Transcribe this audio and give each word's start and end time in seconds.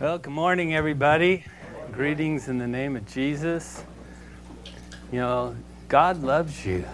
Well, 0.00 0.18
good 0.18 0.32
morning, 0.32 0.76
everybody. 0.76 1.42
Greetings 1.90 2.46
in 2.46 2.58
the 2.58 2.68
name 2.68 2.94
of 2.94 3.04
Jesus. 3.04 3.82
You 5.10 5.18
know, 5.18 5.56
God 5.88 6.22
loves 6.22 6.64
you. 6.64 6.84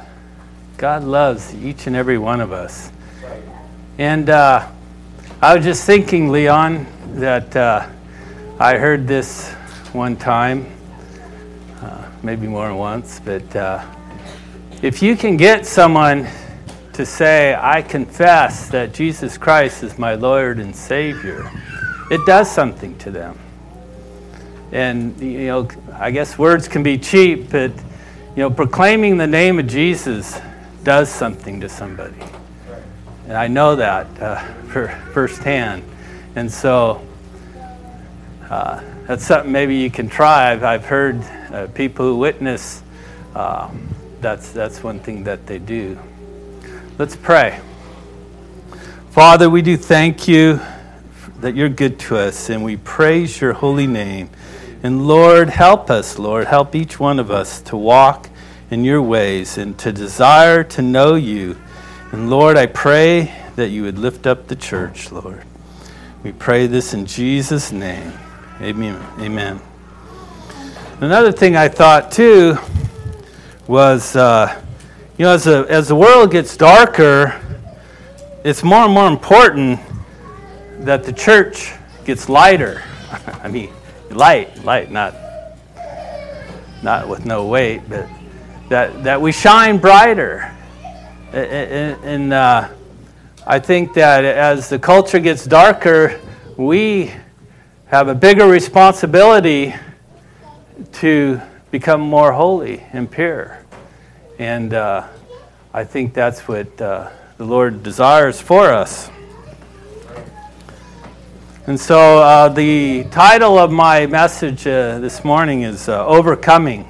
God 0.79 1.05
loves 1.05 1.55
each 1.55 1.87
and 1.87 1.95
every 1.95 2.17
one 2.17 2.41
of 2.41 2.51
us. 2.51 2.91
And 3.99 4.31
uh, 4.31 4.67
I 5.43 5.55
was 5.55 5.67
just 5.67 5.85
thinking, 5.85 6.31
Leon, 6.31 6.87
that 7.17 7.55
uh, 7.55 7.87
I 8.59 8.79
heard 8.79 9.07
this 9.07 9.53
one 9.93 10.17
time, 10.17 10.67
uh, 11.83 12.09
maybe 12.23 12.47
more 12.47 12.69
than 12.69 12.79
once, 12.79 13.21
but 13.23 13.55
uh, 13.55 13.85
if 14.81 15.03
you 15.03 15.15
can 15.15 15.37
get 15.37 15.67
someone 15.67 16.27
to 16.95 17.05
say, 17.05 17.55
I 17.55 17.83
confess 17.83 18.71
that 18.71 18.95
Jesus 18.95 19.37
Christ 19.37 19.83
is 19.83 19.99
my 19.99 20.15
Lord 20.15 20.59
and 20.59 20.75
Savior, 20.75 21.51
it 22.11 22.25
does 22.27 22.51
something 22.51 22.97
to 22.99 23.11
them. 23.11 23.39
And, 24.73 25.19
you 25.21 25.47
know, 25.47 25.69
I 25.93 26.11
guess 26.11 26.37
words 26.37 26.69
can 26.69 26.83
be 26.83 26.99
cheap, 26.99 27.51
but, 27.51 27.71
you 27.71 28.43
know, 28.43 28.51
proclaiming 28.51 29.17
the 29.17 29.27
name 29.27 29.59
of 29.59 29.67
Jesus 29.67 30.41
does 30.83 31.09
something 31.09 31.61
to 31.61 31.69
somebody. 31.69 32.17
And 33.27 33.37
I 33.37 33.47
know 33.47 33.77
that 33.77 34.07
uh, 34.21 34.45
for 34.69 34.89
firsthand. 35.13 35.85
And 36.37 36.51
so 36.51 37.07
uh, 38.51 38.83
that's 39.07 39.25
something 39.25 39.53
maybe 39.53 39.77
you 39.77 39.91
can 39.91 40.09
try. 40.09 40.53
I've, 40.53 40.65
I've 40.65 40.85
heard 40.85 41.23
uh, 41.53 41.69
people 41.69 42.07
who 42.07 42.17
witness, 42.17 42.83
um, 43.35 43.95
that's, 44.21 44.51
that's 44.51 44.83
one 44.83 44.99
thing 44.99 45.25
that 45.25 45.47
they 45.47 45.59
do. 45.59 45.99
Let's 46.99 47.17
pray. 47.17 47.61
Father, 49.11 49.49
we 49.49 49.63
do 49.63 49.77
thank 49.77 50.27
you 50.27 50.61
that 51.45 51.55
you're 51.55 51.69
good 51.69 51.99
to 51.99 52.17
us, 52.17 52.49
and 52.49 52.65
we 52.65 52.75
praise 52.75 53.39
your 53.39 53.53
holy 53.53 53.87
name. 53.87 54.31
And 54.83 55.07
Lord, 55.07 55.51
help 55.51 55.91
us, 55.91 56.19
Lord, 56.19 56.47
help 56.47 56.75
each 56.75 56.99
one 56.99 57.19
of 57.19 57.31
us 57.31 57.61
to 57.65 57.77
walk 57.77 58.31
in 58.71 58.83
your 58.83 59.03
ways 59.03 59.59
and 59.59 59.79
to 59.81 59.93
desire 59.93 60.65
to 60.65 60.81
know 60.81 61.17
you. 61.17 61.59
And 62.13 62.31
Lord, 62.31 62.57
I 62.57 62.65
pray 62.65 63.31
that 63.57 63.69
you 63.69 63.83
would 63.83 63.99
lift 63.99 64.27
up 64.27 64.47
the 64.47 64.57
church, 64.57 65.13
Lord. 65.13 65.45
We 66.23 66.33
pray 66.33 66.67
this 66.67 66.95
in 66.95 67.05
Jesus' 67.05 67.73
name. 67.73 68.15
Amen. 68.63 68.99
Amen. 69.21 69.61
Another 71.03 71.31
thing 71.31 71.57
I 71.57 71.69
thought 71.69 72.11
too 72.11 72.57
was, 73.67 74.17
uh, 74.17 74.63
you 75.19 75.27
know, 75.27 75.35
as, 75.35 75.47
a, 75.47 75.67
as 75.69 75.89
the 75.89 75.95
world 75.95 76.31
gets 76.31 76.57
darker, 76.57 77.39
it's 78.45 78.63
more 78.63 78.87
and 78.87 78.95
more 78.95 79.09
important 79.09 79.79
that 80.81 81.05
the 81.05 81.13
church 81.13 81.73
gets 82.05 82.29
lighter. 82.29 82.83
I 83.43 83.49
mean, 83.49 83.73
light, 84.11 84.65
light, 84.65 84.91
not, 84.91 85.15
not 86.83 87.09
with 87.09 87.25
no 87.25 87.47
weight, 87.47 87.83
but 87.89 88.09
that, 88.69 89.05
that 89.05 89.21
we 89.21 89.33
shine 89.33 89.79
brighter. 89.79 90.51
And, 91.33 92.33
uh, 92.33 92.69
I 93.47 93.59
think 93.59 93.93
that 93.93 94.25
as 94.25 94.71
the 94.71 94.79
culture 94.79 95.19
gets 95.19 95.45
darker, 95.45 96.19
we 96.57 97.13
have 97.87 98.09
a 98.09 98.15
bigger 98.15 98.49
responsibility 98.49 99.75
to 100.93 101.43
become 101.71 102.01
more 102.01 102.33
holy 102.33 102.83
and 102.95 103.11
pure. 103.11 103.59
And 104.39 104.73
uh, 104.73 105.07
I 105.75 105.85
think 105.85 106.15
that's 106.15 106.49
what 106.49 106.81
uh, 106.81 107.11
the 107.37 107.45
Lord 107.45 107.83
desires 107.83 108.41
for 108.41 108.73
us. 108.73 109.11
And 111.67 111.81
so 111.81 112.19
uh, 112.19 112.51
the 112.51 113.05
title 113.05 113.59
of 113.59 113.73
my 113.73 114.05
message 114.05 114.67
uh, 114.67 114.99
this 114.99 115.25
morning 115.25 115.63
is 115.63 115.89
uh, 115.89 116.05
Overcoming. 116.07 116.87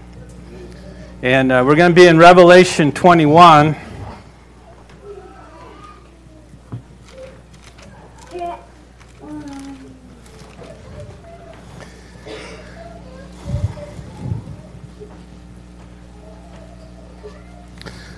And 1.22 1.53
uh, 1.53 1.62
we're 1.64 1.77
going 1.77 1.92
to 1.92 1.95
be 1.95 2.08
in 2.08 2.18
Revelation 2.18 2.90
21. 2.90 3.77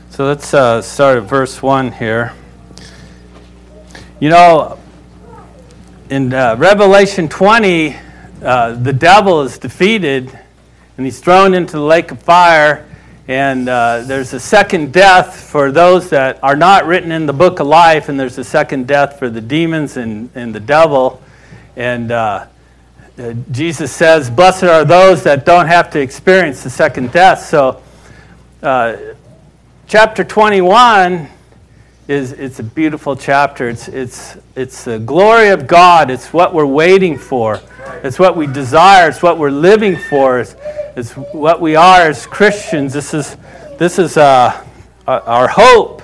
So 0.09 0.25
let's 0.25 0.55
uh, 0.55 0.81
start 0.81 1.19
at 1.19 1.25
verse 1.25 1.61
1 1.61 1.93
here. 1.93 2.33
You 4.21 4.31
know, 4.31 4.78
in 6.11 6.33
uh, 6.33 6.55
Revelation 6.56 7.28
20, 7.28 7.97
uh, 8.43 8.72
the 8.75 8.93
devil 8.93 9.43
is 9.43 9.59
defeated 9.59 10.31
and 10.97 11.05
he's 11.05 11.19
thrown 11.21 11.53
into 11.53 11.72
the 11.72 11.83
lake 11.83 12.12
of 12.12 12.22
fire. 12.22 12.89
And 13.28 13.69
uh, 13.69 14.03
there's 14.03 14.33
a 14.33 14.39
second 14.39 14.93
death 14.93 15.41
for 15.50 15.72
those 15.72 16.11
that 16.11 16.39
are 16.45 16.55
not 16.55 16.87
written 16.87 17.11
in 17.11 17.27
the 17.27 17.33
book 17.33 17.59
of 17.59 17.66
life, 17.66 18.09
and 18.09 18.21
there's 18.21 18.39
a 18.39 18.45
second 18.45 18.87
death 18.87 19.19
for 19.19 19.28
the 19.28 19.41
demons 19.41 19.97
and, 19.97 20.31
and 20.37 20.55
the 20.55 20.61
devil. 20.61 21.21
And 21.75 22.12
uh, 22.12 22.47
uh, 23.19 23.33
Jesus 23.50 23.91
says, 23.91 24.31
Blessed 24.31 24.65
are 24.65 24.84
those 24.84 25.25
that 25.25 25.45
don't 25.45 25.66
have 25.66 25.91
to 25.91 26.00
experience 26.00 26.62
the 26.62 26.71
second 26.71 27.11
death. 27.11 27.47
So, 27.47 27.83
uh, 28.62 28.97
chapter 29.89 30.22
21 30.22 31.28
is 32.09 32.33
it's 32.33 32.61
a 32.61 32.62
beautiful 32.62 33.17
chapter. 33.17 33.69
It's, 33.69 33.89
it's, 33.89 34.37
it's 34.55 34.84
the 34.84 34.99
glory 34.99 35.49
of 35.49 35.67
God. 35.67 36.11
It's 36.11 36.33
what 36.33 36.55
we're 36.55 36.67
waiting 36.67 37.19
for. 37.19 37.61
It's 38.05 38.19
what 38.19 38.37
we 38.37 38.47
desire. 38.47 39.09
It's 39.09 39.22
what 39.22 39.39
we're 39.39 39.50
living 39.50 39.97
for. 39.97 40.39
It's, 40.39 40.55
it's 40.97 41.12
what 41.12 41.61
we 41.61 41.75
are 41.75 42.03
as 42.03 42.25
Christians. 42.27 42.93
This 42.93 43.12
is, 43.12 43.37
this 43.78 43.99
is 43.99 44.16
uh, 44.16 44.65
our 45.06 45.49
hope. 45.49 46.03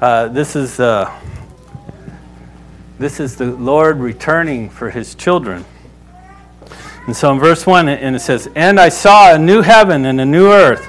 Uh, 0.00 0.28
this, 0.28 0.54
is, 0.54 0.78
uh, 0.78 1.12
this 2.98 3.18
is 3.18 3.36
the 3.36 3.46
Lord 3.46 3.98
returning 3.98 4.70
for 4.70 4.90
his 4.90 5.14
children. 5.16 5.64
And 7.06 7.16
so 7.16 7.32
in 7.32 7.40
verse 7.40 7.66
1, 7.66 7.88
and 7.88 8.14
it 8.14 8.20
says, 8.20 8.48
And 8.54 8.78
I 8.78 8.88
saw 8.90 9.34
a 9.34 9.38
new 9.38 9.60
heaven 9.62 10.06
and 10.06 10.20
a 10.20 10.24
new 10.24 10.46
earth. 10.46 10.88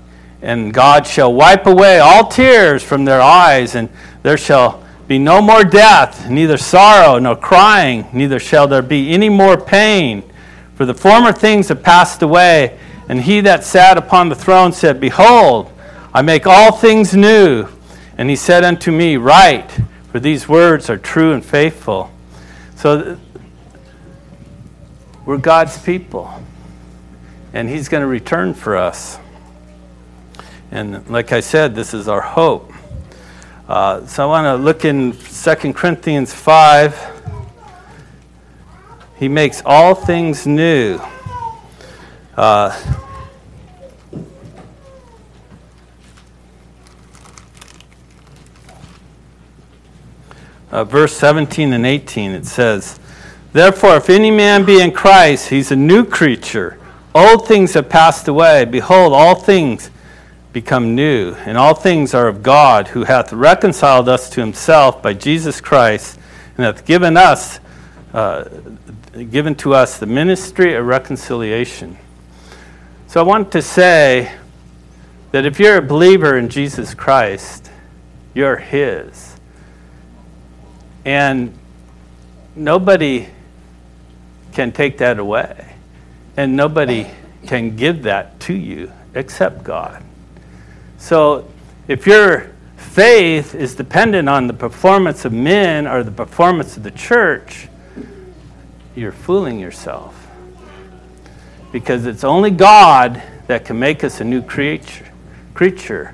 and 0.41 0.73
God 0.73 1.05
shall 1.05 1.33
wipe 1.33 1.65
away 1.65 1.99
all 1.99 2.27
tears 2.27 2.83
from 2.83 3.05
their 3.05 3.21
eyes, 3.21 3.75
and 3.75 3.89
there 4.23 4.37
shall 4.37 4.83
be 5.07 5.19
no 5.19 5.41
more 5.41 5.63
death, 5.63 6.29
neither 6.29 6.57
sorrow 6.57 7.19
nor 7.19 7.35
crying, 7.35 8.07
neither 8.13 8.39
shall 8.39 8.67
there 8.67 8.81
be 8.81 9.11
any 9.11 9.29
more 9.29 9.59
pain. 9.59 10.23
For 10.75 10.85
the 10.85 10.93
former 10.93 11.31
things 11.31 11.67
have 11.67 11.83
passed 11.83 12.21
away. 12.21 12.79
And 13.07 13.21
he 13.21 13.41
that 13.41 13.63
sat 13.65 13.97
upon 13.97 14.29
the 14.29 14.35
throne 14.35 14.71
said, 14.71 14.99
Behold, 15.01 15.69
I 16.13 16.21
make 16.21 16.47
all 16.47 16.71
things 16.71 17.13
new. 17.13 17.67
And 18.17 18.29
he 18.29 18.35
said 18.35 18.63
unto 18.63 18.91
me, 18.91 19.17
Write, 19.17 19.69
for 20.11 20.19
these 20.19 20.47
words 20.47 20.89
are 20.89 20.97
true 20.97 21.33
and 21.33 21.43
faithful. 21.43 22.09
So 22.77 23.17
we're 25.25 25.37
God's 25.37 25.77
people, 25.77 26.33
and 27.53 27.69
he's 27.69 27.89
going 27.89 28.01
to 28.01 28.07
return 28.07 28.53
for 28.53 28.77
us. 28.77 29.19
And 30.71 31.05
like 31.09 31.33
I 31.33 31.41
said, 31.41 31.75
this 31.75 31.93
is 31.93 32.07
our 32.07 32.21
hope. 32.21 32.71
Uh, 33.67 34.05
so 34.07 34.23
I 34.23 34.25
want 34.25 34.45
to 34.45 34.55
look 34.55 34.85
in 34.85 35.11
2 35.11 35.73
Corinthians 35.73 36.33
5. 36.33 37.21
He 39.17 39.27
makes 39.27 39.61
all 39.65 39.93
things 39.93 40.47
new. 40.47 40.99
Uh, 42.37 42.71
uh, 50.71 50.83
verse 50.85 51.15
17 51.17 51.73
and 51.73 51.85
18, 51.85 52.31
it 52.31 52.45
says, 52.45 52.97
Therefore, 53.51 53.97
if 53.97 54.09
any 54.09 54.31
man 54.31 54.63
be 54.63 54.81
in 54.81 54.91
Christ, 54.91 55.49
he's 55.49 55.71
a 55.71 55.75
new 55.75 56.05
creature. 56.05 56.79
Old 57.13 57.45
things 57.45 57.73
have 57.73 57.89
passed 57.89 58.29
away. 58.29 58.63
Behold, 58.63 59.11
all 59.11 59.35
things 59.35 59.90
become 60.53 60.95
new, 60.95 61.33
and 61.33 61.57
all 61.57 61.73
things 61.73 62.13
are 62.13 62.27
of 62.27 62.43
God, 62.43 62.89
who 62.89 63.03
hath 63.03 63.31
reconciled 63.31 64.09
us 64.09 64.29
to 64.31 64.41
himself 64.41 65.01
by 65.01 65.13
Jesus 65.13 65.61
Christ, 65.61 66.19
and 66.57 66.65
hath 66.65 66.85
given 66.85 67.17
us 67.17 67.59
uh, 68.13 68.43
given 69.29 69.55
to 69.55 69.73
us 69.73 69.97
the 69.97 70.05
ministry 70.05 70.75
of 70.75 70.85
reconciliation. 70.85 71.97
So 73.07 73.19
I 73.19 73.23
want 73.23 73.51
to 73.53 73.61
say 73.61 74.31
that 75.31 75.45
if 75.45 75.59
you're 75.59 75.77
a 75.77 75.81
believer 75.81 76.37
in 76.37 76.49
Jesus 76.49 76.93
Christ, 76.93 77.69
you're 78.33 78.57
His. 78.57 79.35
And 81.03 81.57
nobody 82.55 83.27
can 84.53 84.71
take 84.71 84.97
that 84.99 85.19
away. 85.19 85.75
And 86.37 86.55
nobody 86.55 87.07
can 87.47 87.75
give 87.75 88.03
that 88.03 88.39
to 88.41 88.53
you 88.53 88.91
except 89.13 89.63
God. 89.63 90.03
So 91.01 91.47
if 91.87 92.05
your 92.05 92.51
faith 92.77 93.55
is 93.55 93.73
dependent 93.73 94.29
on 94.29 94.45
the 94.45 94.53
performance 94.53 95.25
of 95.25 95.33
men 95.33 95.87
or 95.87 96.03
the 96.03 96.11
performance 96.11 96.77
of 96.77 96.83
the 96.83 96.91
church, 96.91 97.67
you're 98.95 99.11
fooling 99.11 99.59
yourself. 99.59 100.27
Because 101.71 102.05
it's 102.05 102.23
only 102.23 102.51
God 102.51 103.21
that 103.47 103.65
can 103.65 103.79
make 103.79 104.03
us 104.03 104.21
a 104.21 104.23
new 104.23 104.43
creature. 104.43 105.11
creature. 105.55 106.13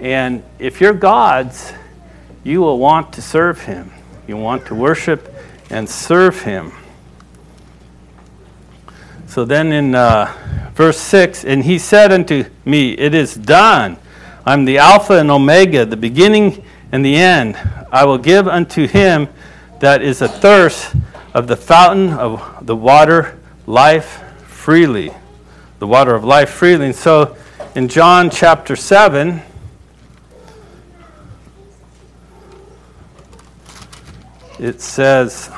And 0.00 0.42
if 0.58 0.80
you're 0.80 0.94
God's, 0.94 1.72
you 2.42 2.60
will 2.60 2.80
want 2.80 3.12
to 3.12 3.22
serve 3.22 3.62
Him. 3.62 3.92
You 4.26 4.36
want 4.36 4.66
to 4.66 4.74
worship 4.74 5.32
and 5.70 5.88
serve 5.88 6.42
Him. 6.42 6.72
So 9.28 9.44
then 9.44 9.70
in 9.70 9.94
uh, 9.94 10.70
verse 10.74 10.98
6, 10.98 11.44
and 11.44 11.62
He 11.62 11.78
said 11.78 12.10
unto 12.10 12.46
me, 12.64 12.94
It 12.94 13.14
is 13.14 13.36
done. 13.36 13.98
I'm 14.46 14.66
the 14.66 14.76
Alpha 14.76 15.14
and 15.14 15.30
Omega, 15.30 15.86
the 15.86 15.96
beginning 15.96 16.62
and 16.92 17.02
the 17.02 17.16
end. 17.16 17.56
I 17.90 18.04
will 18.04 18.18
give 18.18 18.46
unto 18.46 18.86
him 18.86 19.28
that 19.80 20.02
is 20.02 20.20
athirst 20.20 20.94
of 21.32 21.46
the 21.46 21.56
fountain 21.56 22.12
of 22.12 22.66
the 22.66 22.76
water 22.76 23.38
life 23.66 24.22
freely. 24.46 25.12
The 25.78 25.86
water 25.86 26.14
of 26.14 26.24
life 26.24 26.50
freely. 26.50 26.86
And 26.86 26.94
so 26.94 27.38
in 27.74 27.88
John 27.88 28.28
chapter 28.28 28.76
7, 28.76 29.40
it 34.58 34.82
says, 34.82 35.50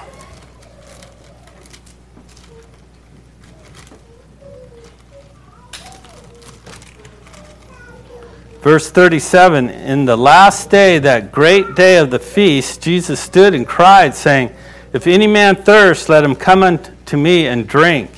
Verse 8.67 8.91
37 8.91 9.71
In 9.71 10.07
the 10.07 10.17
last 10.17 10.71
day, 10.71 10.99
that 10.99 11.31
great 11.31 11.77
day 11.77 11.99
of 11.99 12.11
the 12.11 12.19
feast, 12.19 12.83
Jesus 12.83 13.21
stood 13.21 13.55
and 13.55 13.65
cried, 13.65 14.13
saying, 14.13 14.51
If 14.93 15.07
any 15.07 15.29
man 15.29 15.55
thirst, 15.55 16.09
let 16.09 16.25
him 16.25 16.35
come 16.35 16.65
unto 16.65 17.17
me 17.17 17.47
and 17.47 17.69
drink. 17.69 18.11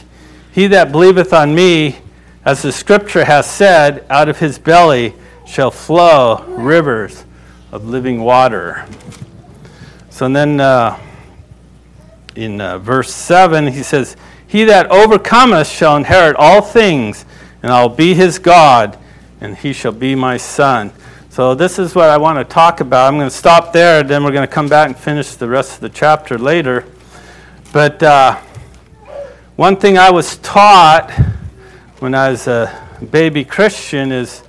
He 0.50 0.66
that 0.68 0.90
believeth 0.90 1.34
on 1.34 1.54
me, 1.54 1.98
as 2.46 2.62
the 2.62 2.72
scripture 2.72 3.26
hath 3.26 3.44
said, 3.44 4.06
out 4.08 4.30
of 4.30 4.38
his 4.38 4.58
belly 4.58 5.12
shall 5.46 5.70
flow 5.70 6.42
rivers 6.46 7.26
of 7.70 7.86
living 7.86 8.22
water. 8.22 8.86
So 10.08 10.30
then 10.30 10.60
uh, 10.60 10.98
in 12.36 12.58
uh, 12.62 12.78
verse 12.78 13.12
7, 13.12 13.66
he 13.66 13.82
says, 13.82 14.16
He 14.46 14.64
that 14.64 14.90
overcometh 14.90 15.68
shall 15.68 15.98
inherit 15.98 16.36
all 16.36 16.62
things, 16.62 17.26
and 17.62 17.70
I'll 17.70 17.90
be 17.90 18.14
his 18.14 18.38
God 18.38 18.98
and 19.40 19.56
he 19.56 19.72
shall 19.72 19.92
be 19.92 20.14
my 20.14 20.36
son. 20.36 20.92
So, 21.30 21.54
this 21.54 21.78
is 21.78 21.94
what 21.94 22.08
I 22.08 22.16
want 22.16 22.38
to 22.38 22.44
talk 22.44 22.80
about. 22.80 23.06
I'm 23.06 23.18
going 23.18 23.30
to 23.30 23.34
stop 23.34 23.72
there, 23.72 24.02
then 24.02 24.24
we're 24.24 24.32
going 24.32 24.46
to 24.46 24.52
come 24.52 24.68
back 24.68 24.88
and 24.88 24.96
finish 24.96 25.34
the 25.34 25.48
rest 25.48 25.74
of 25.74 25.80
the 25.80 25.88
chapter 25.88 26.38
later. 26.38 26.84
But 27.72 28.02
uh, 28.02 28.36
one 29.56 29.76
thing 29.76 29.98
I 29.98 30.10
was 30.10 30.38
taught 30.38 31.10
when 32.00 32.14
I 32.14 32.30
was 32.30 32.48
a 32.48 32.88
baby 33.10 33.44
Christian 33.44 34.10
is 34.10 34.42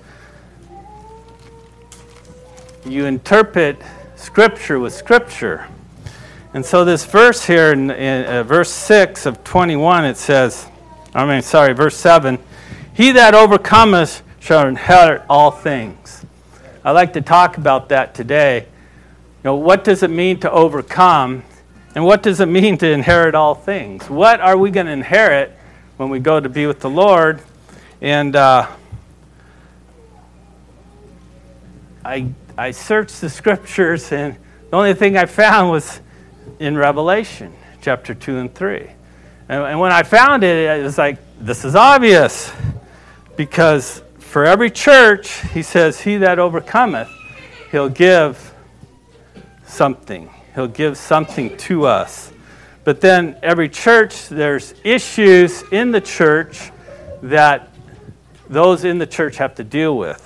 you 2.86 3.06
interpret 3.06 3.77
Scripture 4.15 4.80
with 4.80 4.94
Scripture. 4.94 5.68
And 6.53 6.65
so, 6.65 6.83
this 6.83 7.06
verse 7.06 7.45
here, 7.45 7.71
in, 7.71 7.91
in 7.91 8.25
uh, 8.25 8.44
verse 8.44 8.71
6 8.71 9.27
of 9.27 9.44
21, 9.44 10.06
it 10.06 10.18
says, 10.18 10.65
I 11.13 11.25
mean, 11.25 11.44
sorry, 11.44 11.74
verse 11.74 11.95
7 11.97 12.39
He 12.94 13.12
that 13.12 13.36
overcometh 13.36 14.24
shall 14.50 14.68
inherit 14.68 15.22
all 15.30 15.51
things. 15.51 16.25
I'd 16.84 16.94
like 16.94 17.13
to 17.13 17.22
talk 17.22 17.60
about 17.60 17.90
that 17.90 18.16
today. 18.16 18.62
You 18.62 19.44
know, 19.44 19.54
what 19.54 19.84
does 19.84 20.01
it 20.01 20.10
mean 20.10 20.40
to 20.40 20.50
overcome? 20.51 21.44
And 21.94 22.04
what 22.04 22.24
does 22.24 22.40
it 22.40 22.48
mean 22.48 22.75
to 22.80 22.90
inherit 22.90 23.36
all 23.36 23.54
things? 23.54 24.10
What 24.10 24.42
are 24.42 24.57
we 24.57 24.72
going 24.72 24.88
to 24.88 24.92
inherit 24.92 25.56
when 25.98 26.10
we 26.10 26.18
go 26.18 26.40
to 26.40 26.50
be 26.50 26.66
with 26.66 26.80
the 26.80 26.90
Lord? 26.90 27.44
And 28.01 28.36
uh, 28.36 28.68
I, 32.04 32.30
I 32.57 32.72
searched 32.72 33.22
the 33.22 33.30
scriptures, 33.30 34.12
and 34.12 34.36
the 34.72 34.78
only 34.78 34.96
thing 34.96 35.16
I 35.16 35.28
found 35.28 35.69
was 35.69 36.01
in 36.57 36.75
Revelation 36.75 37.54
chapter 37.84 38.16
2 38.16 38.38
and 38.40 38.56
3. 38.56 38.80
And, 39.48 39.63
and 39.63 39.80
when 39.80 39.92
I 39.92 40.01
found 40.01 40.44
it, 40.44 40.80
it 40.80 40.84
was 40.84 40.98
like, 40.98 41.19
this 41.40 41.63
is 41.66 41.75
obvious 41.75 42.51
because 43.36 44.01
for 44.29 44.45
every 44.45 44.69
church, 44.69 45.41
he 45.53 45.63
says, 45.63 46.01
He 46.01 46.17
that 46.17 46.37
overcometh, 46.37 47.09
he'll 47.71 47.89
give 47.89 48.53
something. 49.65 50.29
He'll 50.53 50.67
give 50.67 50.99
something 50.99 51.57
to 51.57 51.87
us. 51.87 52.31
But 52.83 53.01
then 53.01 53.37
every 53.41 53.69
church, 53.69 54.29
there's 54.29 54.75
issues 54.83 55.63
in 55.71 55.89
the 55.89 55.99
church 55.99 56.71
that 57.23 57.69
those 58.47 58.83
in 58.83 58.99
the 58.99 59.07
church 59.07 59.37
have 59.37 59.55
to 59.55 59.63
deal 59.63 59.97
with. 59.97 60.23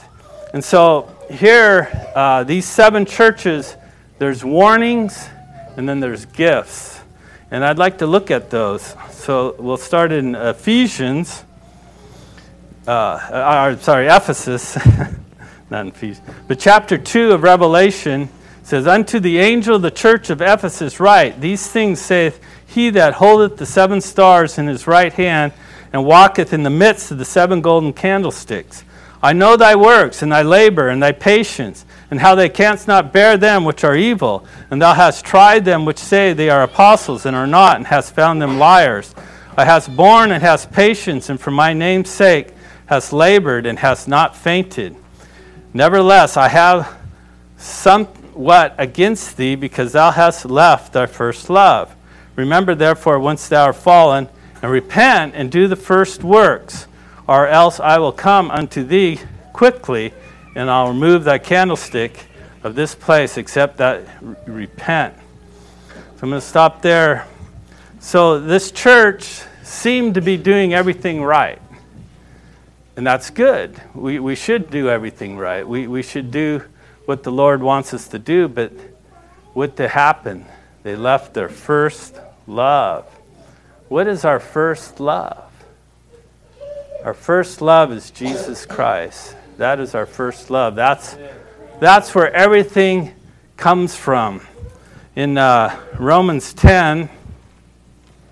And 0.54 0.62
so 0.62 1.10
here, 1.32 1.90
uh, 2.14 2.44
these 2.44 2.66
seven 2.66 3.06
churches, 3.06 3.78
there's 4.20 4.44
warnings 4.44 5.30
and 5.78 5.88
then 5.88 6.02
there's 6.02 6.26
gifts. 6.26 7.00
And 7.52 7.64
I'd 7.64 7.78
like 7.78 8.00
to 8.00 8.06
look 8.06 8.32
at 8.32 8.50
those. 8.50 8.96
So 9.12 9.56
we'll 9.58 9.78
start 9.78 10.12
in 10.12 10.36
Ephesians 10.36 11.46
uh, 12.88 12.92
uh, 12.92 13.78
sorry, 13.78 14.08
Ephesus, 14.08 14.78
not 15.70 15.88
Ephesians, 15.88 16.28
but 16.48 16.60
chapter 16.60 16.98
2 16.98 17.32
of 17.32 17.44
Revelation 17.44 18.28
says, 18.64 18.88
Unto 18.88 19.20
the 19.20 19.40
angel 19.40 19.78
of 19.78 19.82
the 19.82 19.92
church 19.92 20.30
of 20.30 20.42
Ephesus 20.42 21.00
write, 21.00 21.40
These 21.40 21.66
things 21.68 22.02
saith 22.02 22.42
he 22.66 22.90
that 22.90 23.14
holdeth 23.14 23.58
the 23.58 23.66
seven 23.66 24.02
stars 24.02 24.58
in 24.58 24.68
his 24.68 24.86
right 24.86 25.14
hand, 25.14 25.54
and 25.94 26.06
walketh 26.06 26.52
in 26.52 26.64
the 26.64 26.70
midst 26.70 27.12
of 27.12 27.20
the 27.20 27.26
seven 27.26 27.62
golden 27.62 27.94
candlesticks. 27.94 28.84
I 29.22 29.32
know 29.32 29.56
thy 29.56 29.76
works, 29.76 30.22
and 30.22 30.32
thy 30.32 30.42
labor, 30.42 30.90
and 30.90 31.02
thy 31.02 31.14
patience, 31.14 31.86
and 32.12 32.20
how 32.20 32.36
thou 32.36 32.50
canst 32.50 32.88
not 32.88 33.14
bear 33.14 33.38
them 33.38 33.64
which 33.64 33.86
are 33.86 33.96
evil. 33.96 34.46
And 34.70 34.82
thou 34.82 34.94
hast 34.94 35.24
tried 35.24 35.64
them 35.64 35.86
which 35.86 36.00
say 36.00 36.34
they 36.34 36.50
are 36.50 36.64
apostles, 36.64 37.26
and 37.26 37.36
are 37.36 37.48
not, 37.48 37.78
and 37.78 37.88
hast 37.88 38.14
found 38.14 38.42
them 38.42 38.60
liars. 38.60 39.16
I 39.56 39.64
hast 39.64 39.96
borne 39.96 40.32
and 40.32 40.44
hast 40.44 40.72
patience, 40.72 41.30
and 41.30 41.40
for 41.40 41.52
my 41.52 41.72
name's 41.72 42.10
sake 42.10 42.54
hast 42.94 43.14
labored 43.14 43.66
and 43.66 43.80
hast 43.80 44.08
not 44.08 44.36
fainted. 44.36 44.96
Nevertheless, 45.74 46.38
I 46.38 46.48
have 46.50 46.96
somewhat 47.58 48.76
against 48.78 49.38
thee, 49.38 49.56
because 49.56 49.94
thou 49.94 50.12
hast 50.12 50.46
left 50.46 50.94
thy 50.94 51.06
first 51.06 51.50
love. 51.50 51.96
Remember, 52.36 52.76
therefore, 52.76 53.20
whence 53.20 53.48
thou 53.48 53.66
art 53.66 53.76
fallen, 53.76 54.30
and 54.62 54.72
repent 54.72 55.34
and 55.36 55.52
do 55.52 55.68
the 55.68 55.76
first 55.76 56.24
works, 56.24 56.88
or 57.28 57.48
else 57.48 57.80
I 57.80 58.00
will 58.00 58.12
come 58.12 58.52
unto 58.52 58.84
thee 58.84 59.20
quickly, 59.52 60.14
and 60.56 60.70
I'll 60.70 60.90
remove 60.90 61.24
thy 61.24 61.38
candlestick 61.38 62.28
of 62.64 62.76
this 62.76 62.96
place, 62.96 63.38
except 63.38 63.78
that 63.78 64.06
repent. 64.46 65.16
So 65.90 66.24
I'm 66.24 66.30
going 66.30 66.42
to 66.42 66.48
stop 66.48 66.82
there. 66.82 67.28
So 68.00 68.40
this 68.40 68.72
church 68.72 69.42
seemed 69.64 70.14
to 70.16 70.22
be 70.22 70.38
doing 70.38 70.74
everything 70.74 71.24
right. 71.24 71.60
And 72.96 73.06
that's 73.08 73.30
good. 73.32 73.82
We, 73.96 74.20
we 74.20 74.36
should 74.36 74.70
do 74.70 74.90
everything 74.90 75.38
right. 75.38 75.68
We, 75.68 75.88
we 75.88 76.04
should 76.04 76.30
do 76.30 76.64
what 77.06 77.24
the 77.24 77.32
Lord 77.32 77.64
wants 77.64 77.94
us 77.94 78.08
to 78.10 78.20
do, 78.20 78.48
but 78.48 78.72
what 79.54 79.76
to 79.78 79.88
happen? 79.88 80.46
They 80.84 80.96
left 80.96 81.34
their 81.34 81.50
first 81.50 82.20
love. 82.46 83.06
What 83.90 84.08
is 84.08 84.26
our 84.26 84.40
first 84.40 85.00
love? 85.00 85.52
Our 87.04 87.14
first 87.14 87.62
love 87.62 87.92
is 87.92 88.12
Jesus 88.12 88.66
Christ. 88.66 89.36
That 89.58 89.80
is 89.80 89.96
our 89.96 90.06
first 90.06 90.50
love. 90.50 90.76
That's, 90.76 91.18
that's 91.80 92.16
where 92.16 92.32
everything 92.32 93.14
comes 93.58 93.96
from. 93.96 94.42
In 95.16 95.38
uh, 95.38 95.80
Romans 96.00 96.54
10, 96.54 97.10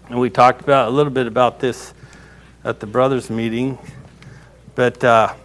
and 0.09 0.19
we 0.19 0.29
talked 0.29 0.61
about 0.61 0.87
a 0.87 0.91
little 0.91 1.11
bit 1.11 1.27
about 1.27 1.59
this 1.59 1.93
at 2.63 2.79
the 2.79 2.87
brothers' 2.87 3.29
meeting. 3.29 3.77
But 4.81 5.03
uh, 5.03 5.35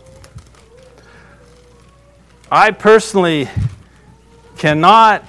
I 2.51 2.71
personally 2.71 3.51
cannot 4.57 5.25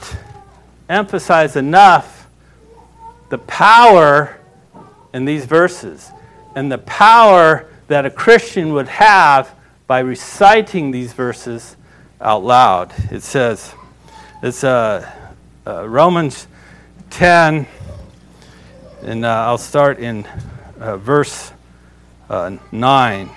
emphasize 0.88 1.58
enough 1.58 2.30
the 3.28 3.38
power 3.38 4.40
in 5.12 5.26
these 5.26 5.44
verses 5.44 6.10
and 6.56 6.72
the 6.72 6.78
power 6.78 7.70
that 7.90 8.06
a 8.06 8.10
Christian 8.10 8.72
would 8.72 8.88
have 8.88 9.54
by 9.88 10.00
reciting 10.00 10.92
these 10.92 11.12
verses 11.12 11.76
out 12.22 12.46
loud. 12.46 12.94
It 13.12 13.24
says, 13.24 13.74
it's 14.42 14.64
uh, 14.64 15.06
uh, 15.68 15.86
Romans 15.86 16.48
10, 17.10 17.68
and 19.02 19.26
uh, 19.26 19.28
I'll 19.28 19.58
start 19.58 20.00
in 20.00 20.26
uh, 20.80 20.96
verse 20.96 21.52
uh, 22.30 22.56
9. 22.72 23.30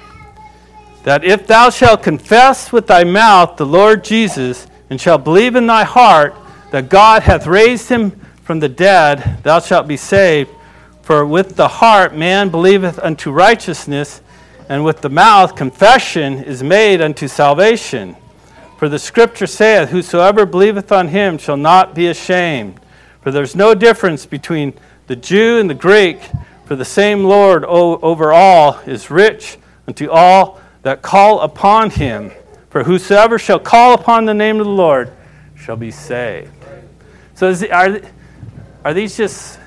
That 1.05 1.25
if 1.25 1.47
thou 1.47 1.71
shalt 1.71 2.03
confess 2.03 2.73
with 2.73 2.87
thy 2.87 3.05
mouth 3.05 3.57
the 3.57 3.67
Lord 3.67 4.05
Jesus, 4.05 4.67
and 4.91 5.01
shalt 5.01 5.25
believe 5.25 5.55
in 5.55 5.67
thy 5.67 5.85
heart 5.85 6.35
that 6.73 6.89
God 6.89 7.23
hath 7.23 7.47
raised 7.47 7.89
him 7.89 8.11
from 8.43 8.61
the 8.61 8.69
dead, 8.69 9.39
thou 9.45 9.61
shalt 9.61 9.87
be 9.87 9.97
saved. 9.97 10.51
For 11.03 11.25
with 11.25 11.57
the 11.57 11.69
heart 11.69 12.15
man 12.15 12.51
believeth 12.51 12.99
unto 12.99 13.31
righteousness, 13.31 14.21
and 14.69 14.85
with 14.85 15.01
the 15.01 15.09
mouth 15.09 15.57
confession 15.57 16.43
is 16.45 16.63
made 16.63 17.01
unto 17.01 17.29
salvation. 17.29 18.17
For 18.79 18.89
the 18.89 18.99
scripture 18.99 19.47
saith, 19.47 19.91
Whosoever 19.91 20.47
believeth 20.47 20.93
on 20.93 21.09
him 21.09 21.39
shall 21.39 21.57
not 21.57 21.95
be 21.95 22.09
ashamed. 22.09 22.81
For 23.23 23.31
there's 23.31 23.57
no 23.57 23.75
difference 23.75 24.27
between 24.27 24.75
the 25.07 25.17
Jew 25.17 25.59
and 25.59 25.69
the 25.69 25.75
Greek, 25.75 26.21
for 26.65 26.77
the 26.77 26.85
same 26.85 27.25
Lord 27.25 27.65
over 27.65 28.33
all 28.33 28.79
is 28.87 29.11
rich 29.11 29.59
unto 29.87 30.09
all 30.09 30.60
that 30.83 31.03
call 31.03 31.41
upon 31.41 31.91
him. 31.91 32.31
For 32.71 32.85
whosoever 32.85 33.39
shall 33.39 33.59
call 33.59 33.95
upon 33.95 34.25
the 34.25 34.35
name 34.35 34.61
of 34.61 34.67
the 34.67 34.73
Lord 34.73 35.13
shall 35.57 35.77
be 35.77 35.91
saved. 35.91 36.53
So, 37.35 37.49
is, 37.49 37.65
are, 37.65 38.01
are 38.85 38.95
these 38.95 39.17
just 39.17 39.59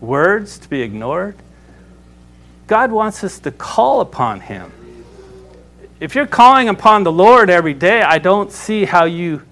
words 0.00 0.58
to 0.58 0.68
be 0.68 0.82
ignored. 0.82 1.36
God 2.66 2.92
wants 2.92 3.24
us 3.24 3.38
to 3.40 3.50
call 3.50 4.00
upon 4.00 4.40
Him. 4.40 4.72
If 6.00 6.14
you're 6.14 6.26
calling 6.26 6.68
upon 6.68 7.02
the 7.02 7.12
Lord 7.12 7.50
every 7.50 7.74
day, 7.74 8.02
I 8.02 8.18
don't 8.18 8.52
see 8.52 8.84
how 8.84 9.04
you 9.04 9.42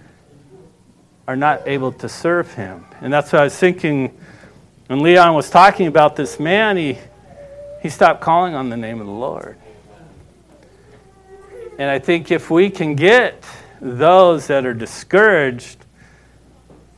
are 1.26 1.36
not 1.36 1.66
able 1.66 1.92
to 1.92 2.08
serve 2.08 2.52
Him. 2.54 2.84
And 3.00 3.12
that's 3.12 3.32
what 3.32 3.40
I 3.40 3.44
was 3.44 3.56
thinking 3.56 4.18
when 4.86 5.02
Leon 5.02 5.34
was 5.34 5.48
talking 5.48 5.86
about 5.86 6.16
this 6.16 6.38
man, 6.38 6.76
he, 6.76 6.98
he 7.80 7.88
stopped 7.88 8.20
calling 8.20 8.54
on 8.54 8.68
the 8.68 8.76
name 8.76 9.00
of 9.00 9.06
the 9.06 9.12
Lord. 9.12 9.56
And 11.78 11.90
I 11.90 11.98
think 11.98 12.30
if 12.30 12.50
we 12.50 12.70
can 12.70 12.94
get 12.94 13.44
those 13.80 14.46
that 14.48 14.66
are 14.66 14.74
discouraged 14.74 15.78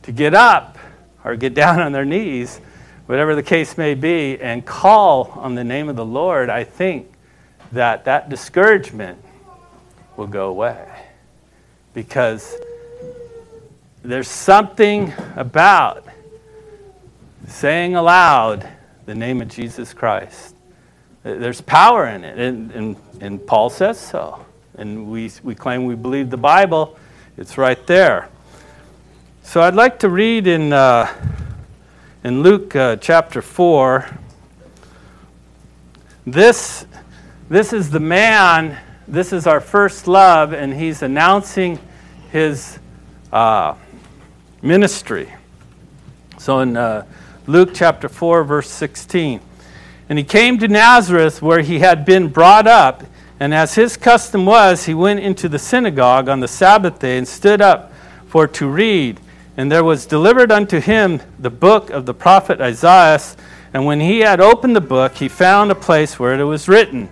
to 0.03 0.11
get 0.11 0.33
up 0.33 0.77
or 1.23 1.35
get 1.35 1.53
down 1.53 1.81
on 1.81 1.91
their 1.91 2.05
knees 2.05 2.59
whatever 3.05 3.35
the 3.35 3.43
case 3.43 3.77
may 3.77 3.93
be, 3.93 4.39
and 4.39 4.65
call 4.65 5.31
on 5.35 5.55
the 5.55 5.63
name 5.63 5.89
of 5.89 5.95
the 5.95 6.05
Lord, 6.05 6.49
I 6.49 6.63
think 6.63 7.11
that 7.71 8.05
that 8.05 8.29
discouragement 8.29 9.23
will 10.17 10.27
go 10.27 10.49
away. 10.49 10.87
Because 11.93 12.55
there's 14.01 14.27
something 14.27 15.13
about 15.35 16.05
saying 17.47 17.95
aloud 17.95 18.67
the 19.05 19.15
name 19.15 19.41
of 19.41 19.49
Jesus 19.49 19.93
Christ. 19.93 20.55
There's 21.23 21.61
power 21.61 22.07
in 22.07 22.23
it, 22.23 22.37
and, 22.37 22.71
and, 22.71 22.95
and 23.21 23.47
Paul 23.47 23.69
says 23.69 23.99
so. 23.99 24.45
And 24.77 25.09
we, 25.09 25.31
we 25.43 25.55
claim 25.55 25.85
we 25.85 25.95
believe 25.95 26.29
the 26.29 26.37
Bible, 26.37 26.97
it's 27.37 27.57
right 27.57 27.85
there. 27.87 28.29
So 29.43 29.61
I'd 29.61 29.75
like 29.75 29.99
to 29.99 30.09
read 30.09 30.47
in. 30.47 30.73
Uh, 30.73 31.07
in 32.25 32.41
Luke 32.41 32.75
uh, 32.75 32.95
chapter 32.95 33.39
4, 33.39 34.09
this, 36.25 36.87
this 37.49 37.71
is 37.71 37.91
the 37.91 37.99
man, 37.99 38.79
this 39.07 39.31
is 39.31 39.45
our 39.45 39.61
first 39.61 40.07
love, 40.07 40.51
and 40.51 40.73
he's 40.73 41.03
announcing 41.03 41.77
his 42.31 42.79
uh, 43.31 43.75
ministry. 44.63 45.31
So 46.39 46.61
in 46.61 46.75
uh, 46.75 47.05
Luke 47.45 47.75
chapter 47.75 48.09
4, 48.09 48.43
verse 48.43 48.71
16, 48.71 49.39
and 50.09 50.17
he 50.17 50.25
came 50.25 50.57
to 50.57 50.67
Nazareth 50.67 51.43
where 51.43 51.61
he 51.61 51.77
had 51.77 52.05
been 52.05 52.29
brought 52.29 52.65
up, 52.65 53.03
and 53.39 53.53
as 53.53 53.75
his 53.75 53.97
custom 53.97 54.45
was, 54.45 54.85
he 54.85 54.93
went 54.93 55.19
into 55.19 55.49
the 55.49 55.59
synagogue 55.59 56.29
on 56.29 56.39
the 56.39 56.47
Sabbath 56.47 56.99
day 56.99 57.17
and 57.17 57.27
stood 57.27 57.61
up 57.61 57.91
for 58.27 58.47
to 58.47 58.67
read. 58.67 59.19
And 59.57 59.71
there 59.71 59.83
was 59.83 60.05
delivered 60.05 60.51
unto 60.51 60.79
him 60.79 61.21
the 61.37 61.49
book 61.49 61.89
of 61.89 62.05
the 62.05 62.13
prophet 62.13 62.61
Isaiah. 62.61 63.19
And 63.73 63.85
when 63.85 63.99
he 63.99 64.19
had 64.19 64.39
opened 64.39 64.75
the 64.75 64.81
book, 64.81 65.15
he 65.15 65.27
found 65.27 65.69
a 65.69 65.75
place 65.75 66.17
where 66.17 66.39
it 66.39 66.43
was 66.43 66.69
written, 66.69 67.09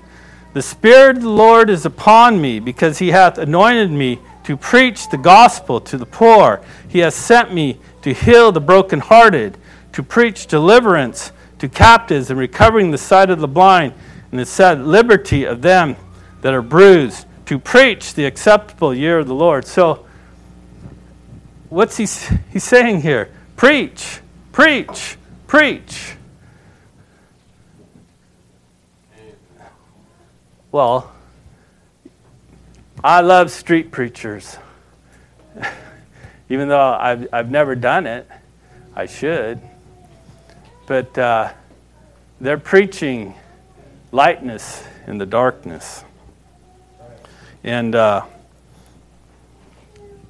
The 0.53 0.61
Spirit 0.61 1.17
of 1.17 1.23
the 1.23 1.29
Lord 1.29 1.69
is 1.69 1.85
upon 1.85 2.41
me, 2.41 2.59
because 2.59 2.99
he 2.99 3.09
hath 3.09 3.37
anointed 3.37 3.91
me 3.91 4.19
to 4.45 4.55
preach 4.55 5.09
the 5.09 5.17
gospel 5.17 5.81
to 5.81 5.97
the 5.97 6.05
poor. 6.05 6.61
He 6.87 6.99
hath 6.99 7.15
sent 7.15 7.53
me 7.53 7.79
to 8.01 8.13
heal 8.13 8.51
the 8.51 8.61
brokenhearted, 8.61 9.57
to 9.91 10.03
preach 10.03 10.47
deliverance 10.47 11.33
to 11.59 11.67
captives, 11.67 12.29
and 12.29 12.39
recovering 12.39 12.91
the 12.91 12.97
sight 12.97 13.29
of 13.29 13.39
the 13.39 13.47
blind, 13.47 13.93
and 14.31 14.39
to 14.39 14.45
set 14.45 14.79
liberty 14.79 15.43
of 15.45 15.61
them 15.61 15.95
that 16.43 16.53
are 16.53 16.61
bruised, 16.61 17.25
to 17.45 17.57
preach 17.57 18.13
the 18.13 18.25
acceptable 18.25 18.93
year 18.93 19.19
of 19.19 19.27
the 19.27 19.33
Lord. 19.33 19.65
So, 19.65 20.05
what's 21.69 21.95
he 21.97 22.03
he's 22.51 22.63
saying 22.63 23.01
here? 23.01 23.29
Preach, 23.55 24.19
preach, 24.51 25.17
preach. 25.47 26.15
Well, 30.69 31.13
I 33.01 33.21
love 33.21 33.49
street 33.49 33.91
preachers. 33.91 34.57
Even 36.49 36.67
though 36.67 36.93
I've, 36.99 37.27
I've 37.31 37.51
never 37.51 37.73
done 37.73 38.05
it, 38.05 38.27
I 38.93 39.05
should. 39.05 39.61
But 40.87 41.17
uh, 41.17 41.53
they're 42.41 42.57
preaching 42.57 43.33
lightness 44.11 44.83
in 45.07 45.19
the 45.19 45.25
darkness. 45.25 46.03
And 47.63 47.95
uh, 47.95 48.25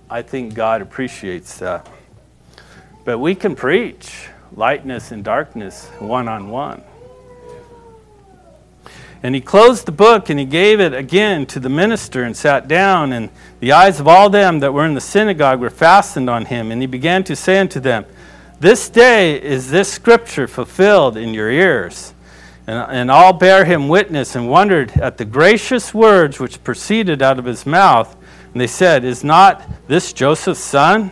I 0.10 0.22
think 0.22 0.54
God 0.54 0.82
appreciates 0.82 1.58
that. 1.60 1.90
But 3.06 3.18
we 3.18 3.34
can 3.36 3.56
preach 3.56 4.28
lightness 4.56 5.12
and 5.12 5.24
darkness 5.24 5.88
one 6.00 6.28
on 6.28 6.50
one. 6.50 6.84
And 9.24 9.34
he 9.34 9.42
closed 9.42 9.86
the 9.86 9.92
book 9.92 10.30
and 10.30 10.38
he 10.38 10.46
gave 10.46 10.82
it 10.82 10.94
again 10.94 11.46
to 11.48 11.60
the 11.60 11.70
minister 11.70 12.24
and 12.24 12.36
sat 12.36 12.68
down. 12.68 13.14
And 13.14 13.30
the 13.62 13.72
eyes 13.72 14.00
of 14.00 14.08
all 14.08 14.30
them 14.30 14.60
that 14.60 14.74
were 14.74 14.86
in 14.86 14.94
the 14.94 15.02
synagogue 15.02 15.62
were 15.62 15.70
fastened 15.70 16.30
on 16.30 16.46
him. 16.46 16.72
And 16.72 16.82
he 16.82 16.88
began 16.88 17.24
to 17.24 17.36
say 17.36 17.58
unto 17.60 17.80
them, 17.80 18.06
This 18.60 18.90
day 18.90 19.42
is 19.42 19.72
this 19.72 19.92
scripture 19.92 20.48
fulfilled 20.48 21.16
in 21.16 21.34
your 21.34 21.50
ears. 21.50 22.13
And, 22.66 22.92
and 22.92 23.12
all 23.12 23.34
bare 23.34 23.66
him 23.66 23.90
witness 23.90 24.36
and 24.36 24.50
wondered 24.50 24.92
at 24.92 25.18
the 25.18 25.26
gracious 25.26 25.94
words 25.94 26.40
which 26.40 26.64
proceeded 26.64 27.22
out 27.22 27.40
of 27.40 27.46
his 27.46 27.66
mouth. 27.66 28.16
And 28.54 28.62
they 28.62 28.68
said, 28.68 29.04
Is 29.04 29.24
not 29.24 29.64
this 29.88 30.14
Joseph's 30.14 30.62
son? 30.62 31.12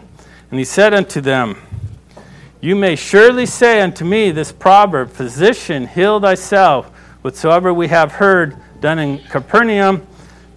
And 0.50 0.60
he 0.60 0.65
said 0.65 0.93
unto 0.93 1.22
them, 1.22 1.58
You 2.62 2.75
may 2.75 2.96
surely 2.96 3.46
say 3.46 3.81
unto 3.81 4.05
me 4.05 4.31
this 4.31 4.51
proverb, 4.51 5.12
Physician, 5.12 5.88
heal 5.88 6.20
thyself. 6.20 6.89
Whatsoever 7.22 7.74
we 7.74 7.88
have 7.89 8.13
heard 8.13 8.55
done 8.79 9.00
in 9.00 9.20
Capernaum, 9.20 10.08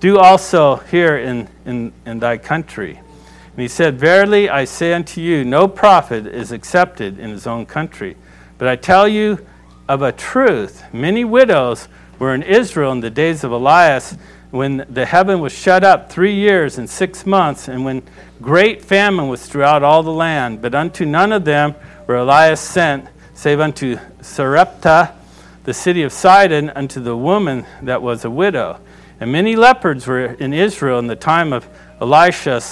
do 0.00 0.18
also 0.18 0.76
here 0.76 1.16
in, 1.16 1.48
in, 1.64 1.92
in 2.06 2.18
thy 2.18 2.38
country. 2.38 2.96
And 2.96 3.62
he 3.62 3.68
said, 3.68 3.98
Verily 3.98 4.48
I 4.48 4.64
say 4.64 4.92
unto 4.92 5.20
you, 5.20 5.44
no 5.44 5.66
prophet 5.68 6.26
is 6.26 6.52
accepted 6.52 7.18
in 7.18 7.30
his 7.30 7.46
own 7.46 7.66
country. 7.66 8.16
But 8.58 8.68
I 8.68 8.76
tell 8.76 9.08
you 9.08 9.44
of 9.88 10.02
a 10.02 10.12
truth, 10.12 10.82
many 10.92 11.24
widows 11.24 11.88
were 12.18 12.34
in 12.34 12.42
Israel 12.42 12.92
in 12.92 13.00
the 13.00 13.10
days 13.10 13.44
of 13.44 13.50
Elias 13.50 14.16
when 14.50 14.86
the 14.88 15.04
heaven 15.04 15.40
was 15.40 15.52
shut 15.52 15.82
up 15.82 16.10
three 16.10 16.34
years 16.34 16.78
and 16.78 16.88
six 16.88 17.26
months, 17.26 17.66
and 17.66 17.84
when 17.84 18.02
great 18.40 18.84
famine 18.84 19.28
was 19.28 19.46
throughout 19.46 19.82
all 19.82 20.02
the 20.02 20.12
land. 20.12 20.62
But 20.62 20.74
unto 20.74 21.04
none 21.04 21.32
of 21.32 21.44
them 21.44 21.74
were 22.06 22.16
Elias 22.16 22.60
sent, 22.60 23.08
save 23.34 23.58
unto 23.58 23.98
Sarepta, 24.20 25.12
the 25.64 25.74
city 25.74 26.02
of 26.02 26.12
Sidon, 26.12 26.70
unto 26.70 27.00
the 27.00 27.16
woman 27.16 27.66
that 27.82 28.00
was 28.00 28.24
a 28.24 28.30
widow. 28.30 28.78
And 29.18 29.32
many 29.32 29.56
lepers 29.56 30.06
were 30.06 30.26
in 30.26 30.52
Israel 30.52 31.00
in 31.00 31.08
the 31.08 31.16
time 31.16 31.52
of 31.52 31.68
Elisha 32.00 32.62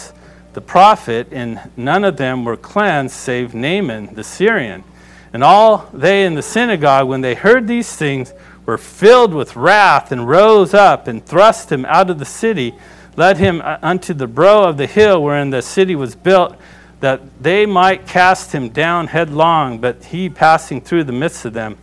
the 0.53 0.61
prophet, 0.61 1.29
and 1.33 1.61
none 1.77 2.05
of 2.05 2.17
them 2.17 2.45
were 2.45 2.57
cleansed 2.57 3.15
save 3.15 3.55
Naaman 3.55 4.15
the 4.15 4.23
Syrian. 4.25 4.85
And 5.33 5.43
all 5.43 5.89
they 5.93 6.25
in 6.25 6.35
the 6.35 6.43
synagogue, 6.43 7.09
when 7.09 7.23
they 7.23 7.35
heard 7.35 7.67
these 7.67 7.95
things, 7.95 8.35
were 8.67 8.79
filled 8.79 9.35
with 9.35 9.57
wrath 9.57 10.13
and 10.13 10.29
rose 10.29 10.75
up 10.75 11.09
and 11.09 11.25
thrust 11.25 11.73
him 11.73 11.85
out 11.87 12.11
of 12.11 12.19
the 12.19 12.25
city, 12.25 12.75
led 13.17 13.39
him 13.39 13.61
unto 13.61 14.15
the 14.15 14.27
brow 14.27 14.65
of 14.65 14.77
the 14.77 14.87
hill 14.87 15.23
wherein 15.23 15.51
the 15.51 15.63
city 15.63 15.95
was 15.95 16.15
built, 16.15 16.57
that 17.01 17.21
they 17.43 17.67
might 17.67 18.07
cast 18.07 18.53
him 18.53 18.69
down 18.69 19.09
headlong. 19.09 19.79
But 19.79 20.05
he, 20.05 20.29
passing 20.29 20.81
through 20.81 21.05
the 21.05 21.13
midst 21.13 21.45
of 21.45 21.53
them, 21.53 21.77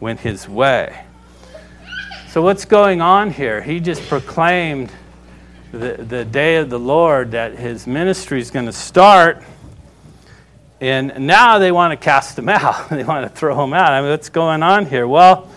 went 0.00 0.20
his 0.20 0.48
way. 0.48 1.04
So, 2.28 2.42
what's 2.42 2.64
going 2.64 3.00
on 3.00 3.30
here? 3.30 3.62
He 3.62 3.78
just 3.78 4.02
proclaimed 4.08 4.90
the, 5.70 5.94
the 5.94 6.24
day 6.24 6.56
of 6.56 6.70
the 6.70 6.78
Lord 6.78 7.30
that 7.30 7.56
his 7.56 7.86
ministry 7.86 8.40
is 8.40 8.50
going 8.50 8.66
to 8.66 8.72
start. 8.72 9.42
And 10.80 11.26
now 11.26 11.58
they 11.58 11.72
want 11.72 11.92
to 11.92 11.96
cast 11.96 12.38
him 12.38 12.48
out. 12.50 12.90
they 12.90 13.04
want 13.04 13.24
to 13.24 13.28
throw 13.28 13.62
him 13.64 13.72
out. 13.72 13.92
I 13.92 14.00
mean, 14.00 14.10
what's 14.10 14.28
going 14.28 14.62
on 14.62 14.86
here? 14.86 15.06
Well, 15.06 15.50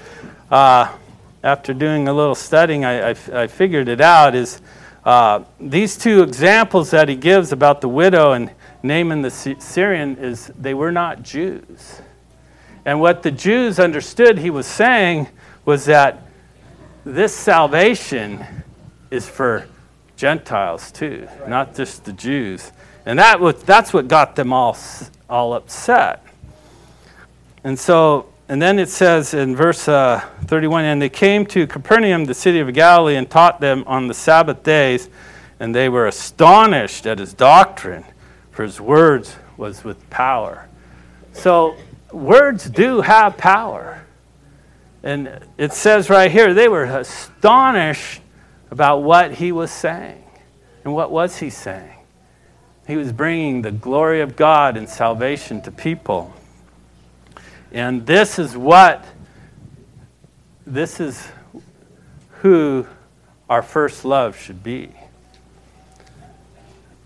uh, 0.52 0.96
after 1.44 1.74
doing 1.74 2.08
a 2.08 2.14
little 2.14 2.36
studying, 2.36 2.86
I, 2.86 3.12
I, 3.12 3.16
I 3.34 3.48
figured 3.48 3.88
it 3.88 4.02
out 4.02 4.36
is 4.36 4.62
uh, 5.06 5.44
these 5.60 5.98
two 5.98 6.22
examples 6.22 6.92
that 6.92 7.08
he 7.08 7.16
gives 7.16 7.52
about 7.52 7.82
the 7.82 7.90
widow 7.90 8.34
and 8.34 8.52
Naaman 8.84 9.22
the 9.22 9.32
Syrian 9.32 10.18
is 10.18 10.52
they 10.58 10.74
were 10.74 10.92
not 10.92 11.24
Jews. 11.24 12.02
And 12.86 13.00
what 13.02 13.24
the 13.24 13.32
Jews 13.32 13.80
understood 13.80 14.38
he 14.38 14.50
was 14.50 14.66
saying 14.66 15.28
was 15.66 15.86
that 15.86 16.24
this 17.04 17.34
salvation 17.34 18.46
is 19.12 19.28
for 19.28 19.68
Gentiles 20.16 20.92
too, 20.92 21.28
not 21.48 21.76
just 21.76 22.06
the 22.06 22.14
Jews. 22.14 22.72
And 23.08 23.20
that 23.20 23.40
was, 23.40 23.64
that's 23.64 23.94
what 23.94 24.10
got 24.10 24.36
them 24.36 24.52
all, 24.52 24.78
all 25.30 25.54
upset. 25.54 26.26
And 27.64 27.80
so, 27.80 28.28
and 28.50 28.62
then 28.62 28.80
it 28.80 28.90
says 28.90 29.34
in 29.34 29.56
verse 29.56 29.88
uh, 29.88 30.20
31 30.48 30.84
And 30.84 31.02
they 31.02 31.08
came 31.08 31.46
to 31.48 31.66
Capernaum, 31.68 32.26
the 32.26 32.34
city 32.34 32.60
of 32.60 32.74
Galilee, 32.74 33.16
and 33.16 33.30
taught 33.30 33.62
them 33.62 33.86
on 33.88 34.10
the 34.10 34.14
Sabbath 34.14 34.62
days, 34.62 35.10
and 35.58 35.74
they 35.74 35.88
were 35.88 36.08
astonished 36.08 37.08
at 37.08 37.18
his 37.18 37.34
doctrine, 37.34 38.04
for 38.52 38.64
his 38.64 38.82
words 38.82 39.38
was 39.56 39.86
with 39.86 40.10
power. 40.10 40.68
So, 41.32 41.78
words 42.12 42.70
do 42.70 43.00
have 43.00 43.38
power. 43.38 44.06
And 45.02 45.46
it 45.58 45.72
says 45.72 46.10
right 46.10 46.30
here, 46.30 46.54
they 46.54 46.68
were 46.68 46.84
astonished 46.84 48.20
about 48.70 49.04
what 49.04 49.36
he 49.36 49.54
was 49.54 49.72
saying. 49.72 50.26
And 50.84 50.94
what 50.94 51.10
was 51.10 51.38
he 51.38 51.50
saying? 51.50 51.97
He 52.88 52.96
was 52.96 53.12
bringing 53.12 53.64
the 53.64 53.72
glory 53.72 54.22
of 54.22 54.38
God 54.38 54.78
and 54.78 54.88
salvation 54.88 55.62
to 55.64 55.72
people. 55.72 56.34
And 57.74 58.06
this 58.06 58.40
is 58.40 58.56
what, 58.56 59.06
this 60.66 61.02
is 61.02 61.28
who 62.40 62.88
our 63.50 63.62
first 63.62 64.06
love 64.06 64.38
should 64.38 64.64
be. 64.64 64.90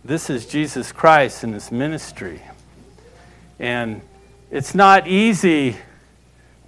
This 0.05 0.29
is 0.29 0.45
Jesus 0.45 0.91
Christ 0.91 1.43
and 1.43 1.55
his 1.55 1.71
ministry. 1.71 2.41
And 3.59 4.01
it's 4.51 4.75
not 4.75 5.07
easy 5.07 5.77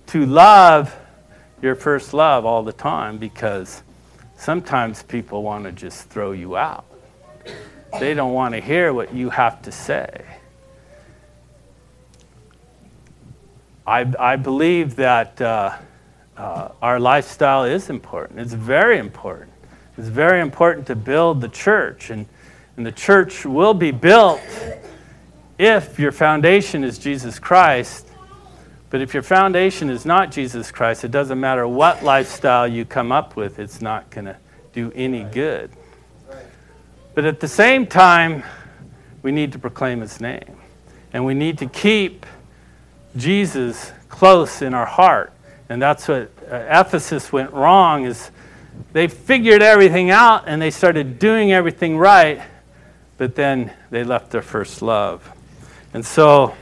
to 0.08 0.26
love 0.26 0.96
your 1.62 1.76
first 1.76 2.16
love 2.16 2.46
all 2.46 2.64
the 2.64 2.74
time 2.74 3.20
because 3.20 3.84
sometimes 4.38 5.04
people 5.04 5.44
want 5.44 5.66
to 5.66 5.72
just 5.72 6.10
throw 6.10 6.32
you 6.32 6.58
out. 6.58 6.86
They 8.00 8.14
don't 8.14 8.34
want 8.34 8.56
to 8.56 8.62
hear 8.62 8.94
what 8.94 9.14
you 9.14 9.30
have 9.30 9.62
to 9.64 9.72
say. 9.72 10.26
I, 13.86 14.12
I 14.18 14.36
believe 14.38 14.96
that 14.96 15.40
uh, 15.42 15.78
uh, 16.38 16.70
our 16.82 17.00
lifestyle 17.00 17.66
is 17.66 17.90
important. 17.90 18.40
It's 18.40 18.54
very 18.54 18.98
important. 18.98 19.52
It's 19.98 20.08
very 20.08 20.42
important 20.42 20.88
to 20.88 20.96
build 20.96 21.42
the 21.42 21.50
church, 21.50 22.10
and, 22.10 22.26
and 22.78 22.86
the 22.86 22.92
church 22.92 23.46
will 23.46 23.74
be 23.74 23.92
built 23.92 24.42
if 25.60 26.00
your 26.00 26.12
foundation 26.12 26.84
is 26.84 26.98
Jesus 26.98 27.38
Christ. 27.38 28.08
But 28.90 29.02
if 29.02 29.14
your 29.14 29.24
foundation 29.24 29.90
is 29.90 30.06
not 30.06 30.32
Jesus 30.32 30.72
Christ, 30.72 31.04
it 31.04 31.12
doesn't 31.12 31.40
matter 31.40 31.68
what 31.68 32.04
lifestyle 32.04 32.68
you 32.68 32.86
come 32.86 33.12
up 33.12 33.36
with, 33.36 33.60
it's 33.60 33.82
not 33.82 34.10
going 34.10 34.26
to 34.26 34.38
do 34.72 34.92
any 34.96 35.24
good. 35.24 35.72
But 37.14 37.26
at 37.26 37.40
the 37.40 37.48
same 37.48 37.86
time, 37.86 38.44
we 39.22 39.32
need 39.32 39.52
to 39.52 39.60
proclaim 39.60 40.02
his 40.02 40.20
name. 40.20 40.58
And 41.14 41.26
we 41.26 41.34
need 41.34 41.60
to 41.60 41.68
keep 41.68 42.26
Jesus 43.16 43.92
close 44.10 44.62
in 44.62 44.74
our 44.74 44.86
heart. 44.86 45.32
And 45.70 45.82
that's 45.82 46.08
what 46.08 46.32
uh, 46.52 46.66
Ephesus 46.70 47.32
went 47.32 47.52
wrong 47.54 48.06
is 48.06 48.32
they 48.92 49.08
figured 49.08 49.62
everything 49.62 50.10
out 50.10 50.44
and 50.48 50.62
they 50.62 50.72
started 50.72 51.20
doing 51.20 51.52
everything 51.52 51.98
right, 51.98 52.42
but 53.18 53.36
then 53.36 53.72
they 53.92 54.04
left 54.04 54.32
their 54.32 54.42
first 54.42 54.82
love. 54.82 55.30
And 55.94 56.04
so 56.06 56.56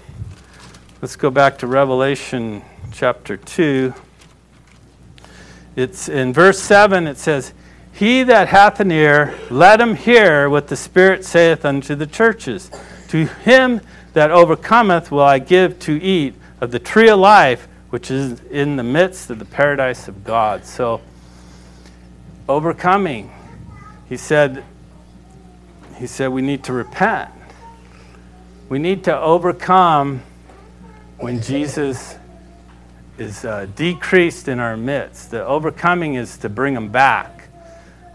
let's 1.01 1.15
go 1.15 1.29
back 1.29 1.57
to 1.59 1.67
Revelation 1.67 2.61
chapter 2.91 3.37
2. 3.37 3.93
It's 5.77 6.09
in 6.09 6.33
verse 6.33 6.59
7 6.59 7.07
it 7.07 7.17
says, 7.17 7.53
"He 8.01 8.23
that 8.23 8.47
hath 8.47 8.79
an 8.79 8.91
ear, 8.91 9.35
let 9.51 9.79
him 9.79 9.93
hear 9.93 10.49
what 10.49 10.69
the 10.69 10.75
Spirit 10.75 11.23
saith 11.23 11.63
unto 11.63 11.93
the 11.93 12.07
churches. 12.07 12.71
To 13.09 13.25
him 13.25 13.79
that 14.13 14.31
overcometh 14.31 15.11
will 15.11 15.21
I 15.21 15.37
give 15.37 15.77
to 15.81 16.01
eat 16.01 16.33
of 16.59 16.71
the 16.71 16.79
tree 16.79 17.09
of 17.09 17.19
life, 17.19 17.67
which 17.91 18.09
is 18.09 18.41
in 18.45 18.75
the 18.75 18.81
midst 18.81 19.29
of 19.29 19.37
the 19.37 19.45
paradise 19.45 20.07
of 20.07 20.23
God. 20.23 20.65
So, 20.65 20.99
overcoming, 22.49 23.29
he 24.09 24.17
said, 24.17 24.63
he 25.99 26.07
said 26.07 26.29
we 26.29 26.41
need 26.41 26.63
to 26.63 26.73
repent. 26.73 27.29
We 28.67 28.79
need 28.79 29.03
to 29.03 29.15
overcome 29.15 30.23
when 31.19 31.39
Jesus 31.39 32.15
is 33.19 33.45
uh, 33.45 33.67
decreased 33.75 34.47
in 34.47 34.59
our 34.59 34.75
midst. 34.75 35.29
The 35.29 35.45
overcoming 35.45 36.15
is 36.15 36.39
to 36.39 36.49
bring 36.49 36.75
him 36.75 36.89
back. 36.89 37.40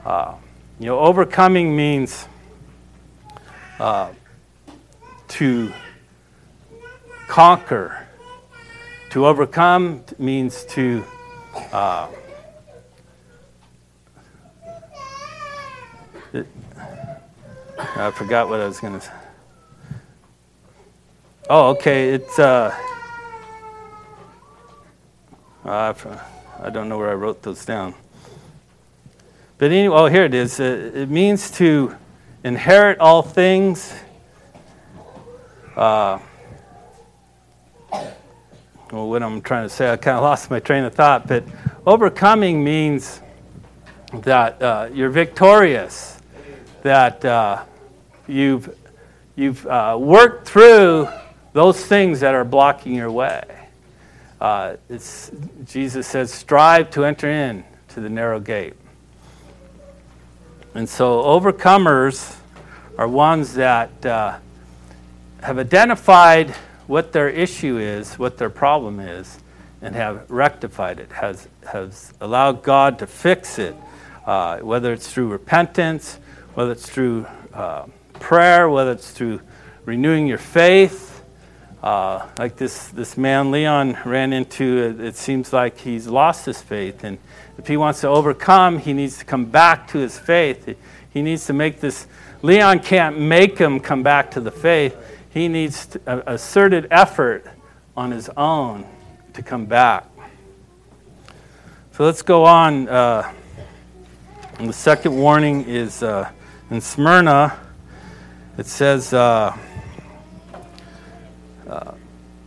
Uh, 0.07 0.37
you 0.79 0.87
know, 0.87 1.01
overcoming 1.01 1.75
means 1.75 2.29
uh, 3.81 4.09
to 5.27 5.73
conquer 7.27 8.07
to 9.11 9.27
overcome 9.27 10.05
means 10.17 10.65
to 10.67 11.03
uh, 11.73 12.07
I 17.97 18.11
forgot 18.13 18.49
what 18.49 18.61
I 18.61 18.67
was 18.69 18.79
going 18.79 19.01
to. 19.01 19.13
Oh, 21.51 21.71
okay. 21.71 22.11
It's 22.11 22.39
uh, 22.39 22.73
I 25.65 25.93
don't 26.73 26.89
know 26.89 26.97
where 26.97 27.11
I 27.11 27.15
wrote 27.15 27.43
those 27.43 27.65
down. 27.65 27.95
But 29.59 29.73
anyway, 29.73 29.97
oh, 29.97 30.07
here 30.07 30.25
it 30.25 30.35
is. 30.35 30.61
Uh, 30.61 30.91
it 30.95 31.09
means 31.09 31.51
to 31.53 31.97
inherit 32.45 32.99
all 32.99 33.23
things. 33.23 33.95
Uh, 35.75 36.19
well, 38.93 39.09
what 39.09 39.23
I'm 39.23 39.41
trying 39.41 39.65
to 39.65 39.69
say, 39.69 39.91
I 39.91 39.97
kind 39.97 40.17
of 40.17 40.23
lost 40.23 40.51
my 40.51 40.61
train 40.61 40.85
of 40.85 40.95
thought, 40.95 41.27
but 41.27 41.43
overcoming 41.87 42.63
means 42.63 43.23
that 44.13 44.63
uh, 44.63 44.89
you're 44.93 45.11
victorious, 45.11 46.21
that 46.83 47.25
uh, 47.25 47.65
you've, 48.29 48.77
you've 49.37 49.67
uh, 49.67 49.97
worked 49.99 50.47
through 50.47 51.09
those 51.55 51.83
things 51.85 52.21
that 52.21 52.35
are 52.35 52.45
blocking 52.45 52.95
your 52.95 53.11
way. 53.11 53.43
Uh, 54.39 54.77
Jesus 55.65 56.07
says, 56.07 56.31
strive 56.33 56.91
to 56.91 57.07
enter 57.07 57.31
in 57.31 57.65
to 57.89 58.01
the 58.01 58.11
narrow 58.11 58.39
gate. 58.39 58.75
And 60.77 60.87
so, 60.87 61.23
overcomers 61.23 62.37
are 62.99 63.09
ones 63.09 63.55
that 63.55 64.05
uh, 64.05 64.37
have 65.43 65.59
identified 65.59 66.51
what 66.87 67.13
their 67.13 67.31
issue 67.31 67.79
is, 67.79 68.19
what 68.19 68.37
their 68.37 68.51
problem 68.51 69.01
is, 69.01 69.39
and 69.81 69.95
have 69.95 70.31
rectified 70.31 71.01
it, 71.01 71.11
has, 71.13 71.49
has 71.67 72.13
allowed 72.21 72.63
God 72.63 72.99
to 72.99 73.07
fix 73.07 73.59
it, 73.59 73.75
uh, 74.27 74.59
whether 74.59 74.93
it's 74.93 75.11
through 75.11 75.29
repentance, 75.29 76.19
whether 76.53 76.73
it's 76.73 76.87
through 76.87 77.27
uh, 77.55 77.87
prayer, 78.21 78.69
whether 78.69 78.93
it's 78.93 79.13
through 79.13 79.41
renewing 79.87 80.27
your 80.27 80.37
faith. 80.37 81.25
Uh, 81.83 82.29
like 82.39 82.57
this, 82.57 82.89
this 82.89 83.17
man 83.17 83.51
Leon 83.51 83.97
ran 84.05 84.35
into, 84.35 84.77
it, 84.77 85.01
it 85.01 85.17
seems 85.17 85.55
like 85.55 85.79
he's 85.79 86.07
lost 86.07 86.45
his 86.45 86.61
faith. 86.61 87.03
And 87.03 87.17
if 87.59 87.67
he 87.67 87.77
wants 87.77 88.01
to 88.03 88.09
overcome, 88.09 88.79
he 88.79 88.93
needs 88.93 89.19
to 89.19 89.25
come 89.25 89.47
back 89.47 89.89
to 89.89 89.99
his 89.99 90.19
faith. 90.19 90.77
He, 91.11 91.23
needs 91.23 91.47
to 91.47 91.53
make 91.53 91.81
this, 91.81 92.07
Leon 92.43 92.81
can't 92.81 93.19
make 93.19 93.59
him 93.59 93.81
come 93.81 94.03
back 94.03 94.31
to 94.33 94.41
the 94.41 94.51
faith 94.51 94.97
he 95.37 95.49
needs 95.49 95.99
a 96.07 96.23
asserted 96.29 96.89
effort 96.91 97.45
on 97.95 98.11
his 98.11 98.31
own 98.39 98.87
to 99.35 99.43
come 99.43 99.67
back. 99.67 100.07
So 101.93 102.07
let's 102.07 102.23
go 102.23 102.47
on. 102.47 102.89
Uh, 102.89 103.31
the 104.59 104.73
second 104.73 105.15
warning 105.15 105.67
is 105.67 106.03
uh, 106.03 106.31
in 106.71 106.81
Smyrna. 106.81 107.55
It 108.57 108.65
says, 108.65 109.13
uh, 109.13 109.55
uh 111.69 111.93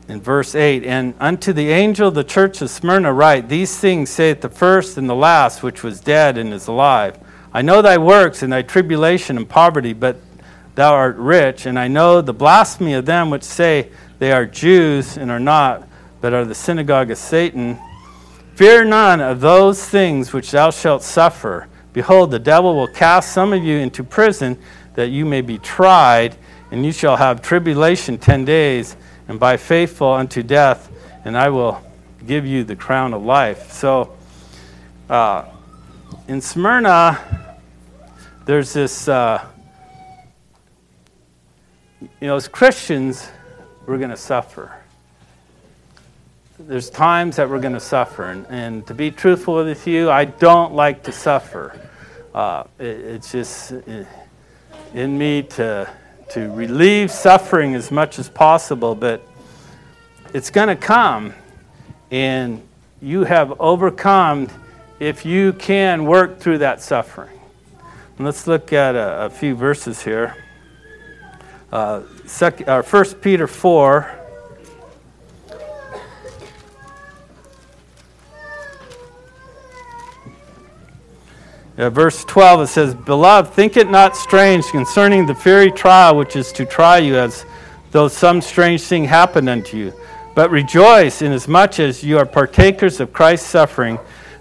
in 0.10 0.20
verse 0.20 0.56
8 0.56 0.84
And 0.84 1.14
unto 1.20 1.54
the 1.54 1.70
angel 1.70 2.08
of 2.08 2.16
the 2.16 2.24
church 2.24 2.62
of 2.62 2.70
Smyrna 2.70 3.14
write, 3.14 3.48
These 3.48 3.78
things 3.78 4.10
saith 4.10 4.42
the 4.42 4.50
first 4.50 4.98
and 4.98 5.10
the 5.10 5.16
last, 5.16 5.64
which 5.64 5.84
was 5.84 6.02
dead 6.02 6.38
and 6.38 6.52
is 6.54 6.68
alive. 6.68 7.18
I 7.54 7.62
know 7.62 7.82
thy 7.82 7.98
works 7.98 8.44
and 8.44 8.52
thy 8.52 8.64
tribulation 8.64 9.38
and 9.38 9.48
poverty, 9.48 9.94
but 9.94 10.18
thou 10.76 10.94
art 10.94 11.16
rich, 11.18 11.66
and 11.66 11.78
I 11.80 11.88
know 11.88 12.22
the 12.22 12.34
blasphemy 12.34 12.94
of 12.94 13.06
them 13.06 13.30
which 13.30 13.44
say 13.44 13.90
they 14.18 14.32
are 14.32 14.46
Jews 14.46 15.18
and 15.18 15.32
are 15.32 15.40
not, 15.40 15.88
but 16.22 16.34
are 16.34 16.46
the 16.46 16.56
synagogue 16.56 17.12
of 17.12 17.18
Satan. 17.18 17.80
Fear 18.56 18.86
none 18.86 19.22
of 19.22 19.40
those 19.40 19.84
things 19.88 20.34
which 20.34 20.52
thou 20.52 20.70
shalt 20.70 21.04
suffer. 21.04 21.68
Behold, 21.94 22.32
the 22.32 22.40
devil 22.40 22.76
will 22.76 22.88
cast 22.88 23.32
some 23.32 23.54
of 23.54 23.64
you 23.64 23.78
into 23.78 24.04
prison, 24.04 24.58
that 24.96 25.10
you 25.10 25.26
may 25.26 25.42
be 25.42 25.58
tried, 25.60 26.36
and 26.72 26.86
you 26.86 26.92
shall 26.92 27.16
have 27.16 27.42
tribulation 27.42 28.18
ten 28.18 28.46
days 28.46 28.96
and 29.30 29.40
by 29.40 29.56
faithful 29.58 30.12
unto 30.12 30.42
death, 30.42 30.92
and 31.24 31.38
I 31.38 31.50
will 31.50 31.82
give 32.26 32.48
you 32.48 32.64
the 32.64 32.76
crown 32.76 33.14
of 33.14 33.24
life. 33.24 33.72
So, 33.72 34.18
uh, 35.08 35.46
in 36.28 36.42
Smyrna, 36.42 37.58
there's 38.46 38.74
this, 38.74 39.08
uh, 39.08 39.46
you 42.02 42.08
know, 42.22 42.36
as 42.36 42.48
Christians, 42.48 43.30
we're 43.86 44.00
going 44.00 44.10
to 44.10 44.18
suffer. 44.18 44.76
There's 46.58 46.90
times 46.90 47.36
that 47.36 47.48
we're 47.48 47.62
going 47.62 47.74
to 47.74 47.80
suffer. 47.80 48.32
And, 48.32 48.48
and, 48.50 48.88
to 48.88 48.96
be 48.96 49.12
truthful 49.12 49.64
with 49.64 49.86
you, 49.86 50.10
I 50.10 50.26
don't 50.26 50.74
like 50.74 51.04
to 51.04 51.12
suffer. 51.12 51.80
Uh, 52.34 52.64
it, 52.80 52.84
it's 52.86 53.32
just 53.32 53.74
uh, 53.74 54.04
in 54.96 55.18
me 55.18 55.44
to 55.44 55.88
to 56.30 56.52
relieve 56.52 57.12
suffering 57.12 57.76
as 57.76 57.92
much 57.92 58.20
as 58.20 58.30
possible, 58.30 58.94
but 58.94 59.22
it's 60.34 60.50
going 60.50 60.68
to 60.68 60.76
come, 60.76 61.34
and 62.12 62.62
you 63.02 63.24
have 63.24 63.60
overcome 63.60 64.48
if 65.00 65.26
you 65.26 65.54
can 65.54 66.06
work 66.06 66.40
through 66.40 66.60
that 66.60 66.82
suffering. 66.82 67.40
And 68.18 68.26
let's 68.26 68.48
look 68.48 68.74
at 68.74 68.96
a, 68.96 69.26
a 69.26 69.30
few 69.30 69.56
verses 69.56 70.04
here. 70.04 70.36
Uh, 71.72 72.04
sec, 72.26 72.68
uh, 72.68 72.82
1 72.82 73.06
Peter 73.16 73.48
4. 73.48 74.19
Uh, 81.80 81.90
verse 81.90 82.26
12, 82.26 82.62
it 82.64 82.68
says, 82.68 82.94
Beloved, 82.94 83.54
think 83.54 83.78
it 83.78 83.90
not 83.90 84.18
strange 84.18 84.66
concerning 84.66 85.26
the 85.26 85.34
fiery 85.34 85.72
trial 85.72 86.18
which 86.18 86.36
is 86.36 86.52
to 86.52 86.66
try 86.66 86.98
you, 86.98 87.16
as 87.16 87.46
though 87.92 88.10
some 88.10 88.42
strange 88.42 88.82
thing 88.82 89.06
happened 89.06 89.48
unto 89.48 89.78
you. 89.78 89.94
But 90.36 90.52
rejoice 90.52 91.22
inasmuch 91.22 91.80
as 91.80 92.04
you 92.04 92.18
are 92.18 92.26
partakers 92.26 93.00
of 93.00 93.14
Christ's 93.14 93.48
suffering, 93.48 93.98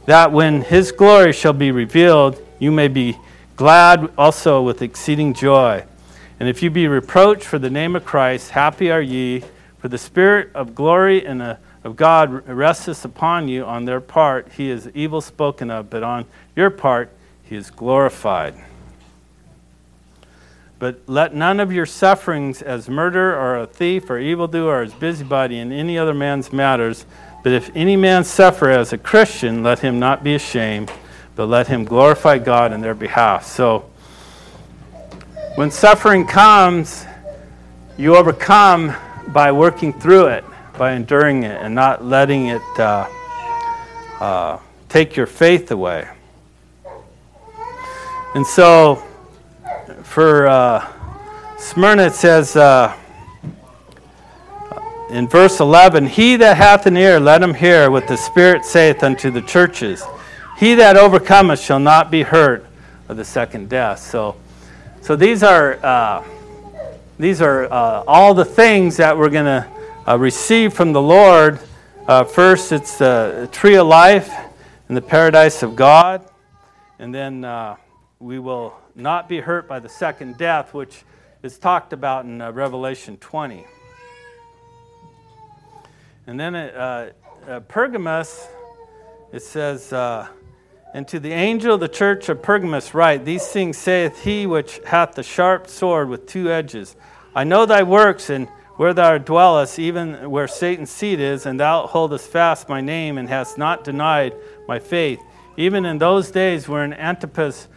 that 0.07 0.33
when 0.33 0.63
his 0.63 0.91
glory 0.91 1.33
shall 1.33 1.53
be 1.53 1.71
revealed, 1.71 2.45
you 2.59 2.73
may 2.73 2.89
be 2.89 3.17
glad 3.55 4.11
also 4.19 4.61
with 4.61 4.83
exceeding 4.83 5.33
joy. 5.33 5.85
And 6.41 6.49
if 6.49 6.61
you 6.61 6.71
be 6.71 6.89
reproached 6.89 7.45
for 7.45 7.61
the 7.61 7.71
name 7.71 7.95
of 7.95 8.05
Christ, 8.05 8.51
happy 8.51 8.91
are 8.91 9.01
ye, 9.01 9.45
for 9.79 9.87
the 9.87 9.99
Spirit 9.99 10.51
of 10.57 10.75
glory 10.75 11.25
and 11.25 11.41
uh, 11.41 11.57
of 11.85 11.95
God 11.95 12.49
resteth 12.49 13.05
upon 13.05 13.47
you 13.47 13.65
on 13.65 13.85
their 13.85 14.01
part. 14.01 14.51
He 14.57 14.71
is 14.71 14.91
evil 14.93 15.21
spoken 15.21 15.71
of, 15.71 15.89
but 15.89 16.03
on 16.03 16.25
your 16.57 16.71
part 16.71 17.13
he 17.49 17.57
is 17.57 17.71
glorified. 17.71 18.55
But 20.79 21.01
let 21.07 21.35
none 21.35 21.59
of 21.59 21.73
your 21.73 21.87
sufferings 21.87 22.63
as 22.63 22.89
murder 22.89 23.35
or 23.35 23.59
a 23.59 23.67
thief 23.67 24.11
or 24.11 24.19
evildoer 24.19 24.81
or 24.81 24.83
as 24.83 24.95
busybody 24.95 25.59
in 25.59 25.73
any 25.73 25.99
other 25.99 26.15
man's 26.15 26.53
matters. 26.53 27.07
But 27.43 27.53
if 27.53 27.71
any 27.75 27.97
man 27.97 28.25
suffer 28.25 28.71
as 28.71 28.93
a 28.93 28.99
Christian, 28.99 29.63
let 29.63 29.81
him 29.81 29.99
not 29.99 30.23
be 30.23 30.35
ashamed, 30.35 30.93
but 31.35 31.47
let 31.47 31.67
him 31.67 31.85
glorify 31.85 32.39
God 32.39 32.73
in 32.73 32.81
their 32.81 32.95
behalf. 32.95 33.47
So 33.47 33.91
when 35.57 35.71
suffering 35.71 36.27
comes, 36.27 37.07
you 37.97 38.15
overcome 38.15 38.95
by 39.29 39.51
working 39.51 39.93
through 39.93 40.27
it, 40.27 40.45
by 40.77 40.93
enduring 40.93 41.43
it, 41.43 41.61
and 41.61 41.75
not 41.75 42.05
letting 42.05 42.49
it 42.49 42.63
uh, 42.79 43.09
uh, 44.21 44.59
take 44.89 45.17
your 45.17 45.27
faith 45.27 45.73
away. 45.73 46.09
And 48.39 48.47
so 48.47 49.03
for 50.05 50.47
uh, 50.47 50.87
Smyrna, 51.59 52.05
it 52.05 52.13
says 52.13 52.55
uh, 52.55 52.97
in 55.11 55.27
verse 55.27 55.59
11, 55.59 56.07
He 56.07 56.37
that 56.37 56.57
hath 56.57 56.87
an 56.87 56.97
ear, 56.97 57.19
let 57.19 57.43
him 57.43 57.53
hear 57.53 57.91
what 57.91 58.07
the 58.07 58.17
Spirit 58.17 58.65
saith 58.65 59.03
unto 59.03 59.33
the 59.33 59.43
churches. 59.43 60.05
He 60.57 60.77
that 60.77 60.97
overcometh 60.97 61.59
shall 61.59 61.81
not 61.81 62.13
be 62.13 62.23
hurt 62.23 62.65
of 63.09 63.17
the 63.17 63.25
second 63.25 63.71
death. 63.71 63.99
So, 63.99 64.37
so 65.01 65.17
these 65.17 65.43
are, 65.43 65.85
uh, 65.85 66.25
these 67.19 67.43
are 67.43 67.65
uh, 67.65 68.05
all 68.07 68.35
the 68.35 68.45
things 68.45 68.99
that 68.99 69.19
we're 69.19 69.31
going 69.31 69.47
to 69.47 69.69
uh, 70.07 70.17
receive 70.17 70.75
from 70.75 70.93
the 70.93 71.03
Lord. 71.03 71.59
Uh, 72.07 72.23
first, 72.23 72.71
it's 72.71 72.99
the 72.99 73.49
tree 73.51 73.75
of 73.75 73.89
life 73.89 74.33
in 74.89 74.95
the 74.95 75.03
paradise 75.03 75.65
of 75.65 75.75
God. 75.75 76.25
And 77.01 77.13
then 77.13 77.45
we 78.21 78.39
will 78.39 78.75
not 78.95 79.29
be 79.29 79.41
hurt 79.41 79.69
by 79.69 79.79
the 79.79 79.89
second 79.89 80.37
death, 80.39 80.75
which 80.75 81.05
is 81.43 81.59
talked 81.59 81.93
about 81.93 82.25
in 82.25 82.41
uh, 82.41 82.51
Revelation 82.51 83.17
20. 83.17 83.65
And 86.27 86.39
then 86.39 86.57
uh, 86.57 87.13
uh, 87.47 87.61
Pergamos, 87.61 88.49
it 89.33 89.43
says, 89.43 89.93
uh, 89.93 90.27
And 90.93 91.07
to 91.09 91.21
the 91.21 91.31
angel 91.31 91.75
of 91.75 91.81
the 91.81 91.89
church 91.89 92.29
of 92.29 92.43
Pergamos 92.43 92.93
write, 92.93 93.25
These 93.25 93.47
things 93.47 93.79
saith 93.79 94.25
he 94.25 94.47
which 94.47 94.81
hath 94.85 95.15
the 95.15 95.23
sharp 95.23 95.69
sword 95.69 96.09
with 96.09 96.27
two 96.27 96.51
edges. 96.51 96.97
I 97.37 97.45
know 97.45 97.67
thy 97.67 97.85
works, 97.85 98.31
and 98.31 98.49
where 98.77 98.95
thou 98.95 99.19
dwellest, 99.19 99.79
even 99.79 100.29
where 100.29 100.49
Satan's 100.49 100.91
seat 100.91 101.21
is, 101.21 101.47
and 101.47 101.61
thou 101.61 101.87
holdest 101.87 102.29
fast 102.31 102.69
my 102.69 102.81
name, 102.81 103.17
and 103.17 103.29
hast 103.29 103.59
not 103.59 103.85
denied 103.85 104.35
my 104.67 104.81
faith. 104.81 105.21
Even 105.57 105.85
in 105.85 105.99
those 105.99 106.31
days 106.33 106.69
wherein 106.69 106.93
Antipas 106.93 107.69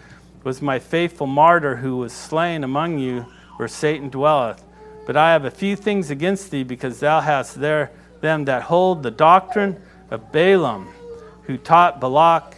was 0.44 0.62
my 0.62 0.80
faithful 0.80 1.28
martyr 1.28 1.76
who 1.78 1.98
was 1.98 2.14
slain 2.14 2.64
among 2.64 3.00
you 3.00 3.26
where 3.58 3.68
Satan 3.68 4.10
dwelleth. 4.10 4.64
But 5.06 5.18
I 5.18 5.34
have 5.34 5.46
a 5.46 5.52
few 5.52 5.76
things 5.76 6.10
against 6.10 6.52
thee, 6.52 6.64
because 6.64 7.00
thou 7.00 7.22
hast 7.22 7.60
there 7.60 7.92
them 8.22 8.46
that 8.46 8.64
hold 8.64 9.04
the 9.04 9.12
doctrine 9.12 9.82
of 10.10 10.32
Balaam, 10.32 10.88
who 11.44 11.58
taught 11.58 12.00
Balak 12.00 12.56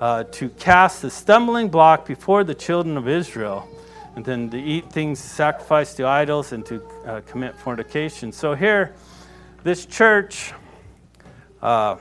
uh, 0.00 0.24
to 0.24 0.48
cast 0.50 1.02
the 1.02 1.10
stumbling 1.10 1.68
block 1.68 2.06
before 2.06 2.44
the 2.44 2.54
children 2.54 2.96
of 2.96 3.08
Israel, 3.08 3.68
and 4.16 4.24
then 4.24 4.50
to 4.50 4.58
eat 4.58 4.90
things 4.90 5.18
sacrificed 5.18 5.96
to 5.98 6.06
idols 6.06 6.52
and 6.52 6.64
to 6.66 6.82
uh, 7.06 7.20
commit 7.26 7.56
fornication. 7.56 8.32
So 8.32 8.54
here, 8.54 8.94
this 9.62 9.84
church, 9.84 10.52
uh, 11.60 11.96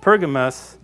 Pergamos, 0.00 0.76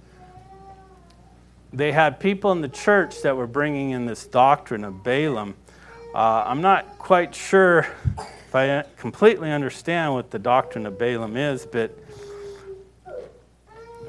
they 1.76 1.92
had 1.92 2.18
people 2.18 2.52
in 2.52 2.62
the 2.62 2.70
church 2.70 3.20
that 3.20 3.36
were 3.36 3.46
bringing 3.46 3.90
in 3.90 4.06
this 4.06 4.26
doctrine 4.26 4.82
of 4.82 5.04
Balaam. 5.04 5.54
Uh, 6.14 6.44
I'm 6.46 6.62
not 6.62 6.98
quite 6.98 7.34
sure 7.34 7.86
if 8.18 8.54
I 8.54 8.82
completely 8.96 9.52
understand 9.52 10.14
what 10.14 10.30
the 10.30 10.38
doctrine 10.38 10.86
of 10.86 10.98
Balaam 10.98 11.36
is, 11.36 11.66
but 11.66 11.94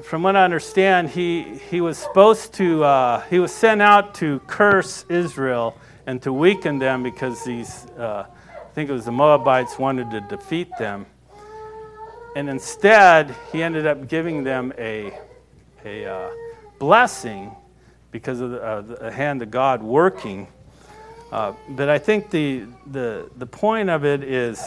from 0.02 0.22
what 0.22 0.34
I 0.34 0.44
understand, 0.44 1.10
he, 1.10 1.58
he 1.70 1.82
was 1.82 1.98
supposed 1.98 2.54
to, 2.54 2.84
uh, 2.84 3.20
he 3.28 3.38
was 3.38 3.52
sent 3.52 3.82
out 3.82 4.14
to 4.14 4.38
curse 4.46 5.04
Israel 5.10 5.76
and 6.06 6.22
to 6.22 6.32
weaken 6.32 6.78
them 6.78 7.02
because 7.02 7.44
these, 7.44 7.84
uh, 7.98 8.24
I 8.48 8.68
think 8.74 8.88
it 8.88 8.94
was 8.94 9.04
the 9.04 9.12
Moabites, 9.12 9.78
wanted 9.78 10.10
to 10.12 10.22
defeat 10.22 10.70
them. 10.78 11.04
And 12.34 12.48
instead, 12.48 13.34
he 13.52 13.62
ended 13.62 13.86
up 13.86 14.08
giving 14.08 14.42
them 14.42 14.72
a, 14.78 15.12
a 15.84 16.06
uh, 16.06 16.30
blessing 16.78 17.54
because 18.10 18.40
of 18.40 18.50
the, 18.50 18.62
uh, 18.62 18.80
the 18.80 19.10
hand 19.10 19.42
of 19.42 19.50
God 19.50 19.82
working. 19.82 20.48
Uh, 21.30 21.52
but 21.70 21.88
I 21.88 21.98
think 21.98 22.30
the, 22.30 22.64
the, 22.86 23.30
the 23.36 23.46
point 23.46 23.90
of 23.90 24.04
it 24.04 24.22
is 24.22 24.62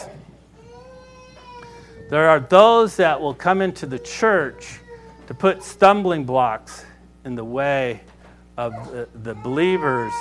there 2.08 2.28
are 2.28 2.40
those 2.40 2.96
that 2.96 3.20
will 3.20 3.34
come 3.34 3.60
into 3.62 3.86
the 3.86 3.98
church 3.98 4.78
to 5.26 5.34
put 5.34 5.62
stumbling 5.62 6.24
blocks 6.24 6.84
in 7.24 7.34
the 7.34 7.44
way 7.44 8.00
of 8.56 8.72
the, 8.92 9.08
the 9.22 9.34
believers 9.34 10.12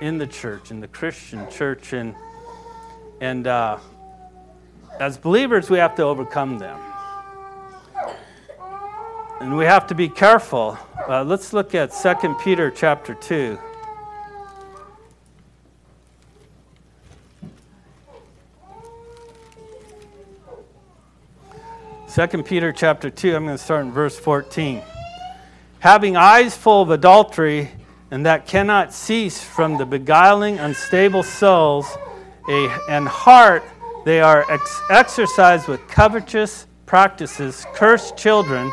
in 0.00 0.16
the 0.16 0.26
church, 0.26 0.70
in 0.70 0.80
the 0.80 0.88
Christian 0.88 1.50
church. 1.50 1.92
And, 1.92 2.14
and 3.20 3.46
uh, 3.46 3.78
as 5.00 5.18
believers, 5.18 5.68
we 5.68 5.78
have 5.78 5.96
to 5.96 6.02
overcome 6.02 6.58
them. 6.58 6.78
And 9.40 9.56
we 9.56 9.66
have 9.66 9.86
to 9.86 9.94
be 9.94 10.08
careful. 10.08 10.76
Uh, 11.08 11.22
let's 11.22 11.52
look 11.52 11.74
at 11.74 11.92
2 11.92 12.34
Peter 12.42 12.72
chapter 12.72 13.14
2. 13.14 13.58
2 22.12 22.42
Peter 22.42 22.72
chapter 22.72 23.10
2, 23.10 23.36
I'm 23.36 23.44
going 23.44 23.56
to 23.56 23.62
start 23.62 23.84
in 23.84 23.92
verse 23.92 24.18
14. 24.18 24.82
Having 25.78 26.16
eyes 26.16 26.56
full 26.56 26.82
of 26.82 26.90
adultery, 26.90 27.70
and 28.10 28.26
that 28.26 28.46
cannot 28.46 28.92
cease 28.92 29.40
from 29.40 29.78
the 29.78 29.86
beguiling, 29.86 30.58
unstable 30.58 31.22
souls, 31.22 31.86
a, 32.48 32.76
and 32.88 33.06
heart 33.06 33.62
they 34.04 34.20
are 34.20 34.50
ex- 34.50 34.80
exercised 34.90 35.68
with 35.68 35.86
covetous 35.86 36.66
practices, 36.86 37.66
cursed 37.74 38.16
children, 38.16 38.72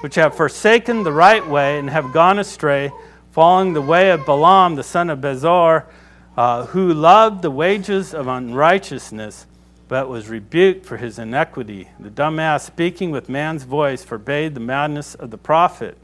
which 0.00 0.14
have 0.16 0.34
forsaken 0.34 1.02
the 1.02 1.12
right 1.12 1.46
way 1.46 1.78
and 1.78 1.90
have 1.90 2.12
gone 2.12 2.38
astray, 2.38 2.90
following 3.32 3.72
the 3.72 3.82
way 3.82 4.10
of 4.10 4.24
Balaam, 4.26 4.74
the 4.74 4.82
son 4.82 5.10
of 5.10 5.20
Bezor, 5.20 5.84
uh, 6.36 6.66
who 6.66 6.92
loved 6.92 7.42
the 7.42 7.50
wages 7.50 8.14
of 8.14 8.26
unrighteousness 8.26 9.46
but 9.90 10.08
was 10.08 10.28
rebuked 10.28 10.86
for 10.86 10.98
his 10.98 11.18
iniquity. 11.18 11.88
The 11.98 12.10
dumb 12.10 12.38
ass, 12.38 12.64
speaking 12.64 13.10
with 13.10 13.28
man's 13.28 13.64
voice, 13.64 14.04
forbade 14.04 14.54
the 14.54 14.60
madness 14.60 15.16
of 15.16 15.32
the 15.32 15.36
prophet. 15.36 15.98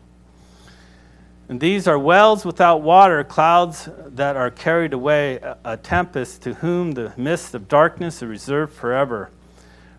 And 1.49 1.61
these 1.61 1.87
are 1.87 1.97
wells 1.97 2.45
without 2.45 2.83
water, 2.83 3.23
clouds 3.23 3.89
that 4.07 4.35
are 4.35 4.51
carried 4.51 4.93
away, 4.93 5.39
a 5.65 5.77
tempest 5.77 6.43
to 6.43 6.55
whom 6.55 6.93
the 6.93 7.13
mist 7.17 7.55
of 7.55 7.69
darkness 7.69 8.17
is 8.17 8.29
reserved 8.29 8.73
forever. 8.73 9.31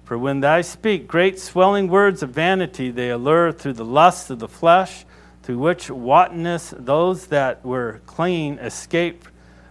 For 0.07 0.17
when 0.17 0.39
they 0.39 0.63
speak 0.63 1.05
great 1.05 1.37
swelling 1.37 1.89
words 1.89 2.23
of 2.23 2.29
vanity, 2.29 2.91
they 2.91 3.09
allure 3.09 3.51
through 3.51 3.73
the 3.73 3.83
lust 3.83 4.29
of 4.29 4.39
the 4.39 4.47
flesh, 4.47 5.05
through 5.43 5.57
which 5.57 5.89
wantonness 5.89 6.73
those 6.77 7.27
that 7.27 7.65
were 7.65 7.99
clean 8.05 8.57
escape 8.59 9.25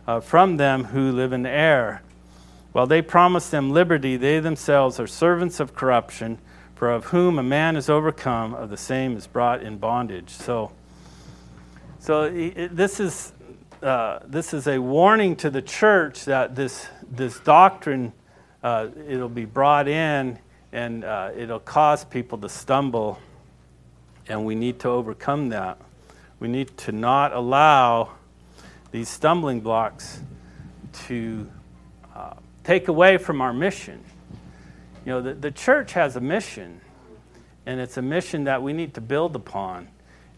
uh, 0.07 0.20
from 0.20 0.59
them 0.59 0.85
who 0.85 1.11
live 1.11 1.33
in 1.33 1.46
air. 1.46 2.03
While 2.72 2.87
they 2.87 3.01
promise 3.01 3.49
them 3.49 3.70
liberty, 3.70 4.18
they 4.18 4.38
themselves 4.38 5.01
are 5.01 5.07
servants 5.07 5.59
of 5.59 5.75
corruption, 5.75 6.37
for 6.75 6.90
of 6.90 7.07
whom 7.07 7.38
a 7.38 7.42
man 7.42 7.75
is 7.75 7.88
overcome, 7.88 8.53
of 8.53 8.68
the 8.68 8.77
same 8.77 9.16
is 9.16 9.27
brought 9.27 9.62
in 9.62 9.79
bondage. 9.79 10.29
So, 10.29 10.70
so 11.99 12.29
this 12.29 13.01
is 13.01 13.33
uh, 13.83 14.18
this 14.27 14.53
is 14.53 14.66
a 14.66 14.81
warning 14.81 15.37
to 15.37 15.49
the 15.49 15.62
church 15.62 16.27
that 16.27 16.55
this 16.55 16.88
this 17.11 17.40
doctrine 17.40 18.12
uh, 18.66 18.88
it'll 19.09 19.29
be 19.29 19.44
brought 19.44 19.87
in 19.87 20.37
and 20.72 21.05
uh, 21.05 21.31
it'll 21.37 21.61
cause 21.61 22.05
people 22.05 22.37
to 22.37 22.48
stumble, 22.48 23.16
and 24.26 24.44
we 24.44 24.57
need 24.57 24.81
to 24.81 24.88
overcome 24.88 25.50
that. 25.50 25.79
We 26.40 26.48
need 26.48 26.76
to 26.79 26.90
not 26.90 27.33
allow 27.33 28.11
these 28.90 29.09
stumbling 29.09 29.61
blocks 29.61 30.20
to 31.07 31.48
uh, 32.12 32.35
take 32.64 32.88
away 32.88 33.18
from 33.18 33.40
our 33.40 33.52
mission. 33.52 34.02
You 35.05 35.12
know, 35.12 35.22
the, 35.22 35.35
the 35.35 35.52
church 35.52 35.92
has 35.92 36.16
a 36.16 36.20
mission, 36.20 36.81
and 37.66 37.79
it's 37.79 37.98
a 37.98 38.02
mission 38.02 38.42
that 38.44 38.64
we 38.64 38.72
need 38.72 38.94
to 38.94 39.00
build 39.00 39.37
upon. 39.37 39.87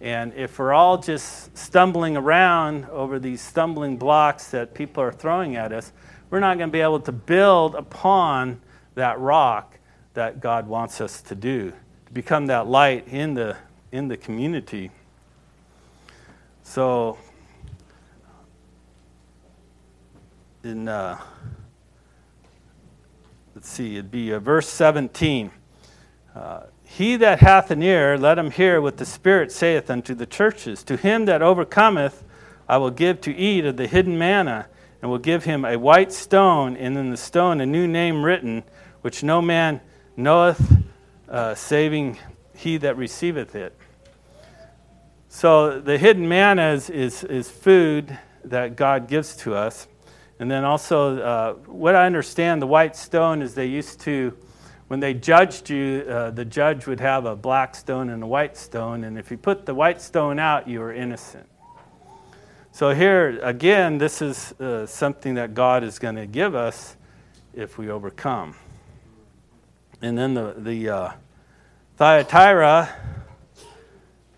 And 0.03 0.35
if 0.35 0.59
we're 0.59 0.75
all 0.75 0.99
just 0.99 1.57
stumbling 1.57 2.15
around 2.15 2.85
over 2.91 3.19
these 3.19 3.41
stumbling 3.41 3.97
blocks 3.97 4.51
that 4.51 4.75
people 4.75 5.03
are 5.03 5.13
throwing 5.13 5.57
at 5.57 5.73
us, 5.73 5.93
we're 6.31 6.41
not 6.41 6.59
going 6.59 6.69
to 6.69 6.73
be 6.73 6.81
able 6.81 7.01
to 7.01 7.13
build 7.13 7.75
upon 7.75 8.61
that 8.95 9.19
rock 9.19 9.79
that 10.15 10.41
God 10.41 10.67
wants 10.67 11.01
us 11.01 11.23
to 11.23 11.35
do, 11.35 11.73
to 12.07 12.13
become 12.13 12.47
that 12.47 12.67
light 12.67 13.07
in 13.09 13.35
the, 13.35 13.57
in 13.93 14.09
the 14.09 14.17
community. 14.17 14.91
So, 16.63 17.17
in 20.63 20.89
uh, 20.89 21.19
let's 23.55 23.69
see, 23.69 23.95
it'd 23.95 24.11
be 24.11 24.33
uh, 24.33 24.39
verse 24.39 24.69
17. 24.69 25.51
Uh, 26.35 26.63
he 26.85 27.17
that 27.17 27.41
hath 27.41 27.71
an 27.71 27.83
ear, 27.83 28.19
let 28.19 28.39
him 28.39 28.51
hear 28.51 28.81
what 28.81 28.97
the 28.97 29.07
Spirit 29.07 29.53
saith 29.53 29.91
unto 29.91 30.15
the 30.15 30.27
churches. 30.27 30.83
To 30.85 30.97
him 30.97 31.27
that 31.27 31.43
overcometh, 31.43 32.25
I 32.69 32.77
will 32.79 32.91
give 32.91 33.21
to 33.23 33.35
eat 33.35 33.65
of 33.65 33.77
the 33.77 33.87
hidden 33.87 34.19
manna, 34.19 34.67
and 35.01 35.11
will 35.11 35.19
give 35.19 35.45
him 35.45 35.65
a 35.65 35.77
white 35.77 36.13
stone, 36.13 36.77
and 36.77 36.97
in 36.97 37.11
the 37.11 37.17
stone 37.17 37.61
a 37.61 37.67
new 37.67 37.87
name 37.87 38.25
written, 38.25 38.65
which 39.03 39.23
no 39.23 39.41
man 39.41 39.81
knoweth, 40.17 40.61
uh, 41.29 41.55
saving 41.55 42.19
he 42.57 42.77
that 42.79 42.97
receiveth 42.97 43.55
it. 43.55 43.77
So 45.29 45.81
the 45.81 45.99
hidden 45.99 46.29
manna 46.29 46.73
is, 46.73 46.91
is, 46.91 47.23
is 47.25 47.51
food 47.51 48.19
that 48.45 48.77
God 48.77 49.09
gives 49.09 49.37
to 49.37 49.55
us. 49.55 49.87
And 50.41 50.51
then 50.51 50.65
also, 50.65 51.21
uh, 51.21 51.53
what 51.67 51.95
I 51.95 52.07
understand, 52.07 52.63
the 52.63 52.67
white 52.67 52.97
stone 52.97 53.43
is 53.43 53.55
they 53.55 53.67
used 53.67 54.01
to, 54.01 54.37
when 54.87 55.01
they 55.01 55.13
judged 55.13 55.69
you, 55.69 56.05
uh, 56.09 56.31
the 56.31 56.45
judge 56.45 56.87
would 56.87 57.01
have 57.01 57.27
a 57.27 57.37
black 57.37 57.75
stone 57.75 58.09
and 58.09 58.23
a 58.23 58.27
white 58.27 58.57
stone, 58.57 59.05
and 59.05 59.19
if 59.19 59.31
you 59.31 59.37
put 59.37 59.67
the 59.67 59.75
white 59.75 60.01
stone 60.01 60.39
out, 60.39 60.67
you 60.67 60.81
were 60.81 60.93
innocent. 60.93 61.49
So 62.79 62.95
here, 62.95 63.41
again, 63.43 63.99
this 63.99 64.23
is 64.23 64.53
uh, 64.61 64.87
something 64.87 65.35
that 65.35 65.53
God 65.53 65.83
is 65.83 65.99
going 65.99 66.15
to 66.15 66.29
give 66.29 66.55
us 66.55 66.95
if 67.53 67.77
we 67.77 67.91
overcome. 67.91 68.55
And 70.01 70.17
then 70.17 70.35
the, 70.35 70.55
the 70.57 70.89
uh, 70.89 71.13
Thyatira, 71.97 72.89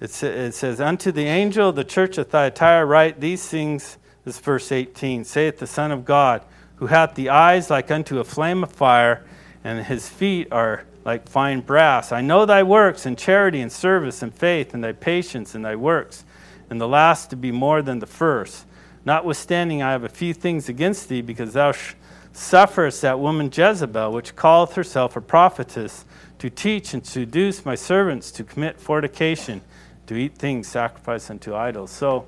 it, 0.00 0.22
it 0.22 0.54
says, 0.54 0.80
Unto 0.80 1.12
the 1.12 1.26
angel 1.26 1.68
of 1.68 1.76
the 1.76 1.84
church 1.84 2.16
of 2.16 2.28
Thyatira 2.28 2.86
write 2.86 3.20
these 3.20 3.46
things 3.46 3.98
this 4.24 4.36
is 4.36 4.40
verse 4.40 4.72
18. 4.72 5.24
Saith 5.24 5.58
the 5.58 5.66
Son 5.66 5.92
of 5.92 6.06
God, 6.06 6.42
who 6.76 6.86
hath 6.86 7.16
the 7.16 7.28
eyes 7.28 7.68
like 7.68 7.90
unto 7.90 8.20
a 8.20 8.24
flame 8.24 8.62
of 8.62 8.72
fire, 8.72 9.22
and 9.64 9.84
his 9.84 10.08
feet 10.08 10.48
are 10.50 10.86
like 11.04 11.28
fine 11.28 11.60
brass. 11.60 12.10
I 12.10 12.22
know 12.22 12.46
thy 12.46 12.62
works, 12.62 13.04
and 13.04 13.18
charity, 13.18 13.60
and 13.60 13.70
service, 13.70 14.22
and 14.22 14.32
faith, 14.32 14.72
and 14.72 14.82
thy 14.82 14.92
patience, 14.92 15.54
and 15.54 15.62
thy 15.62 15.76
works, 15.76 16.24
and 16.70 16.80
the 16.80 16.88
last 16.88 17.30
to 17.30 17.36
be 17.36 17.50
more 17.52 17.82
than 17.82 17.98
the 17.98 18.06
first. 18.06 18.64
Notwithstanding, 19.04 19.82
I 19.82 19.90
have 19.90 20.04
a 20.04 20.08
few 20.08 20.32
things 20.32 20.68
against 20.68 21.08
thee, 21.08 21.20
because 21.20 21.52
thou 21.52 21.72
sh- 21.72 21.94
sufferest 22.32 23.02
that 23.02 23.18
woman 23.18 23.50
Jezebel, 23.52 24.12
which 24.12 24.36
calleth 24.36 24.74
herself 24.74 25.16
a 25.16 25.20
prophetess, 25.20 26.04
to 26.38 26.48
teach 26.48 26.94
and 26.94 27.04
seduce 27.04 27.64
my 27.64 27.74
servants 27.74 28.30
to 28.30 28.44
commit 28.44 28.80
fornication, 28.80 29.60
to 30.06 30.14
eat 30.14 30.36
things 30.36 30.68
sacrificed 30.68 31.30
unto 31.30 31.54
idols. 31.54 31.90
So, 31.90 32.26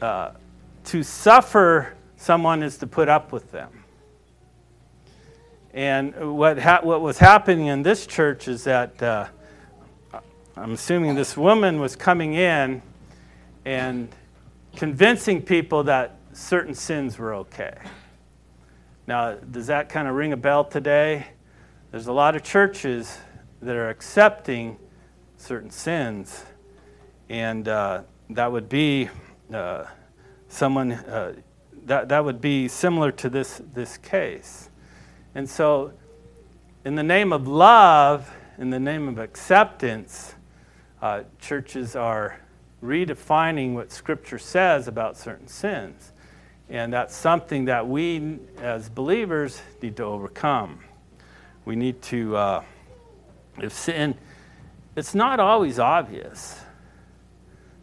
uh, 0.00 0.30
to 0.84 1.02
suffer 1.02 1.94
someone 2.16 2.62
is 2.62 2.78
to 2.78 2.86
put 2.86 3.08
up 3.08 3.32
with 3.32 3.50
them. 3.50 3.70
And 5.72 6.36
what, 6.36 6.58
ha- 6.58 6.80
what 6.82 7.00
was 7.00 7.18
happening 7.18 7.66
in 7.66 7.82
this 7.82 8.06
church 8.06 8.46
is 8.46 8.64
that 8.64 9.02
uh, 9.02 9.26
I'm 10.56 10.72
assuming 10.74 11.16
this 11.16 11.36
woman 11.36 11.80
was 11.80 11.96
coming 11.96 12.34
in 12.34 12.80
and 13.64 14.08
convincing 14.76 15.42
people 15.42 15.84
that 15.84 16.16
certain 16.32 16.74
sins 16.74 17.18
were 17.18 17.34
okay. 17.34 17.76
Now, 19.06 19.34
does 19.34 19.66
that 19.68 19.88
kind 19.88 20.08
of 20.08 20.14
ring 20.14 20.32
a 20.32 20.36
bell 20.36 20.64
today? 20.64 21.26
There's 21.90 22.06
a 22.06 22.12
lot 22.12 22.36
of 22.36 22.42
churches 22.42 23.18
that 23.62 23.76
are 23.76 23.88
accepting 23.88 24.78
certain 25.36 25.70
sins, 25.70 26.44
and 27.28 27.68
uh, 27.68 28.02
that 28.30 28.50
would 28.50 28.68
be. 28.68 29.08
Uh, 29.52 29.84
someone 30.54 30.92
uh, 30.92 31.34
that, 31.86 32.08
that 32.08 32.24
would 32.24 32.40
be 32.40 32.68
similar 32.68 33.10
to 33.12 33.28
this, 33.28 33.60
this 33.74 33.98
case. 33.98 34.70
And 35.34 35.48
so, 35.48 35.92
in 36.84 36.94
the 36.94 37.02
name 37.02 37.32
of 37.32 37.48
love, 37.48 38.30
in 38.56 38.70
the 38.70 38.78
name 38.78 39.08
of 39.08 39.18
acceptance, 39.18 40.34
uh, 41.02 41.24
churches 41.40 41.96
are 41.96 42.38
redefining 42.84 43.72
what 43.74 43.90
Scripture 43.90 44.38
says 44.38 44.86
about 44.86 45.16
certain 45.16 45.48
sins. 45.48 46.12
And 46.68 46.92
that's 46.92 47.14
something 47.14 47.66
that 47.66 47.88
we, 47.88 48.38
as 48.58 48.88
believers, 48.88 49.60
need 49.82 49.96
to 49.96 50.04
overcome. 50.04 50.80
We 51.64 51.76
need 51.76 52.02
to, 52.02 52.36
uh, 52.36 52.62
if 53.58 53.72
sin, 53.72 54.14
it's 54.96 55.14
not 55.14 55.40
always 55.40 55.78
obvious. 55.78 56.60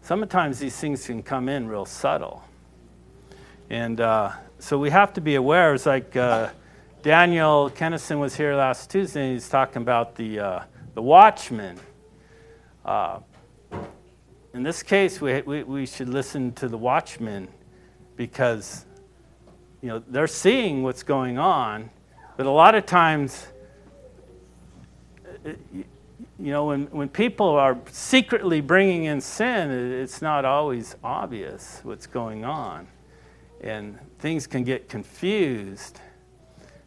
Sometimes 0.02 0.60
these 0.60 0.76
things 0.76 1.06
can 1.06 1.24
come 1.24 1.50
in 1.50 1.68
real 1.68 1.86
subtle. 1.86 2.44
And 3.70 4.02
uh, 4.02 4.32
so 4.60 4.78
we 4.78 4.90
have 4.90 5.14
to 5.14 5.22
be 5.22 5.36
aware. 5.36 5.74
It's 5.74 5.86
like 5.86 6.16
uh, 6.16 6.50
Daniel 7.04 7.72
Kennison 7.74 8.20
was 8.20 8.36
here 8.36 8.56
last 8.56 8.90
Tuesday, 8.90 9.24
and 9.24 9.34
he's 9.34 9.50
talking 9.50 9.82
about 9.82 10.16
the, 10.16 10.40
uh, 10.40 10.64
the 10.94 11.02
watchman. 11.02 11.80
In 14.54 14.64
this 14.64 14.84
case, 14.84 15.22
we, 15.22 15.42
we, 15.44 15.64
we 15.64 15.86
should 15.86 16.10
listen 16.10 16.52
to 16.54 16.68
the 16.68 16.78
watchmen 16.78 17.48
because 18.18 18.86
you 19.82 19.88
know, 19.88 20.04
they're 20.10 20.28
seeing 20.28 20.84
what's 20.84 21.04
going 21.04 21.38
on, 21.38 21.90
but 22.36 22.46
a 22.46 22.52
lot 22.52 22.76
of 22.76 22.86
times, 22.86 23.48
uh, 25.46 25.52
you 25.74 25.86
know, 26.52 26.66
when, 26.66 26.88
when 26.88 27.08
people 27.08 27.48
are 27.48 27.78
secretly 27.92 28.60
bringing 28.60 29.06
in 29.06 29.22
sin, 29.22 29.72
it's 29.72 30.22
not 30.22 30.44
always 30.44 30.98
obvious 31.02 31.80
what's 31.84 32.06
going 32.06 32.44
on 32.44 32.88
and 33.62 33.98
things 34.20 34.48
can 34.48 34.64
get 34.64 34.90
confused. 34.90 36.02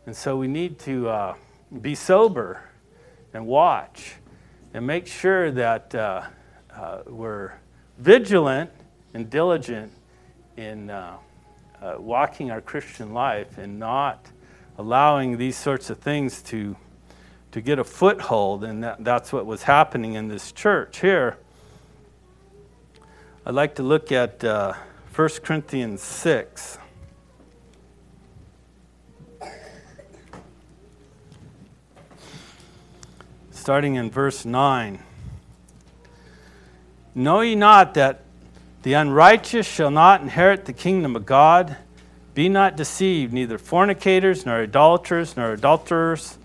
And 0.04 0.14
so 0.14 0.36
we 0.36 0.48
need 0.48 0.78
to 0.80 1.08
uh, 1.08 1.34
be 1.80 1.94
sober 1.94 2.62
and 3.32 3.46
watch 3.46 4.16
and 4.74 4.86
make 4.86 5.06
sure 5.06 5.50
that 5.52 5.94
uh, 5.94 6.22
uh, 6.76 7.02
we're 7.06 7.52
vigilant 7.98 8.70
and 9.12 9.30
diligent 9.30 9.92
in 10.56 10.90
uh, 10.90 11.16
uh, 11.80 11.96
walking 11.98 12.50
our 12.50 12.60
Christian 12.60 13.12
life 13.12 13.58
and 13.58 13.78
not 13.78 14.26
allowing 14.78 15.36
these 15.38 15.56
sorts 15.56 15.90
of 15.90 15.98
things 15.98 16.42
to, 16.42 16.76
to 17.52 17.60
get 17.60 17.78
a 17.78 17.84
foothold. 17.84 18.64
And 18.64 18.82
that, 18.82 19.04
that's 19.04 19.32
what 19.32 19.46
was 19.46 19.62
happening 19.62 20.14
in 20.14 20.28
this 20.28 20.52
church 20.52 21.00
here. 21.00 21.38
I'd 23.46 23.54
like 23.54 23.74
to 23.76 23.82
look 23.82 24.10
at 24.10 24.42
uh, 24.42 24.72
1 25.14 25.28
Corinthians 25.42 26.02
6. 26.02 26.78
Starting 33.50 33.94
in 33.94 34.10
verse 34.10 34.44
9. 34.44 34.98
Know 37.14 37.40
ye 37.40 37.54
not 37.54 37.94
that 37.94 38.20
the 38.82 38.94
unrighteous 38.94 39.66
shall 39.66 39.90
not 39.90 40.20
inherit 40.20 40.64
the 40.64 40.72
kingdom 40.72 41.14
of 41.14 41.24
God? 41.24 41.76
Be 42.34 42.48
not 42.48 42.76
deceived, 42.76 43.32
neither 43.32 43.58
fornicators, 43.58 44.44
nor 44.44 44.62
idolaters, 44.62 45.36
nor 45.36 45.52
adulterers, 45.52 46.36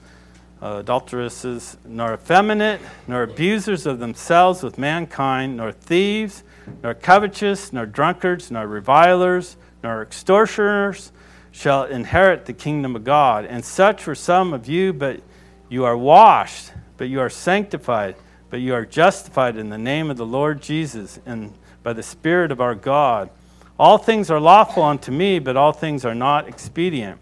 uh, 0.61 0.77
adulteresses, 0.77 1.77
nor 1.85 2.13
effeminate, 2.13 2.79
nor 3.07 3.23
abusers 3.23 3.87
of 3.87 3.97
themselves 3.97 4.61
with 4.61 4.77
mankind, 4.77 5.57
nor 5.57 5.71
thieves, 5.71 6.43
nor 6.83 6.93
covetous, 6.93 7.73
nor 7.73 7.87
drunkards, 7.87 8.51
nor 8.51 8.67
revilers, 8.67 9.57
nor 9.81 10.03
extortioners 10.03 11.11
shall 11.51 11.85
inherit 11.85 12.45
the 12.45 12.53
kingdom 12.53 12.95
of 12.95 13.03
God. 13.03 13.45
And 13.45 13.65
such 13.65 14.05
were 14.05 14.15
some 14.15 14.53
of 14.53 14.67
you, 14.67 14.93
but 14.93 15.21
you 15.69 15.85
are 15.85 15.97
washed, 15.97 16.71
but 16.97 17.09
you 17.09 17.19
are 17.19 17.29
sanctified, 17.29 18.15
but 18.49 18.61
you 18.61 18.73
are 18.73 18.85
justified 18.85 19.57
in 19.57 19.69
the 19.69 19.77
name 19.77 20.09
of 20.09 20.17
the 20.17 20.25
Lord 20.25 20.61
Jesus 20.61 21.19
and 21.25 21.53
by 21.83 21.93
the 21.93 22.03
Spirit 22.03 22.51
of 22.51 22.59
our 22.59 22.75
God. 22.75 23.29
All 23.77 23.97
things 23.97 24.29
are 24.29 24.39
lawful 24.39 24.83
unto 24.83 25.11
me, 25.11 25.39
but 25.39 25.55
all 25.55 25.71
things 25.71 26.03
are 26.03 26.15
not 26.15 26.47
expedient. 26.47 27.19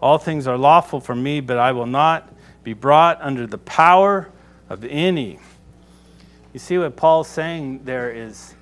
All 0.00 0.18
things 0.18 0.46
are 0.46 0.58
lawful 0.58 1.00
for 1.00 1.14
me, 1.14 1.40
but 1.40 1.56
I 1.56 1.72
will 1.72 1.86
not 1.86 2.32
be 2.62 2.74
brought 2.74 3.18
under 3.22 3.46
the 3.46 3.58
power 3.58 4.30
of 4.68 4.84
any. 4.84 5.38
You 6.52 6.58
see 6.58 6.78
what 6.78 6.96
Paul's 6.96 7.28
saying 7.28 7.84
there 7.84 8.10
is 8.10 8.54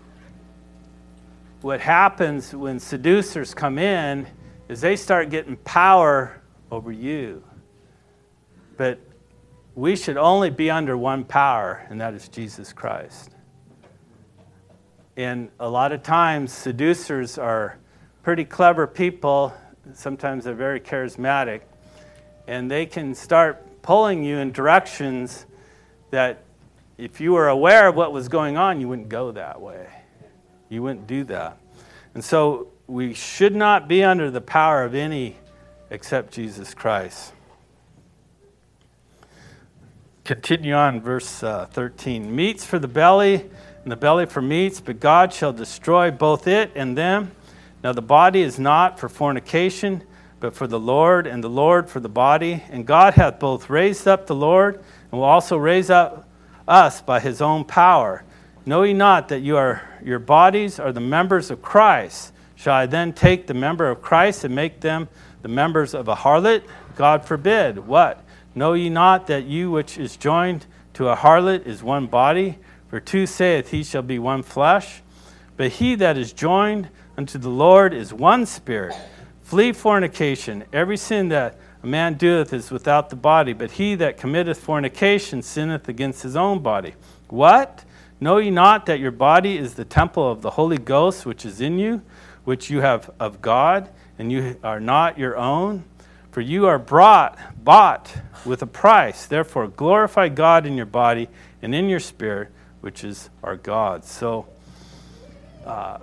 what 1.60 1.80
happens 1.80 2.54
when 2.54 2.78
seducers 2.78 3.54
come 3.54 3.78
in 3.78 4.26
is 4.68 4.80
they 4.80 4.96
start 4.96 5.30
getting 5.30 5.56
power 5.56 6.40
over 6.70 6.92
you. 6.92 7.42
But 8.76 9.00
we 9.74 9.96
should 9.96 10.16
only 10.16 10.50
be 10.50 10.70
under 10.70 10.96
one 10.96 11.24
power, 11.24 11.84
and 11.90 12.00
that 12.00 12.14
is 12.14 12.28
Jesus 12.28 12.72
Christ. 12.72 13.30
And 15.16 15.50
a 15.60 15.68
lot 15.68 15.92
of 15.92 16.02
times, 16.02 16.52
seducers 16.52 17.38
are 17.38 17.78
pretty 18.22 18.44
clever 18.44 18.86
people. 18.86 19.54
Sometimes 19.92 20.44
they're 20.44 20.54
very 20.54 20.80
charismatic. 20.80 21.62
And 22.46 22.70
they 22.70 22.86
can 22.86 23.14
start 23.14 23.82
pulling 23.82 24.24
you 24.24 24.38
in 24.38 24.52
directions 24.52 25.46
that, 26.10 26.42
if 26.96 27.20
you 27.20 27.32
were 27.32 27.48
aware 27.48 27.88
of 27.88 27.96
what 27.96 28.12
was 28.12 28.28
going 28.28 28.56
on, 28.56 28.80
you 28.80 28.88
wouldn't 28.88 29.08
go 29.08 29.32
that 29.32 29.60
way. 29.60 29.88
You 30.68 30.82
wouldn't 30.82 31.06
do 31.06 31.24
that. 31.24 31.58
And 32.14 32.24
so 32.24 32.68
we 32.86 33.14
should 33.14 33.54
not 33.54 33.88
be 33.88 34.04
under 34.04 34.30
the 34.30 34.40
power 34.40 34.84
of 34.84 34.94
any 34.94 35.36
except 35.90 36.32
Jesus 36.32 36.74
Christ. 36.74 37.32
Continue 40.24 40.72
on, 40.72 41.02
verse 41.02 41.42
uh, 41.42 41.66
13. 41.66 42.34
Meats 42.34 42.64
for 42.64 42.78
the 42.78 42.88
belly, 42.88 43.34
and 43.82 43.92
the 43.92 43.96
belly 43.96 44.24
for 44.24 44.40
meats, 44.40 44.80
but 44.80 44.98
God 44.98 45.34
shall 45.34 45.52
destroy 45.52 46.10
both 46.10 46.48
it 46.48 46.70
and 46.74 46.96
them. 46.96 47.32
Now 47.82 47.92
the 47.92 48.00
body 48.00 48.40
is 48.40 48.58
not 48.58 48.98
for 48.98 49.10
fornication, 49.10 50.02
but 50.40 50.56
for 50.56 50.66
the 50.66 50.80
Lord, 50.80 51.26
and 51.26 51.44
the 51.44 51.50
Lord 51.50 51.90
for 51.90 52.00
the 52.00 52.08
body. 52.08 52.62
And 52.70 52.86
God 52.86 53.12
hath 53.12 53.38
both 53.38 53.68
raised 53.68 54.08
up 54.08 54.26
the 54.26 54.34
Lord, 54.34 54.76
and 54.76 55.20
will 55.20 55.24
also 55.24 55.58
raise 55.58 55.90
up 55.90 56.26
us 56.66 57.02
by 57.02 57.20
his 57.20 57.42
own 57.42 57.66
power. 57.66 58.24
Know 58.64 58.82
ye 58.82 58.94
not 58.94 59.28
that 59.28 59.40
you 59.40 59.58
are, 59.58 59.82
your 60.02 60.20
bodies 60.20 60.78
are 60.78 60.92
the 60.92 61.00
members 61.00 61.50
of 61.50 61.60
Christ? 61.60 62.32
Shall 62.56 62.72
I 62.72 62.86
then 62.86 63.12
take 63.12 63.46
the 63.46 63.52
member 63.52 63.90
of 63.90 64.00
Christ 64.00 64.44
and 64.44 64.54
make 64.54 64.80
them 64.80 65.06
the 65.42 65.48
members 65.48 65.92
of 65.92 66.08
a 66.08 66.14
harlot? 66.16 66.62
God 66.96 67.26
forbid. 67.26 67.86
What? 67.86 68.24
Know 68.54 68.74
ye 68.74 68.88
not 68.88 69.26
that 69.26 69.44
you 69.44 69.70
which 69.70 69.98
is 69.98 70.16
joined 70.16 70.66
to 70.94 71.08
a 71.08 71.16
harlot 71.16 71.66
is 71.66 71.82
one 71.82 72.06
body? 72.06 72.58
For 72.88 73.00
two 73.00 73.26
saith, 73.26 73.70
He 73.70 73.82
shall 73.82 74.02
be 74.02 74.18
one 74.18 74.42
flesh. 74.42 75.02
But 75.56 75.72
he 75.72 75.94
that 75.96 76.16
is 76.16 76.32
joined 76.32 76.88
unto 77.16 77.38
the 77.38 77.48
Lord 77.48 77.94
is 77.94 78.12
one 78.12 78.46
spirit. 78.46 78.94
Flee 79.42 79.72
fornication. 79.72 80.64
Every 80.72 80.96
sin 80.96 81.28
that 81.28 81.58
a 81.82 81.86
man 81.86 82.14
doeth 82.14 82.52
is 82.52 82.70
without 82.70 83.10
the 83.10 83.16
body, 83.16 83.52
but 83.52 83.72
he 83.72 83.94
that 83.96 84.16
committeth 84.16 84.58
fornication 84.58 85.42
sinneth 85.42 85.88
against 85.88 86.22
his 86.22 86.34
own 86.34 86.60
body. 86.60 86.94
What? 87.28 87.84
Know 88.20 88.38
ye 88.38 88.50
not 88.50 88.86
that 88.86 89.00
your 89.00 89.10
body 89.10 89.58
is 89.58 89.74
the 89.74 89.84
temple 89.84 90.30
of 90.30 90.40
the 90.40 90.50
Holy 90.50 90.78
Ghost 90.78 91.26
which 91.26 91.44
is 91.44 91.60
in 91.60 91.78
you, 91.78 92.02
which 92.44 92.70
you 92.70 92.80
have 92.80 93.10
of 93.20 93.42
God, 93.42 93.90
and 94.18 94.32
you 94.32 94.56
are 94.64 94.80
not 94.80 95.18
your 95.18 95.36
own? 95.36 95.84
For 96.34 96.40
you 96.40 96.66
are 96.66 96.80
brought, 96.80 97.38
bought 97.62 98.12
with 98.44 98.60
a 98.60 98.66
price. 98.66 99.26
Therefore, 99.26 99.68
glorify 99.68 100.30
God 100.30 100.66
in 100.66 100.76
your 100.76 100.84
body 100.84 101.28
and 101.62 101.72
in 101.72 101.88
your 101.88 102.00
spirit, 102.00 102.48
which 102.80 103.04
is 103.04 103.30
our 103.44 103.54
God. 103.54 104.04
So, 104.04 104.48
uh, 105.64 105.98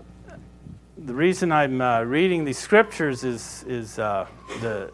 the 0.97 1.13
reason 1.13 1.51
I'm 1.51 1.81
uh, 1.81 2.03
reading 2.03 2.45
these 2.45 2.57
scriptures 2.57 3.25
is, 3.25 3.65
is 3.67 3.99
uh, 3.99 4.25
the, 4.61 4.93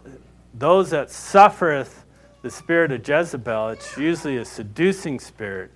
those 0.56 0.90
that 0.90 1.12
suffereth 1.12 2.04
the 2.42 2.50
spirit 2.50 2.92
of 2.92 3.08
Jezebel, 3.08 3.70
it's 3.70 3.96
usually 3.96 4.38
a 4.38 4.46
seducing 4.46 5.20
spirit 5.20 5.70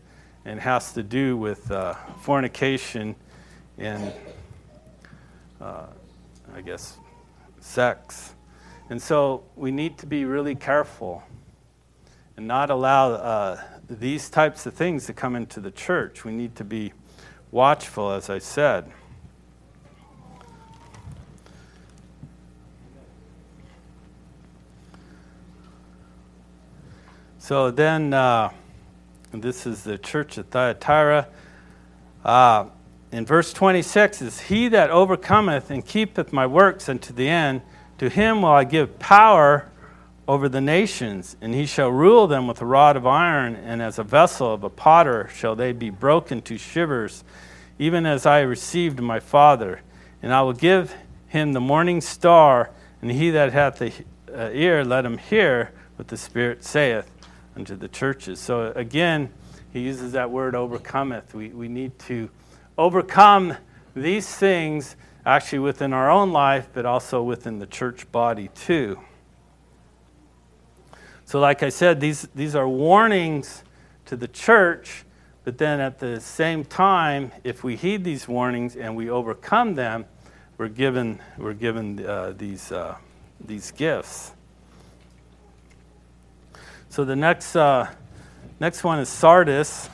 and 0.43 0.59
has 0.59 0.91
to 0.93 1.03
do 1.03 1.37
with 1.37 1.69
uh, 1.69 1.93
fornication 2.21 3.15
and, 3.77 4.11
uh, 5.61 5.85
I 6.55 6.61
guess, 6.61 6.97
sex. 7.59 8.33
And 8.91 9.01
so 9.01 9.45
we 9.55 9.71
need 9.71 9.97
to 9.99 10.05
be 10.05 10.25
really 10.25 10.53
careful 10.53 11.23
and 12.35 12.45
not 12.45 12.69
allow 12.69 13.11
uh, 13.11 13.61
these 13.89 14.29
types 14.29 14.65
of 14.65 14.73
things 14.73 15.05
to 15.05 15.13
come 15.13 15.33
into 15.37 15.61
the 15.61 15.71
church. 15.71 16.25
We 16.25 16.33
need 16.33 16.57
to 16.57 16.65
be 16.65 16.91
watchful, 17.51 18.11
as 18.11 18.29
I 18.29 18.39
said. 18.39 18.91
So 27.39 27.71
then, 27.71 28.13
uh, 28.13 28.49
this 29.31 29.65
is 29.65 29.85
the 29.85 29.99
church 29.99 30.37
at 30.37 30.51
Thyatira. 30.51 31.29
Uh, 32.25 32.65
in 33.13 33.25
verse 33.25 33.53
26 33.53 34.21
is 34.21 34.41
He 34.41 34.67
that 34.67 34.89
overcometh 34.89 35.71
and 35.71 35.85
keepeth 35.85 36.33
my 36.33 36.45
works 36.45 36.89
unto 36.89 37.13
the 37.13 37.29
end, 37.29 37.61
to 38.01 38.09
him 38.09 38.41
will 38.41 38.49
I 38.49 38.63
give 38.63 38.97
power 38.97 39.69
over 40.27 40.49
the 40.49 40.59
nations, 40.59 41.37
and 41.39 41.53
he 41.53 41.67
shall 41.67 41.91
rule 41.91 42.25
them 42.25 42.47
with 42.47 42.59
a 42.59 42.65
rod 42.65 42.97
of 42.97 43.05
iron, 43.05 43.55
and 43.55 43.79
as 43.79 43.99
a 43.99 44.03
vessel 44.03 44.51
of 44.51 44.63
a 44.63 44.71
potter 44.71 45.29
shall 45.35 45.55
they 45.55 45.71
be 45.71 45.91
broken 45.91 46.41
to 46.41 46.57
shivers, 46.57 47.23
even 47.77 48.07
as 48.07 48.25
I 48.25 48.39
received 48.39 48.99
my 48.99 49.19
Father. 49.19 49.81
And 50.23 50.33
I 50.33 50.41
will 50.41 50.53
give 50.53 50.95
him 51.27 51.53
the 51.53 51.61
morning 51.61 52.01
star, 52.01 52.71
and 53.03 53.11
he 53.11 53.29
that 53.29 53.53
hath 53.53 53.77
the 53.77 53.93
uh, 54.33 54.49
ear, 54.51 54.83
let 54.83 55.05
him 55.05 55.19
hear 55.19 55.71
what 55.97 56.07
the 56.07 56.17
Spirit 56.17 56.63
saith 56.63 57.07
unto 57.55 57.75
the 57.75 57.87
churches. 57.87 58.39
So 58.39 58.71
again, 58.75 59.31
he 59.71 59.81
uses 59.81 60.13
that 60.13 60.31
word 60.31 60.55
overcometh. 60.55 61.35
We, 61.35 61.49
we 61.49 61.67
need 61.67 61.99
to 61.99 62.31
overcome 62.79 63.57
these 63.95 64.27
things 64.27 64.95
actually 65.25 65.59
within 65.59 65.93
our 65.93 66.09
own 66.09 66.31
life, 66.31 66.69
but 66.73 66.85
also 66.85 67.21
within 67.21 67.59
the 67.59 67.67
church 67.67 68.11
body 68.11 68.49
too. 68.55 68.99
So, 71.25 71.39
like 71.39 71.63
I 71.63 71.69
said, 71.69 72.01
these, 72.01 72.27
these 72.35 72.55
are 72.55 72.67
warnings 72.67 73.63
to 74.05 74.17
the 74.17 74.27
church, 74.27 75.05
but 75.43 75.57
then 75.57 75.79
at 75.79 75.99
the 75.99 76.19
same 76.19 76.65
time, 76.65 77.31
if 77.43 77.63
we 77.63 77.75
heed 77.75 78.03
these 78.03 78.27
warnings 78.27 78.75
and 78.75 78.95
we 78.95 79.09
overcome 79.09 79.75
them, 79.75 80.05
we're 80.57 80.67
given, 80.67 81.19
we're 81.37 81.53
given 81.53 82.05
uh, 82.05 82.33
these, 82.37 82.71
uh, 82.71 82.95
these 83.39 83.71
gifts. 83.71 84.33
So 86.89 87.05
the 87.05 87.15
next, 87.15 87.55
uh, 87.55 87.89
next 88.59 88.83
one 88.83 88.99
is 88.99 89.07
Sardis. 89.07 89.89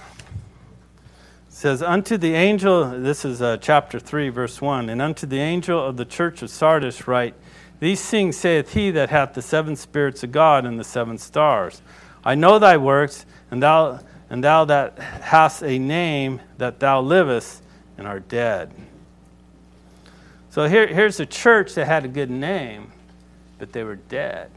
Says, 1.58 1.82
Unto 1.82 2.18
the 2.18 2.36
angel, 2.36 2.86
this 2.86 3.26
is 3.26 3.42
uh, 3.42 3.58
chapter 3.58 4.00
3, 4.00 4.30
verse 4.30 4.62
1, 4.62 4.92
and 4.92 5.02
unto 5.02 5.26
the 5.26 5.40
angel 5.40 5.84
of 5.84 5.98
the 5.98 6.06
church 6.06 6.44
of 6.44 6.52
Sardis 6.52 7.08
write, 7.08 7.34
These 7.80 8.08
things 8.08 8.38
saith 8.38 8.74
he 8.74 8.92
that 8.92 9.10
hath 9.10 9.34
the 9.34 9.42
seven 9.42 9.76
spirits 9.76 10.22
of 10.22 10.32
God 10.32 10.68
and 10.68 10.80
the 10.80 10.84
seven 10.84 11.18
stars. 11.18 11.82
I 12.24 12.36
know 12.36 12.60
thy 12.60 12.78
works, 12.78 13.26
and 13.50 13.64
thou, 13.64 14.02
and 14.30 14.44
thou 14.44 14.66
that 14.66 15.00
hast 15.00 15.64
a 15.64 15.80
name, 15.80 16.42
that 16.60 16.80
thou 16.80 17.02
livest 17.02 17.64
and 17.98 18.06
art 18.06 18.30
dead. 18.30 18.72
So 20.52 20.68
here, 20.70 20.86
here's 20.86 21.20
a 21.20 21.26
church 21.26 21.74
that 21.74 21.88
had 21.88 22.06
a 22.06 22.08
good 22.08 22.30
name, 22.30 22.92
but 23.58 23.72
they 23.72 23.84
were 23.84 23.96
dead. 23.96 24.52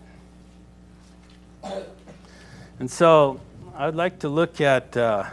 And 2.78 2.90
so 2.90 3.40
I'd 3.74 3.94
like 3.94 4.18
to 4.18 4.28
look 4.28 4.60
at, 4.60 4.94
uh, 4.98 5.24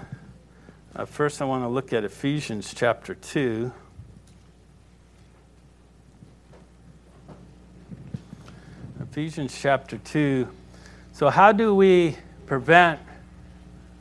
uh, 0.97 1.05
first, 1.05 1.43
I 1.43 1.45
want 1.45 1.63
to 1.63 1.67
look 1.67 1.93
at 1.93 2.03
Ephesians 2.03 2.73
chapter 2.75 3.13
2. 3.13 3.71
Ephesians 9.01 9.55
chapter 9.61 9.99
2. 9.99 10.47
So, 11.13 11.29
how 11.29 11.51
do 11.51 11.75
we 11.75 12.17
prevent 12.47 12.99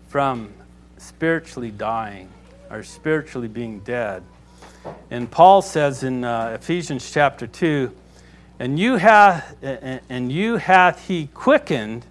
from 0.09 0.55
spiritually 0.97 1.71
dying 1.71 2.31
or 2.71 2.83
spiritually 2.83 3.49
being 3.49 3.81
dead? 3.81 4.23
And 5.11 5.31
Paul 5.31 5.61
says 5.61 6.03
in 6.03 6.25
uh, 6.25 6.57
Ephesians 6.59 7.11
chapter 7.11 7.47
2, 7.47 7.95
and 8.59 8.79
you 8.79 8.97
hath 8.97 9.55
and 9.63 10.33
you 10.33 10.57
hath 10.57 11.07
he 11.07 11.27
quickened 11.35 12.07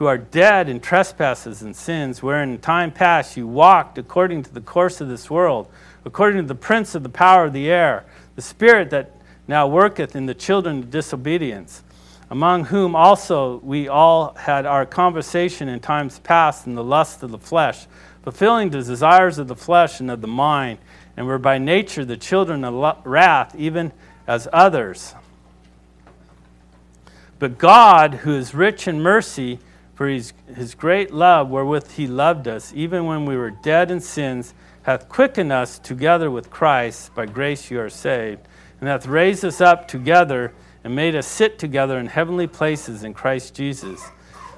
who 0.00 0.06
are 0.06 0.16
dead 0.16 0.66
in 0.66 0.80
trespasses 0.80 1.60
and 1.60 1.76
sins, 1.76 2.22
wherein 2.22 2.52
in 2.52 2.58
time 2.58 2.90
past 2.90 3.36
you 3.36 3.46
walked 3.46 3.98
according 3.98 4.42
to 4.42 4.50
the 4.50 4.60
course 4.62 4.98
of 5.02 5.08
this 5.08 5.28
world, 5.28 5.68
according 6.06 6.40
to 6.40 6.48
the 6.48 6.54
prince 6.54 6.94
of 6.94 7.02
the 7.02 7.08
power 7.10 7.44
of 7.44 7.52
the 7.52 7.70
air, 7.70 8.02
the 8.34 8.40
spirit 8.40 8.88
that 8.88 9.14
now 9.46 9.68
worketh 9.68 10.16
in 10.16 10.24
the 10.24 10.32
children 10.32 10.78
of 10.78 10.90
disobedience, 10.90 11.82
among 12.30 12.64
whom 12.64 12.96
also 12.96 13.58
we 13.58 13.88
all 13.88 14.32
had 14.36 14.64
our 14.64 14.86
conversation 14.86 15.68
in 15.68 15.78
times 15.78 16.18
past 16.20 16.66
in 16.66 16.74
the 16.74 16.82
lust 16.82 17.22
of 17.22 17.30
the 17.30 17.38
flesh, 17.38 17.86
fulfilling 18.22 18.70
the 18.70 18.82
desires 18.82 19.36
of 19.36 19.48
the 19.48 19.54
flesh 19.54 20.00
and 20.00 20.10
of 20.10 20.22
the 20.22 20.26
mind, 20.26 20.78
and 21.14 21.26
were 21.26 21.36
by 21.36 21.58
nature 21.58 22.06
the 22.06 22.16
children 22.16 22.64
of 22.64 23.04
wrath, 23.04 23.54
even 23.54 23.92
as 24.26 24.48
others. 24.50 25.14
But 27.38 27.58
God, 27.58 28.14
who 28.14 28.34
is 28.34 28.54
rich 28.54 28.88
in 28.88 29.02
mercy, 29.02 29.58
for 30.00 30.08
his, 30.08 30.32
his 30.56 30.74
great 30.74 31.12
love 31.12 31.50
wherewith 31.50 31.90
he 31.90 32.06
loved 32.06 32.48
us, 32.48 32.72
even 32.74 33.04
when 33.04 33.26
we 33.26 33.36
were 33.36 33.50
dead 33.50 33.90
in 33.90 34.00
sins, 34.00 34.54
hath 34.84 35.10
quickened 35.10 35.52
us 35.52 35.78
together 35.78 36.30
with 36.30 36.48
Christ. 36.48 37.14
By 37.14 37.26
grace 37.26 37.70
you 37.70 37.78
are 37.80 37.90
saved, 37.90 38.48
and 38.80 38.88
hath 38.88 39.04
raised 39.04 39.44
us 39.44 39.60
up 39.60 39.86
together 39.86 40.54
and 40.84 40.96
made 40.96 41.14
us 41.14 41.26
sit 41.26 41.58
together 41.58 41.98
in 41.98 42.06
heavenly 42.06 42.46
places 42.46 43.04
in 43.04 43.12
Christ 43.12 43.54
Jesus, 43.54 44.02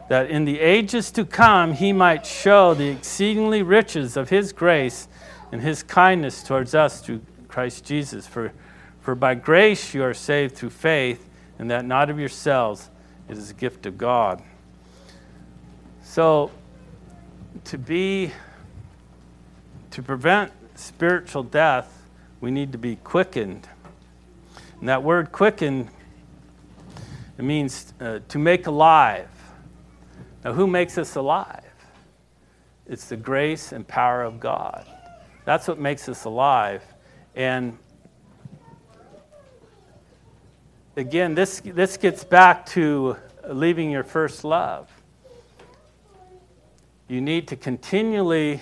that 0.08 0.30
in 0.30 0.44
the 0.44 0.60
ages 0.60 1.10
to 1.10 1.24
come 1.24 1.72
he 1.72 1.92
might 1.92 2.24
show 2.24 2.72
the 2.72 2.90
exceedingly 2.90 3.64
riches 3.64 4.16
of 4.16 4.28
his 4.28 4.52
grace 4.52 5.08
and 5.50 5.60
his 5.60 5.82
kindness 5.82 6.44
towards 6.44 6.72
us 6.72 7.00
through 7.00 7.20
Christ 7.48 7.84
Jesus. 7.84 8.28
For, 8.28 8.52
for 9.00 9.16
by 9.16 9.34
grace 9.34 9.92
you 9.92 10.04
are 10.04 10.14
saved 10.14 10.54
through 10.54 10.70
faith 10.70 11.28
and 11.58 11.68
that 11.72 11.84
not 11.84 12.10
of 12.10 12.20
yourselves. 12.20 12.90
It 13.28 13.36
is 13.36 13.50
a 13.50 13.54
gift 13.54 13.86
of 13.86 13.98
God. 13.98 14.40
So, 16.12 16.50
to 17.64 17.78
be, 17.78 18.32
to 19.92 20.02
prevent 20.02 20.52
spiritual 20.74 21.42
death, 21.42 22.06
we 22.42 22.50
need 22.50 22.72
to 22.72 22.76
be 22.76 22.96
quickened. 22.96 23.66
And 24.78 24.90
that 24.90 25.02
word 25.02 25.32
quickened, 25.32 25.88
it 27.38 27.42
means 27.42 27.94
uh, 27.98 28.18
to 28.28 28.38
make 28.38 28.66
alive. 28.66 29.30
Now, 30.44 30.52
who 30.52 30.66
makes 30.66 30.98
us 30.98 31.16
alive? 31.16 31.64
It's 32.86 33.06
the 33.06 33.16
grace 33.16 33.72
and 33.72 33.88
power 33.88 34.22
of 34.22 34.38
God. 34.38 34.84
That's 35.46 35.66
what 35.66 35.78
makes 35.78 36.10
us 36.10 36.26
alive. 36.26 36.82
And 37.34 37.78
again, 40.94 41.34
this, 41.34 41.60
this 41.60 41.96
gets 41.96 42.22
back 42.22 42.66
to 42.66 43.16
leaving 43.48 43.90
your 43.90 44.04
first 44.04 44.44
love. 44.44 44.90
You 47.08 47.20
need 47.20 47.48
to 47.48 47.56
continually 47.56 48.60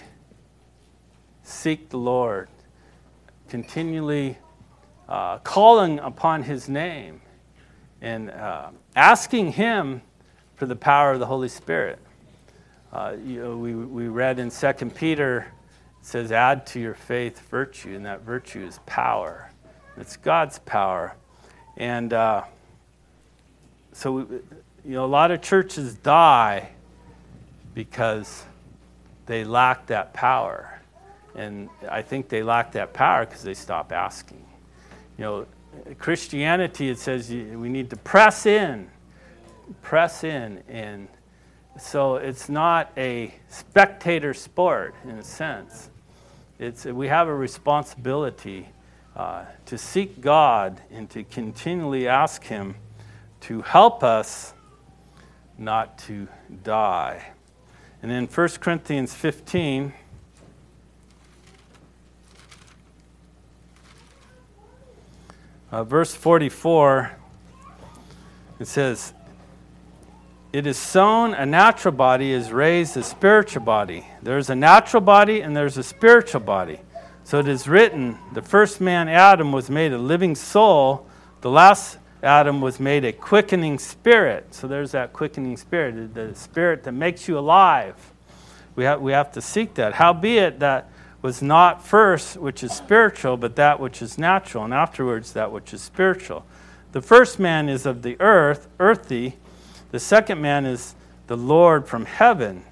seek 1.42 1.90
the 1.90 1.98
Lord, 1.98 2.48
continually 3.48 4.38
uh, 5.08 5.38
calling 5.38 5.98
upon 5.98 6.42
His 6.42 6.68
name, 6.68 7.20
and 8.00 8.30
uh, 8.30 8.70
asking 8.96 9.52
Him 9.52 10.00
for 10.56 10.64
the 10.64 10.74
power 10.74 11.12
of 11.12 11.20
the 11.20 11.26
Holy 11.26 11.48
Spirit. 11.48 11.98
Uh, 12.92 13.14
you 13.24 13.42
know, 13.42 13.56
we, 13.56 13.74
we 13.74 14.08
read 14.08 14.38
in 14.38 14.50
2 14.50 14.72
Peter, 14.94 15.46
it 16.00 16.06
says, 16.06 16.32
add 16.32 16.66
to 16.68 16.80
your 16.80 16.94
faith 16.94 17.46
virtue, 17.50 17.94
and 17.94 18.06
that 18.06 18.22
virtue 18.22 18.64
is 18.64 18.80
power. 18.86 19.52
It's 19.98 20.16
God's 20.16 20.58
power. 20.60 21.14
And 21.76 22.12
uh, 22.14 22.44
so, 23.92 24.18
you 24.18 24.42
know, 24.84 25.04
a 25.04 25.06
lot 25.06 25.30
of 25.30 25.42
churches 25.42 25.94
die 25.94 26.70
because 27.84 28.44
they 29.24 29.42
lack 29.42 29.86
that 29.86 30.12
power. 30.12 30.82
And 31.34 31.70
I 31.88 32.02
think 32.02 32.28
they 32.28 32.42
lack 32.42 32.72
that 32.72 32.92
power 32.92 33.24
because 33.24 33.42
they 33.42 33.54
stop 33.54 33.90
asking. 33.90 34.44
You 35.16 35.24
know, 35.24 35.46
Christianity, 35.98 36.90
it 36.90 36.98
says 36.98 37.30
we 37.30 37.70
need 37.70 37.88
to 37.88 37.96
press 37.96 38.44
in, 38.44 38.90
press 39.80 40.24
in. 40.24 40.62
And 40.68 41.08
so 41.78 42.16
it's 42.16 42.50
not 42.50 42.92
a 42.98 43.34
spectator 43.48 44.34
sport 44.34 44.94
in 45.04 45.12
a 45.12 45.24
sense. 45.24 45.88
It's, 46.58 46.84
we 46.84 47.08
have 47.08 47.28
a 47.28 47.34
responsibility 47.34 48.68
uh, 49.16 49.46
to 49.64 49.78
seek 49.78 50.20
God 50.20 50.82
and 50.90 51.08
to 51.08 51.24
continually 51.24 52.06
ask 52.08 52.44
Him 52.44 52.74
to 53.48 53.62
help 53.62 54.04
us 54.04 54.52
not 55.56 55.96
to 56.00 56.28
die. 56.62 57.32
And 58.02 58.10
in 58.10 58.26
1 58.26 58.48
Corinthians 58.60 59.12
15, 59.12 59.92
uh, 65.70 65.84
verse 65.84 66.14
44, 66.14 67.12
it 68.58 68.66
says, 68.66 69.12
It 70.50 70.66
is 70.66 70.78
sown 70.78 71.34
a 71.34 71.44
natural 71.44 71.92
body 71.92 72.32
is 72.32 72.52
raised 72.52 72.96
a 72.96 73.02
spiritual 73.02 73.64
body. 73.64 74.06
There's 74.22 74.48
a 74.48 74.56
natural 74.56 75.02
body 75.02 75.42
and 75.42 75.54
there's 75.54 75.76
a 75.76 75.82
spiritual 75.82 76.40
body. 76.40 76.80
So 77.24 77.38
it 77.38 77.48
is 77.48 77.68
written, 77.68 78.18
the 78.32 78.42
first 78.42 78.80
man, 78.80 79.10
Adam, 79.10 79.52
was 79.52 79.68
made 79.68 79.92
a 79.92 79.98
living 79.98 80.34
soul. 80.34 81.06
The 81.42 81.50
last 81.50 81.98
Adam 82.22 82.60
was 82.60 82.78
made 82.78 83.04
a 83.04 83.12
quickening 83.12 83.78
spirit. 83.78 84.54
So 84.54 84.66
there's 84.66 84.92
that 84.92 85.12
quickening 85.12 85.56
spirit, 85.56 86.14
the 86.14 86.34
spirit 86.34 86.82
that 86.84 86.92
makes 86.92 87.28
you 87.28 87.38
alive. 87.38 87.96
We 88.76 88.84
have, 88.84 89.00
we 89.00 89.12
have 89.12 89.32
to 89.32 89.40
seek 89.40 89.74
that. 89.74 89.94
Howbeit, 89.94 90.60
that 90.60 90.90
was 91.22 91.42
not 91.42 91.84
first 91.84 92.36
which 92.36 92.62
is 92.62 92.72
spiritual, 92.72 93.36
but 93.36 93.56
that 93.56 93.80
which 93.80 94.00
is 94.02 94.18
natural, 94.18 94.64
and 94.64 94.72
afterwards 94.72 95.32
that 95.32 95.50
which 95.52 95.72
is 95.74 95.82
spiritual. 95.82 96.44
The 96.92 97.02
first 97.02 97.38
man 97.38 97.68
is 97.68 97.86
of 97.86 98.02
the 98.02 98.16
earth, 98.20 98.68
earthy. 98.78 99.36
The 99.90 100.00
second 100.00 100.40
man 100.40 100.66
is 100.66 100.94
the 101.26 101.36
Lord 101.36 101.86
from 101.86 102.04
heaven. 102.04 102.64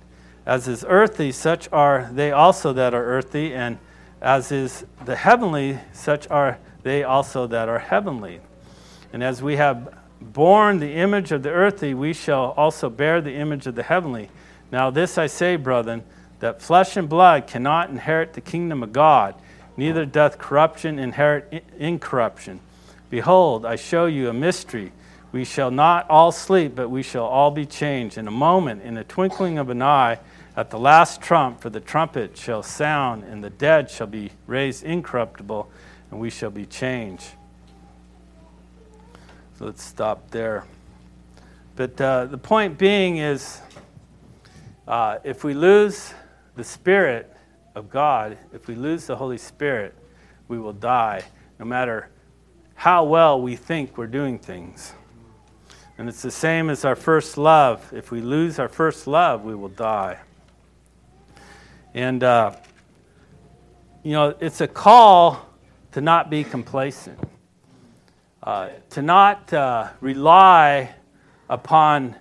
As 0.47 0.67
is 0.67 0.85
earthy, 0.89 1.31
such 1.31 1.69
are 1.73 2.09
they 2.13 2.33
also 2.33 2.73
that 2.73 2.95
are 2.95 3.05
earthy, 3.05 3.55
and 3.55 3.79
as 4.21 4.51
is 4.51 4.85
the 5.05 5.17
heavenly, 5.17 5.79
such 5.93 6.29
are 6.29 6.59
they 6.83 7.05
also 7.05 7.47
that 7.47 7.69
are 7.69 7.79
heavenly. 7.79 8.41
And 9.13 9.23
as 9.23 9.43
we 9.43 9.57
have 9.57 9.95
borne 10.21 10.81
the 10.81 10.95
image 10.95 11.33
of 11.33 11.43
the 11.43 11.51
earthly, 11.51 11.95
we 11.95 12.13
shall 12.13 12.53
also 12.57 12.91
bear 12.91 13.21
the 13.21 13.35
image 13.35 13.67
of 13.67 13.75
the 13.75 13.83
heavenly. 13.83 14.29
Now, 14.71 14.91
this 14.91 15.17
I 15.17 15.27
say, 15.27 15.57
brethren, 15.57 16.03
that 16.41 16.61
flesh 16.63 16.97
and 16.97 17.09
blood 17.09 17.47
cannot 17.47 17.91
inherit 17.91 18.35
the 18.35 18.41
kingdom 18.41 18.83
of 18.83 18.93
God, 18.93 19.35
neither 19.77 20.05
doth 20.05 20.39
corruption 20.39 20.99
inherit 20.99 21.65
incorruption. 21.79 22.61
Behold, 23.11 23.65
I 23.65 23.77
show 23.77 24.07
you 24.07 24.29
a 24.29 24.35
mystery. 24.35 24.93
We 25.33 25.45
shall 25.45 25.71
not 25.71 26.09
all 26.11 26.33
sleep, 26.33 26.75
but 26.75 26.91
we 26.91 27.03
shall 27.03 27.25
all 27.25 27.51
be 27.51 27.67
changed 27.67 28.19
in 28.19 28.29
a 28.29 28.33
moment, 28.33 28.83
in 28.83 28.95
the 28.95 29.05
twinkling 29.05 29.59
of 29.59 29.71
an 29.71 29.83
eye 29.83 30.19
at 30.57 30.71
the 30.71 30.79
last 30.79 31.21
trump, 31.21 31.61
for 31.61 31.71
the 31.71 31.81
trumpet 31.81 32.37
shall 32.37 32.63
sound, 32.63 33.25
and 33.25 33.43
the 33.43 33.51
dead 33.51 33.91
shall 33.91 34.07
be 34.07 34.33
raised 34.47 34.85
incorruptible, 34.85 35.71
and 36.11 36.21
we 36.21 36.31
shall 36.31 36.51
be 36.51 36.67
changed. 36.67 37.31
So 39.59 39.65
let's 39.65 39.83
stop 39.83 40.31
there. 40.31 40.65
But 41.75 42.01
uh, 42.01 42.27
the 42.27 42.39
point 42.39 42.79
being 42.79 43.17
is 43.17 43.61
uh, 44.87 45.19
if 45.25 45.43
we 45.43 45.53
lose 45.53 46.15
the 46.55 46.63
Spirit 46.63 47.35
of 47.75 47.91
God, 47.91 48.39
if 48.53 48.69
we 48.69 48.77
lose 48.77 49.09
the 49.09 49.17
Holy 49.17 49.37
Spirit, 49.37 49.97
we 50.47 50.61
will 50.61 50.73
die, 50.73 51.25
no 51.59 51.65
matter 51.65 52.09
how 52.77 53.03
well 53.03 53.43
we 53.43 53.57
think 53.57 53.99
we're 53.99 54.07
doing 54.07 54.39
things. 54.39 54.93
And 55.99 56.09
it's 56.09 56.23
the 56.23 56.31
same 56.31 56.71
as 56.71 56.85
our 56.85 56.95
first 56.95 57.37
love. 57.37 57.93
If 57.93 58.13
we 58.13 58.21
lose 58.21 58.61
our 58.61 58.69
first 58.69 59.09
love, 59.09 59.43
we 59.43 59.57
will 59.57 59.71
die. 59.71 60.21
And, 61.95 62.23
uh, 62.23 62.55
you 64.05 64.13
know, 64.13 64.37
it's 64.39 64.61
a 64.61 64.69
call 64.69 65.49
to 65.91 66.01
not 66.01 66.31
be 66.31 66.45
complacent, 66.45 67.19
uh, 68.49 68.71
to 68.89 69.03
not 69.03 69.53
uh, 69.53 69.91
rely 70.01 70.95
upon 71.51 72.17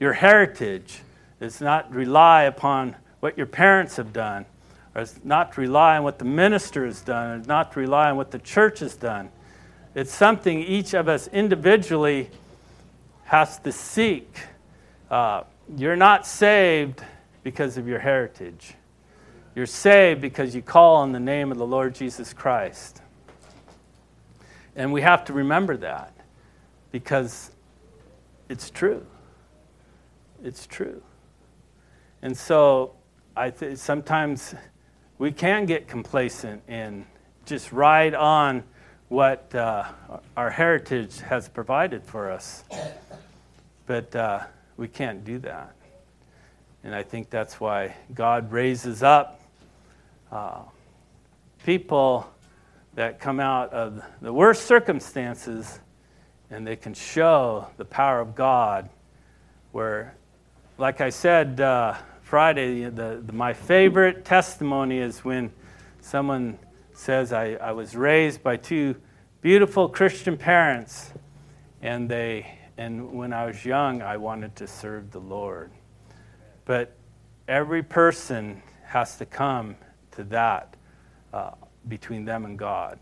your 0.00 0.14
heritage, 0.14 1.02
it's 1.38 1.60
not 1.60 1.94
rely 1.94 2.44
upon 2.44 2.96
what 3.20 3.36
your 3.36 3.44
parents 3.44 3.96
have 3.96 4.10
done, 4.10 4.46
or 4.94 5.02
it's 5.02 5.20
not 5.22 5.52
to 5.52 5.60
rely 5.60 5.98
on 5.98 6.02
what 6.02 6.18
the 6.18 6.24
minister 6.24 6.86
has 6.86 7.02
done, 7.02 7.28
or 7.28 7.44
not 7.44 7.72
to 7.72 7.80
rely 7.80 8.08
on 8.08 8.16
what 8.16 8.30
the 8.30 8.38
church 8.38 8.78
has 8.78 8.96
done. 8.96 9.28
It's 9.94 10.14
something 10.14 10.62
each 10.62 10.94
of 10.94 11.08
us 11.08 11.28
individually 11.28 12.30
has 13.24 13.58
to 13.58 13.70
seek. 13.70 14.34
Uh, 15.10 15.42
you're 15.76 15.94
not 15.94 16.26
saved 16.26 17.02
because 17.42 17.76
of 17.76 17.86
your 17.86 17.98
heritage. 17.98 18.72
You're 19.54 19.66
saved 19.66 20.22
because 20.22 20.54
you 20.54 20.62
call 20.62 20.96
on 20.96 21.12
the 21.12 21.20
name 21.20 21.52
of 21.52 21.58
the 21.58 21.66
Lord 21.66 21.94
Jesus 21.94 22.32
Christ. 22.32 23.02
And 24.76 24.92
we 24.92 25.00
have 25.00 25.24
to 25.24 25.32
remember 25.32 25.76
that 25.78 26.12
because 26.92 27.50
it's 28.48 28.70
true. 28.70 29.04
It's 30.44 30.66
true. 30.66 31.02
And 32.20 32.36
so 32.36 32.94
I 33.34 33.50
th- 33.50 33.78
sometimes 33.78 34.54
we 35.18 35.32
can 35.32 35.64
get 35.64 35.88
complacent 35.88 36.62
and 36.68 37.06
just 37.46 37.72
ride 37.72 38.14
on 38.14 38.64
what 39.08 39.54
uh, 39.54 39.84
our 40.36 40.50
heritage 40.50 41.20
has 41.20 41.48
provided 41.48 42.04
for 42.04 42.30
us. 42.30 42.64
But 43.86 44.14
uh, 44.14 44.40
we 44.76 44.88
can't 44.88 45.24
do 45.24 45.38
that. 45.38 45.74
And 46.84 46.94
I 46.94 47.02
think 47.02 47.30
that's 47.30 47.58
why 47.58 47.94
God 48.14 48.52
raises 48.52 49.02
up 49.02 49.40
uh, 50.30 50.62
people 51.64 52.28
that 52.96 53.20
come 53.20 53.40
out 53.40 53.72
of 53.74 54.02
the 54.22 54.32
worst 54.32 54.66
circumstances 54.66 55.80
and 56.50 56.66
they 56.66 56.76
can 56.76 56.94
show 56.94 57.68
the 57.76 57.84
power 57.84 58.20
of 58.20 58.34
God. 58.34 58.88
Where, 59.72 60.16
like 60.78 61.02
I 61.02 61.10
said 61.10 61.60
uh, 61.60 61.94
Friday, 62.22 62.84
the, 62.84 63.22
the, 63.24 63.32
my 63.34 63.52
favorite 63.52 64.24
testimony 64.24 64.98
is 64.98 65.24
when 65.24 65.52
someone 66.00 66.58
says, 66.94 67.34
I, 67.34 67.52
I 67.54 67.72
was 67.72 67.94
raised 67.94 68.42
by 68.42 68.56
two 68.56 68.96
beautiful 69.42 69.90
Christian 69.90 70.38
parents, 70.38 71.12
and, 71.82 72.08
they, 72.08 72.58
and 72.78 73.12
when 73.12 73.34
I 73.34 73.44
was 73.44 73.62
young, 73.62 74.00
I 74.00 74.16
wanted 74.16 74.56
to 74.56 74.66
serve 74.66 75.10
the 75.10 75.20
Lord. 75.20 75.70
But 76.64 76.96
every 77.46 77.82
person 77.82 78.62
has 78.84 79.18
to 79.18 79.26
come 79.26 79.76
to 80.12 80.24
that 80.24 80.74
uh, 81.34 81.50
between 81.88 82.24
them 82.24 82.44
and 82.44 82.58
God. 82.58 82.98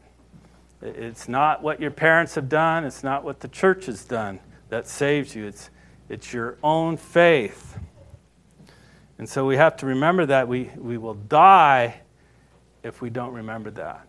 It's 0.82 1.28
not 1.28 1.62
what 1.62 1.80
your 1.80 1.91
parents 1.91 2.35
have 2.35 2.49
done, 2.49 2.85
it's 2.85 3.03
not 3.03 3.24
what 3.24 3.41
the 3.41 3.49
church 3.49 3.87
has 3.87 4.05
done 4.05 4.41
that 4.68 4.87
saves 4.87 5.35
you. 5.35 5.47
It's, 5.47 5.70
it's 6.09 6.32
your 6.32 6.59
own 6.62 6.97
faith. 6.97 7.78
And 9.18 9.28
so 9.28 9.47
we 9.47 9.57
have 9.57 9.76
to 9.78 9.87
remember 9.87 10.26
that 10.26 10.49
we, 10.49 10.70
we 10.76 10.99
will 10.99 11.14
die 11.14 12.01
if 12.82 13.01
we 13.01 13.11
don't 13.11 13.32
remember 13.32 13.70
that. 13.70 14.07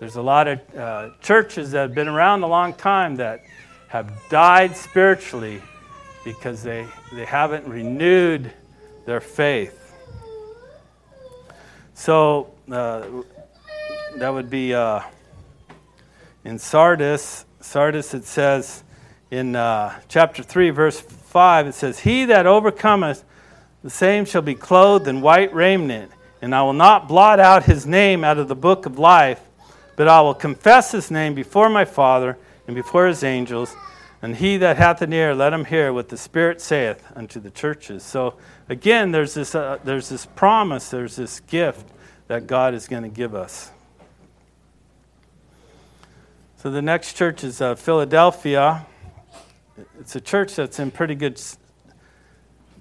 There's 0.00 0.16
a 0.16 0.22
lot 0.22 0.48
of 0.48 0.76
uh, 0.76 1.10
churches 1.20 1.70
that 1.70 1.80
have 1.80 1.94
been 1.94 2.08
around 2.08 2.42
a 2.42 2.46
long 2.46 2.74
time 2.74 3.16
that 3.16 3.42
have 3.88 4.12
died 4.28 4.76
spiritually 4.76 5.62
because 6.24 6.62
they, 6.62 6.86
they 7.12 7.24
haven't 7.24 7.66
renewed 7.66 8.52
their 9.04 9.20
faith. 9.20 9.94
So 11.94 12.52
uh, 12.70 13.06
that 14.16 14.32
would 14.32 14.48
be 14.48 14.72
uh, 14.72 15.00
in 16.42 16.58
Sardis. 16.58 17.44
Sardis, 17.60 18.14
it 18.14 18.24
says 18.24 18.82
in 19.30 19.54
uh, 19.54 20.00
chapter 20.08 20.42
3, 20.42 20.70
verse 20.70 20.98
5, 21.00 21.66
it 21.66 21.74
says, 21.74 22.00
He 22.00 22.24
that 22.24 22.46
overcometh, 22.46 23.24
the 23.82 23.90
same 23.90 24.24
shall 24.24 24.42
be 24.42 24.54
clothed 24.54 25.06
in 25.06 25.20
white 25.20 25.52
raiment, 25.52 26.10
and 26.40 26.54
I 26.54 26.62
will 26.62 26.72
not 26.72 27.08
blot 27.08 27.40
out 27.40 27.64
his 27.64 27.86
name 27.86 28.24
out 28.24 28.38
of 28.38 28.48
the 28.48 28.56
book 28.56 28.86
of 28.86 28.98
life, 28.98 29.40
but 29.96 30.08
I 30.08 30.22
will 30.22 30.34
confess 30.34 30.92
his 30.92 31.10
name 31.10 31.34
before 31.34 31.68
my 31.68 31.84
Father 31.84 32.38
and 32.66 32.74
before 32.74 33.06
his 33.06 33.22
angels. 33.22 33.76
And 34.22 34.36
he 34.36 34.56
that 34.56 34.78
hath 34.78 35.02
an 35.02 35.12
ear, 35.12 35.34
let 35.34 35.52
him 35.52 35.66
hear 35.66 35.92
what 35.92 36.08
the 36.08 36.16
Spirit 36.16 36.62
saith 36.62 37.04
unto 37.14 37.38
the 37.38 37.50
churches. 37.50 38.02
So 38.02 38.36
again, 38.70 39.12
there's 39.12 39.34
this, 39.34 39.54
uh, 39.54 39.78
there's 39.84 40.08
this 40.08 40.24
promise, 40.24 40.88
there's 40.88 41.16
this 41.16 41.40
gift 41.40 41.86
that 42.28 42.46
God 42.46 42.72
is 42.72 42.88
going 42.88 43.02
to 43.02 43.10
give 43.10 43.34
us. 43.34 43.70
So 46.66 46.72
the 46.72 46.82
next 46.82 47.12
church 47.12 47.44
is 47.44 47.60
uh, 47.60 47.76
Philadelphia. 47.76 48.84
It's 50.00 50.16
a 50.16 50.20
church 50.20 50.56
that's 50.56 50.80
in 50.80 50.90
pretty 50.90 51.14
good, 51.14 51.40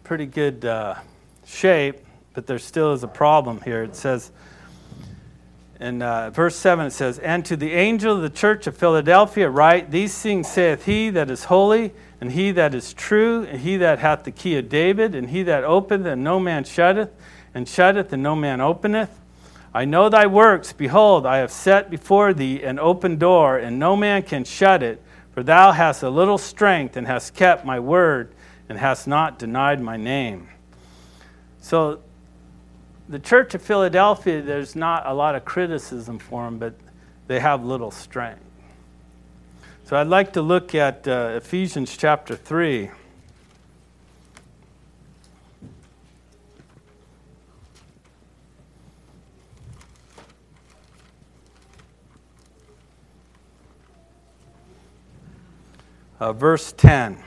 pretty 0.03 0.25
good 0.25 0.65
uh, 0.65 0.95
shape, 1.45 1.97
but 2.33 2.47
there 2.47 2.57
still 2.57 2.93
is 2.93 3.03
a 3.03 3.07
problem 3.07 3.61
here. 3.61 3.83
It 3.83 3.95
says, 3.95 4.31
in 5.79 6.01
uh, 6.01 6.31
verse 6.31 6.55
7 6.55 6.87
it 6.87 6.93
says, 6.93 7.19
And 7.19 7.45
to 7.45 7.55
the 7.55 7.73
angel 7.73 8.15
of 8.15 8.23
the 8.23 8.31
church 8.31 8.65
of 8.65 8.75
Philadelphia 8.75 9.51
write, 9.51 9.91
These 9.91 10.19
things 10.19 10.47
saith 10.47 10.85
he 10.85 11.11
that 11.11 11.29
is 11.29 11.43
holy, 11.43 11.93
and 12.19 12.31
he 12.31 12.49
that 12.53 12.73
is 12.73 12.91
true, 12.91 13.43
and 13.43 13.61
he 13.61 13.77
that 13.77 13.99
hath 13.99 14.23
the 14.23 14.31
key 14.31 14.57
of 14.57 14.67
David, 14.67 15.13
and 15.13 15.29
he 15.29 15.43
that 15.43 15.63
openeth, 15.63 16.07
and 16.07 16.23
no 16.23 16.39
man 16.39 16.63
shutteth, 16.63 17.11
and 17.53 17.69
shutteth, 17.69 18.11
and 18.11 18.23
no 18.23 18.35
man 18.35 18.61
openeth. 18.61 19.11
I 19.75 19.83
know 19.83 20.07
thy 20.07 20.25
works. 20.25 20.71
Behold, 20.71 21.25
I 21.25 21.39
have 21.39 21.51
set 21.51 21.89
before 21.89 22.33
thee 22.33 22.63
an 22.63 22.79
open 22.79 23.17
door, 23.17 23.57
and 23.57 23.77
no 23.77 23.97
man 23.97 24.23
can 24.23 24.45
shut 24.45 24.81
it. 24.81 25.01
For 25.33 25.43
thou 25.43 25.73
hast 25.73 26.01
a 26.01 26.09
little 26.09 26.37
strength, 26.37 26.95
and 26.95 27.05
hast 27.05 27.33
kept 27.33 27.65
my 27.65 27.77
word, 27.81 28.33
and 28.69 28.77
hast 28.77 29.05
not 29.05 29.37
denied 29.37 29.81
my 29.81 29.97
name. 29.97 30.47
So, 31.59 31.99
the 33.09 33.19
church 33.19 33.53
of 33.53 33.61
Philadelphia, 33.61 34.41
there's 34.41 34.77
not 34.77 35.05
a 35.05 35.13
lot 35.13 35.35
of 35.35 35.43
criticism 35.43 36.19
for 36.19 36.45
them, 36.45 36.57
but 36.57 36.75
they 37.27 37.41
have 37.41 37.65
little 37.65 37.91
strength. 37.91 38.39
So, 39.83 39.97
I'd 39.97 40.07
like 40.07 40.31
to 40.33 40.41
look 40.41 40.73
at 40.73 41.05
uh, 41.05 41.33
Ephesians 41.35 41.97
chapter 41.97 42.37
3. 42.37 42.91
Uh, 56.19 56.33
verse 56.33 56.71
10. 56.73 57.17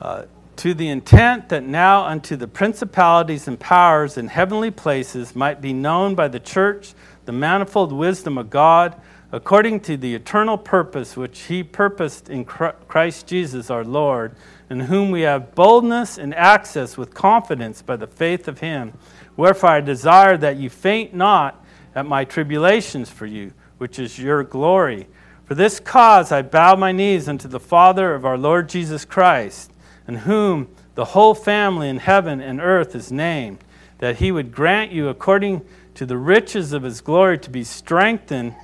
Uh, 0.00 0.24
to 0.56 0.74
the 0.74 0.88
intent 0.88 1.50
that 1.50 1.62
now 1.62 2.04
unto 2.04 2.36
the 2.36 2.48
principalities 2.48 3.46
and 3.46 3.60
powers 3.60 4.16
in 4.16 4.28
heavenly 4.28 4.70
places 4.70 5.36
might 5.36 5.60
be 5.60 5.72
known 5.72 6.14
by 6.14 6.28
the 6.28 6.40
church 6.40 6.94
the 7.26 7.32
manifold 7.32 7.92
wisdom 7.92 8.38
of 8.38 8.48
God, 8.48 8.94
according 9.32 9.80
to 9.80 9.96
the 9.96 10.14
eternal 10.14 10.56
purpose 10.56 11.16
which 11.16 11.40
he 11.42 11.62
purposed 11.62 12.30
in 12.30 12.44
Christ 12.44 13.26
Jesus 13.26 13.68
our 13.68 13.84
Lord, 13.84 14.36
in 14.70 14.80
whom 14.80 15.10
we 15.10 15.22
have 15.22 15.54
boldness 15.54 16.18
and 16.18 16.32
access 16.34 16.96
with 16.96 17.12
confidence 17.12 17.82
by 17.82 17.96
the 17.96 18.06
faith 18.06 18.46
of 18.46 18.60
him. 18.60 18.92
Wherefore 19.36 19.70
I 19.70 19.80
desire 19.80 20.36
that 20.38 20.56
you 20.56 20.70
faint 20.70 21.14
not 21.14 21.64
at 21.96 22.06
my 22.06 22.24
tribulations 22.24 23.10
for 23.10 23.26
you, 23.26 23.52
which 23.78 23.98
is 23.98 24.18
your 24.18 24.44
glory 24.44 25.08
for 25.46 25.54
this 25.54 25.78
cause 25.78 26.32
I 26.32 26.42
bow 26.42 26.74
my 26.74 26.90
knees 26.90 27.28
unto 27.28 27.46
the 27.46 27.60
Father 27.60 28.14
of 28.14 28.24
our 28.24 28.36
Lord 28.36 28.68
Jesus 28.68 29.04
Christ, 29.04 29.72
in 30.06 30.16
whom 30.16 30.68
the 30.96 31.06
whole 31.06 31.34
family 31.34 31.88
in 31.88 31.98
heaven 31.98 32.40
and 32.40 32.60
earth 32.60 32.96
is 32.96 33.12
named, 33.12 33.58
that 33.98 34.16
he 34.16 34.32
would 34.32 34.52
grant 34.52 34.90
you 34.90 35.08
according 35.08 35.62
to 35.94 36.04
the 36.04 36.16
riches 36.16 36.72
of 36.72 36.82
his 36.82 37.00
glory 37.00 37.38
to 37.38 37.48
be 37.48 37.62
strengthened 37.62 38.54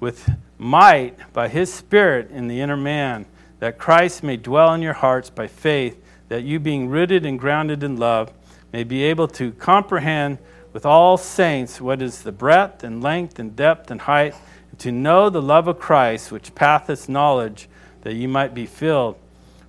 with 0.00 0.30
might 0.56 1.32
by 1.34 1.48
his 1.48 1.72
Spirit 1.72 2.30
in 2.30 2.48
the 2.48 2.60
inner 2.60 2.76
man, 2.76 3.26
that 3.60 3.78
Christ 3.78 4.22
may 4.22 4.38
dwell 4.38 4.72
in 4.72 4.80
your 4.80 4.94
hearts 4.94 5.28
by 5.28 5.46
faith, 5.46 6.02
that 6.28 6.42
you 6.42 6.58
being 6.58 6.88
rooted 6.88 7.26
and 7.26 7.38
grounded 7.38 7.82
in 7.82 7.98
love 7.98 8.32
may 8.72 8.82
be 8.82 9.02
able 9.02 9.28
to 9.28 9.52
comprehend 9.52 10.38
with 10.72 10.86
all 10.86 11.18
saints 11.18 11.80
what 11.80 12.00
is 12.00 12.22
the 12.22 12.32
breadth 12.32 12.82
and 12.82 13.02
length 13.02 13.38
and 13.38 13.54
depth 13.54 13.90
and 13.90 14.00
height 14.00 14.34
to 14.78 14.92
know 14.92 15.30
the 15.30 15.42
love 15.42 15.68
of 15.68 15.78
Christ, 15.78 16.32
which 16.32 16.54
passeth 16.54 17.08
knowledge, 17.08 17.68
that 18.02 18.14
you 18.14 18.28
might 18.28 18.54
be 18.54 18.66
filled 18.66 19.16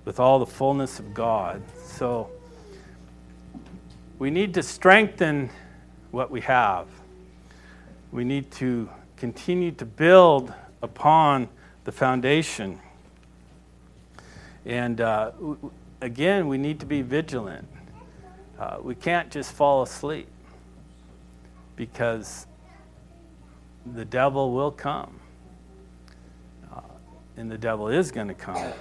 with 0.04 0.20
all 0.20 0.38
the 0.38 0.46
fullness 0.46 0.98
of 0.98 1.14
God. 1.14 1.62
So 1.84 2.30
we 4.18 4.30
need 4.30 4.54
to 4.54 4.62
strengthen 4.62 5.50
what 6.10 6.30
we 6.30 6.40
have. 6.42 6.86
We 8.12 8.24
need 8.24 8.50
to 8.52 8.88
continue 9.16 9.72
to 9.72 9.84
build 9.84 10.52
upon 10.82 11.48
the 11.84 11.92
foundation. 11.92 12.80
And 14.64 15.00
uh, 15.00 15.32
again, 16.00 16.48
we 16.48 16.58
need 16.58 16.80
to 16.80 16.86
be 16.86 17.02
vigilant. 17.02 17.68
Uh, 18.58 18.78
we 18.80 18.94
can't 18.94 19.30
just 19.30 19.52
fall 19.52 19.82
asleep 19.82 20.28
because 21.76 22.46
the 23.94 24.04
devil 24.04 24.52
will 24.52 24.70
come. 24.70 25.20
Uh, 26.72 26.80
and 27.36 27.50
the 27.50 27.58
devil 27.58 27.88
is 27.88 28.10
going 28.10 28.28
to 28.28 28.34
come. 28.34 28.72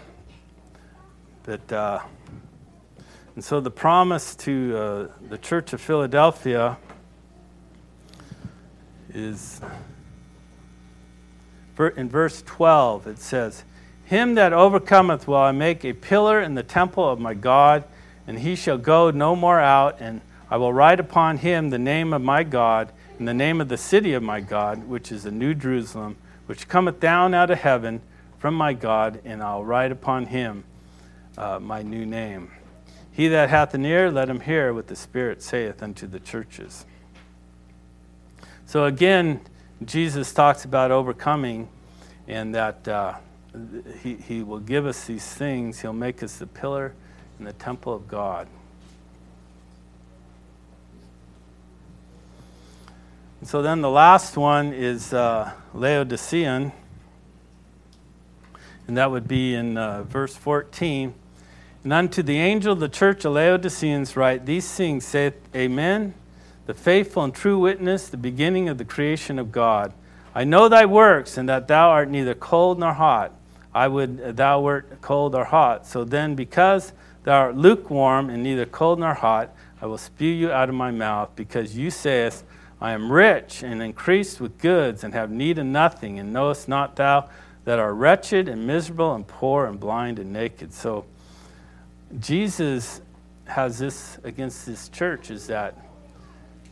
But, 1.44 1.72
uh, 1.72 2.00
and 3.36 3.44
so 3.44 3.60
the 3.60 3.72
promise 3.72 4.36
to 4.38 4.78
uh, 4.78 5.08
the 5.30 5.38
Church 5.38 5.74
of 5.74 5.82
Philadelphia 5.82 6.78
is 9.14 9.62
in 11.98 12.10
verse 12.10 12.42
12. 12.46 13.08
It 13.08 13.20
says, 13.20 13.64
Him 14.06 14.36
that 14.36 14.54
overcometh 14.54 15.28
will 15.28 15.38
I 15.38 15.52
make 15.52 15.84
a 15.86 15.94
pillar 15.94 16.42
in 16.42 16.56
the 16.56 16.64
temple 16.64 17.08
of 17.08 17.20
my 17.20 17.34
God, 17.34 17.84
and 18.28 18.40
he 18.40 18.56
shall 18.56 18.78
go 18.78 19.12
no 19.12 19.36
more 19.36 19.60
out, 19.60 19.98
and 20.00 20.22
I 20.50 20.58
will 20.58 20.74
write 20.74 21.00
upon 21.00 21.38
him 21.38 21.70
the 21.70 21.80
name 21.80 22.14
of 22.14 22.22
my 22.22 22.44
God, 22.44 22.92
and 23.18 23.28
the 23.28 23.34
name 23.34 23.62
of 23.62 23.70
the 23.70 23.78
city 23.78 24.14
of 24.14 24.24
my 24.24 24.42
God, 24.42 24.88
which 24.88 25.12
is 25.12 25.24
the 25.24 25.32
New 25.32 25.54
Jerusalem, 25.54 26.18
which 26.48 26.68
cometh 26.68 27.00
down 27.00 27.34
out 27.34 27.50
of 27.50 27.60
heaven 27.60 28.02
from 28.38 28.54
my 28.54 28.74
God, 28.74 29.22
and 29.24 29.42
I'll 29.42 29.64
write 29.64 29.92
upon 29.92 30.28
him 30.28 30.64
uh, 31.38 31.60
my 31.60 31.82
new 31.82 32.06
name. 32.06 32.52
He 33.12 33.30
that 33.30 33.50
hath 33.50 33.74
an 33.74 33.86
ear, 33.86 34.12
let 34.12 34.30
him 34.30 34.42
hear 34.42 34.74
what 34.74 34.88
the 34.88 34.96
Spirit 34.96 35.42
saith 35.42 35.82
unto 35.82 36.06
the 36.06 36.20
churches. 36.20 36.86
So 38.66 38.86
again, 38.86 39.42
Jesus 39.86 40.34
talks 40.34 40.66
about 40.66 40.92
overcoming 40.92 41.70
and 42.28 42.54
that 42.56 42.88
uh, 42.88 43.16
he, 44.02 44.16
he 44.16 44.44
will 44.44 44.60
give 44.60 44.86
us 44.86 45.06
these 45.06 45.26
things. 45.26 45.80
He'll 45.80 45.94
make 45.94 46.22
us 46.24 46.38
the 46.38 46.48
pillar 46.48 46.94
in 47.40 47.46
the 47.46 47.54
temple 47.54 47.94
of 47.94 48.08
God. 48.08 48.48
So 53.48 53.62
then 53.62 53.82
the 53.82 53.90
last 53.90 54.38
one 54.38 54.74
is 54.74 55.14
uh, 55.14 55.52
Laodicean, 55.74 56.72
and 58.88 58.98
that 58.98 59.12
would 59.12 59.28
be 59.28 59.56
in 59.56 59.78
uh, 59.78 60.04
verse 60.04 60.36
14. 60.36 61.14
And 61.84 61.94
unto 61.94 62.24
the 62.24 62.38
angel 62.38 62.74
of 62.74 62.80
the 62.80 62.90
church 62.90 63.26
of 63.26 63.34
Laodiceans 63.34 64.16
write, 64.16 64.46
These 64.46 64.72
things 64.74 65.06
saith 65.06 65.36
Amen 65.56 66.14
the 66.66 66.74
faithful 66.74 67.24
and 67.24 67.34
true 67.34 67.60
witness, 67.60 68.08
the 68.08 68.18
beginning 68.18 68.70
of 68.70 68.78
the 68.78 68.86
creation 68.86 69.38
of 69.38 69.52
God. 69.52 69.94
I 70.34 70.44
know 70.44 70.68
thy 70.68 70.86
works, 70.86 71.38
and 71.38 71.48
that 71.48 71.68
thou 71.68 71.90
art 71.90 72.10
neither 72.10 72.34
cold 72.34 72.80
nor 72.80 72.94
hot. 72.94 73.32
I 73.74 73.88
would 73.88 74.38
thou 74.38 74.62
wert 74.62 75.02
cold 75.02 75.36
or 75.36 75.46
hot. 75.46 75.86
So 75.86 76.04
then, 76.04 76.36
because 76.36 76.94
thou 77.24 77.40
art 77.40 77.56
lukewarm 77.56 78.30
and 78.30 78.42
neither 78.42 78.66
cold 78.66 79.00
nor 79.00 79.14
hot, 79.14 79.56
I 79.82 79.86
will 79.86 79.98
spew 79.98 80.32
you 80.32 80.52
out 80.52 80.70
of 80.70 80.76
my 80.76 80.92
mouth, 80.92 81.30
because 81.36 81.78
you 81.78 81.92
sayest, 81.92 82.44
I 82.82 82.92
am 82.92 83.12
rich 83.12 83.64
and 83.64 83.82
increased 83.82 84.42
with 84.42 84.58
goods, 84.58 85.04
and 85.04 85.14
have 85.14 85.32
need 85.32 85.58
of 85.58 85.66
nothing, 85.66 86.20
and 86.20 86.34
knowest 86.34 86.68
not 86.68 86.96
thou 86.96 87.30
that 87.64 87.80
are 87.80 87.94
wretched 87.94 88.48
and 88.48 88.68
miserable 88.68 89.16
and 89.16 89.26
poor 89.28 89.66
and 89.66 89.80
blind 89.80 90.20
and 90.20 90.32
naked. 90.32 90.74
So 90.74 91.06
Jesus 92.20 93.02
has 93.46 93.80
this 93.80 94.18
against 94.24 94.66
this 94.66 94.90
church 94.90 95.32
is 95.32 95.48
that 95.48 95.78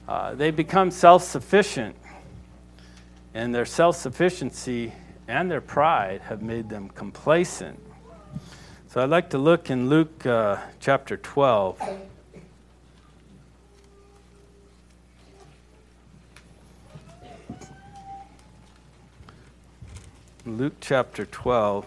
uh, 0.07 0.35
they 0.35 0.51
become 0.51 0.91
self 0.91 1.23
sufficient, 1.23 1.95
and 3.33 3.55
their 3.55 3.65
self 3.65 3.95
sufficiency 3.95 4.91
and 5.27 5.49
their 5.49 5.61
pride 5.61 6.21
have 6.21 6.41
made 6.41 6.69
them 6.69 6.89
complacent. 6.89 7.79
So 8.89 9.01
I'd 9.01 9.09
like 9.09 9.29
to 9.31 9.37
look 9.37 9.69
in 9.69 9.89
Luke 9.89 10.25
uh, 10.25 10.57
chapter 10.79 11.17
12. 11.17 11.81
Luke 20.45 20.73
chapter 20.81 21.25
12. 21.25 21.85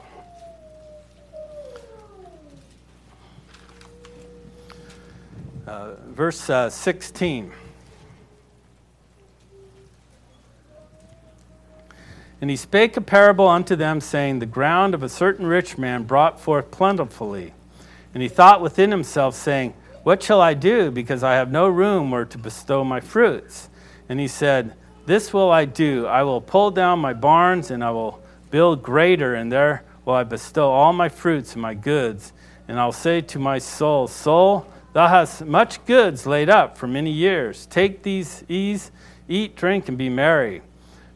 Uh, 5.66 5.94
verse 6.06 6.48
uh, 6.48 6.70
16. 6.70 7.52
And 12.40 12.48
he 12.48 12.56
spake 12.56 12.96
a 12.96 13.02
parable 13.02 13.46
unto 13.46 13.76
them, 13.76 14.00
saying, 14.00 14.38
The 14.38 14.46
ground 14.46 14.94
of 14.94 15.02
a 15.02 15.08
certain 15.10 15.46
rich 15.46 15.76
man 15.76 16.04
brought 16.04 16.40
forth 16.40 16.70
plentifully. 16.70 17.52
And 18.14 18.22
he 18.22 18.28
thought 18.30 18.62
within 18.62 18.90
himself, 18.90 19.34
saying, 19.34 19.74
What 20.02 20.22
shall 20.22 20.40
I 20.40 20.54
do, 20.54 20.90
because 20.90 21.22
I 21.22 21.34
have 21.34 21.50
no 21.50 21.68
room 21.68 22.10
where 22.10 22.24
to 22.24 22.38
bestow 22.38 22.84
my 22.84 23.00
fruits? 23.00 23.68
And 24.08 24.18
he 24.18 24.28
said, 24.28 24.72
This 25.04 25.34
will 25.34 25.50
I 25.50 25.66
do. 25.66 26.06
I 26.06 26.22
will 26.22 26.40
pull 26.40 26.70
down 26.70 27.00
my 27.00 27.12
barns, 27.12 27.70
and 27.70 27.84
I 27.84 27.90
will 27.90 28.22
build 28.50 28.82
greater, 28.82 29.34
and 29.34 29.50
there 29.50 29.84
will 30.04 30.14
I 30.14 30.24
bestow 30.24 30.70
all 30.70 30.92
my 30.92 31.08
fruits 31.08 31.54
and 31.54 31.62
my 31.62 31.74
goods. 31.74 32.32
And 32.68 32.80
I'll 32.80 32.92
say 32.92 33.20
to 33.20 33.38
my 33.38 33.58
soul, 33.58 34.06
Soul, 34.08 34.66
thou 34.92 35.08
hast 35.08 35.44
much 35.44 35.84
goods 35.84 36.26
laid 36.26 36.48
up 36.48 36.76
for 36.76 36.86
many 36.86 37.10
years. 37.10 37.66
Take 37.66 38.02
these 38.02 38.44
ease, 38.48 38.90
eat, 39.28 39.56
drink, 39.56 39.88
and 39.88 39.96
be 39.96 40.08
merry. 40.08 40.62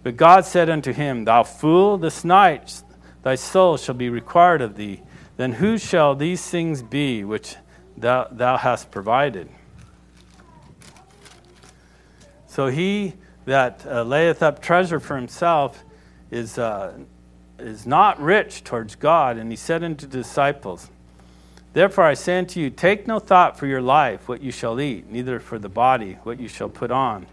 But 0.02 0.16
God 0.16 0.44
said 0.44 0.70
unto 0.70 0.92
him, 0.92 1.24
Thou 1.24 1.42
fool, 1.42 1.98
this 1.98 2.24
night 2.24 2.82
thy 3.22 3.34
soul 3.34 3.76
shall 3.76 3.94
be 3.94 4.08
required 4.08 4.62
of 4.62 4.76
thee. 4.76 5.02
Then 5.36 5.52
whose 5.52 5.82
shall 5.82 6.14
these 6.14 6.46
things 6.46 6.82
be 6.82 7.24
which 7.24 7.56
thou, 7.96 8.28
thou 8.30 8.56
hast 8.56 8.90
provided? 8.90 9.48
So 12.46 12.66
he 12.66 13.14
that 13.46 13.84
uh, 13.86 14.02
layeth 14.02 14.42
up 14.42 14.60
treasure 14.60 15.00
for 15.00 15.16
himself 15.16 15.84
is, 16.30 16.58
uh, 16.58 16.92
is 17.62 17.86
not 17.86 18.20
rich 18.20 18.64
towards 18.64 18.94
God. 18.94 19.36
And 19.36 19.50
he 19.50 19.56
said 19.56 19.82
unto 19.82 20.06
the 20.06 20.18
disciples, 20.18 20.90
Therefore 21.72 22.04
I 22.04 22.14
say 22.14 22.38
unto 22.38 22.58
you, 22.58 22.70
take 22.70 23.06
no 23.06 23.18
thought 23.18 23.58
for 23.58 23.66
your 23.66 23.80
life, 23.80 24.28
what 24.28 24.42
you 24.42 24.50
shall 24.50 24.80
eat, 24.80 25.10
neither 25.10 25.38
for 25.38 25.58
the 25.58 25.68
body, 25.68 26.18
what 26.24 26.40
you 26.40 26.48
shall 26.48 26.68
put 26.68 26.90
on. 26.90 27.26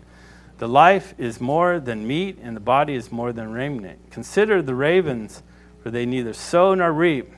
The 0.59 0.67
life 0.67 1.13
is 1.17 1.41
more 1.41 1.79
than 1.79 2.07
meat, 2.07 2.37
and 2.41 2.55
the 2.55 2.61
body 2.61 2.93
is 2.93 3.11
more 3.11 3.31
than 3.31 3.51
raiment. 3.51 3.99
Consider 4.11 4.61
the 4.61 4.75
ravens, 4.75 5.41
for 5.81 5.91
they 5.91 6.05
neither 6.05 6.33
sow 6.33 6.73
nor 6.75 6.91
reap, 6.91 7.31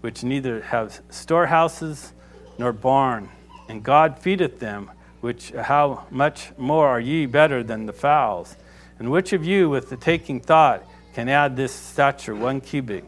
which 0.00 0.22
neither 0.22 0.62
have 0.62 1.00
storehouses 1.10 2.12
nor 2.58 2.72
barn, 2.72 3.28
and 3.68 3.82
God 3.82 4.18
feedeth 4.18 4.58
them. 4.58 4.90
Which 5.20 5.50
how 5.50 6.06
much 6.10 6.52
more 6.56 6.86
are 6.86 7.00
ye 7.00 7.26
better 7.26 7.64
than 7.64 7.86
the 7.86 7.92
fowls? 7.92 8.56
And 8.98 9.10
which 9.10 9.32
of 9.32 9.44
you, 9.44 9.68
with 9.68 9.90
the 9.90 9.96
taking 9.96 10.40
thought, 10.40 10.84
can 11.18 11.28
add 11.28 11.56
this 11.56 11.72
stature 11.72 12.32
one 12.32 12.60
cubit? 12.60 13.04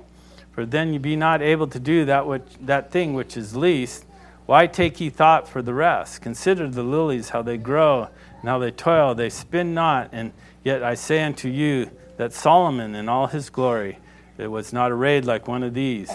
For 0.50 0.66
then 0.66 0.92
ye 0.92 0.98
be 0.98 1.14
not 1.14 1.40
able 1.40 1.68
to 1.68 1.78
do 1.78 2.04
that 2.06 2.26
which 2.26 2.42
that 2.62 2.90
thing 2.90 3.14
which 3.14 3.36
is 3.36 3.54
least. 3.54 4.04
Why 4.46 4.66
take 4.66 5.00
ye 5.00 5.10
thought 5.10 5.46
for 5.46 5.62
the 5.62 5.74
rest? 5.74 6.20
Consider 6.20 6.68
the 6.68 6.82
lilies, 6.82 7.28
how 7.28 7.42
they 7.42 7.56
grow 7.56 8.08
and 8.40 8.48
how 8.48 8.58
they 8.58 8.72
toil, 8.72 9.14
they 9.14 9.30
spin 9.30 9.74
not, 9.74 10.08
and 10.10 10.32
yet 10.64 10.82
I 10.82 10.94
say 10.94 11.22
unto 11.22 11.48
you 11.48 11.88
that 12.16 12.32
Solomon 12.32 12.96
in 12.96 13.08
all 13.08 13.28
his 13.28 13.48
glory 13.48 13.98
it 14.38 14.48
was 14.48 14.72
not 14.72 14.90
arrayed 14.90 15.24
like 15.24 15.46
one 15.46 15.62
of 15.62 15.72
these. 15.72 16.10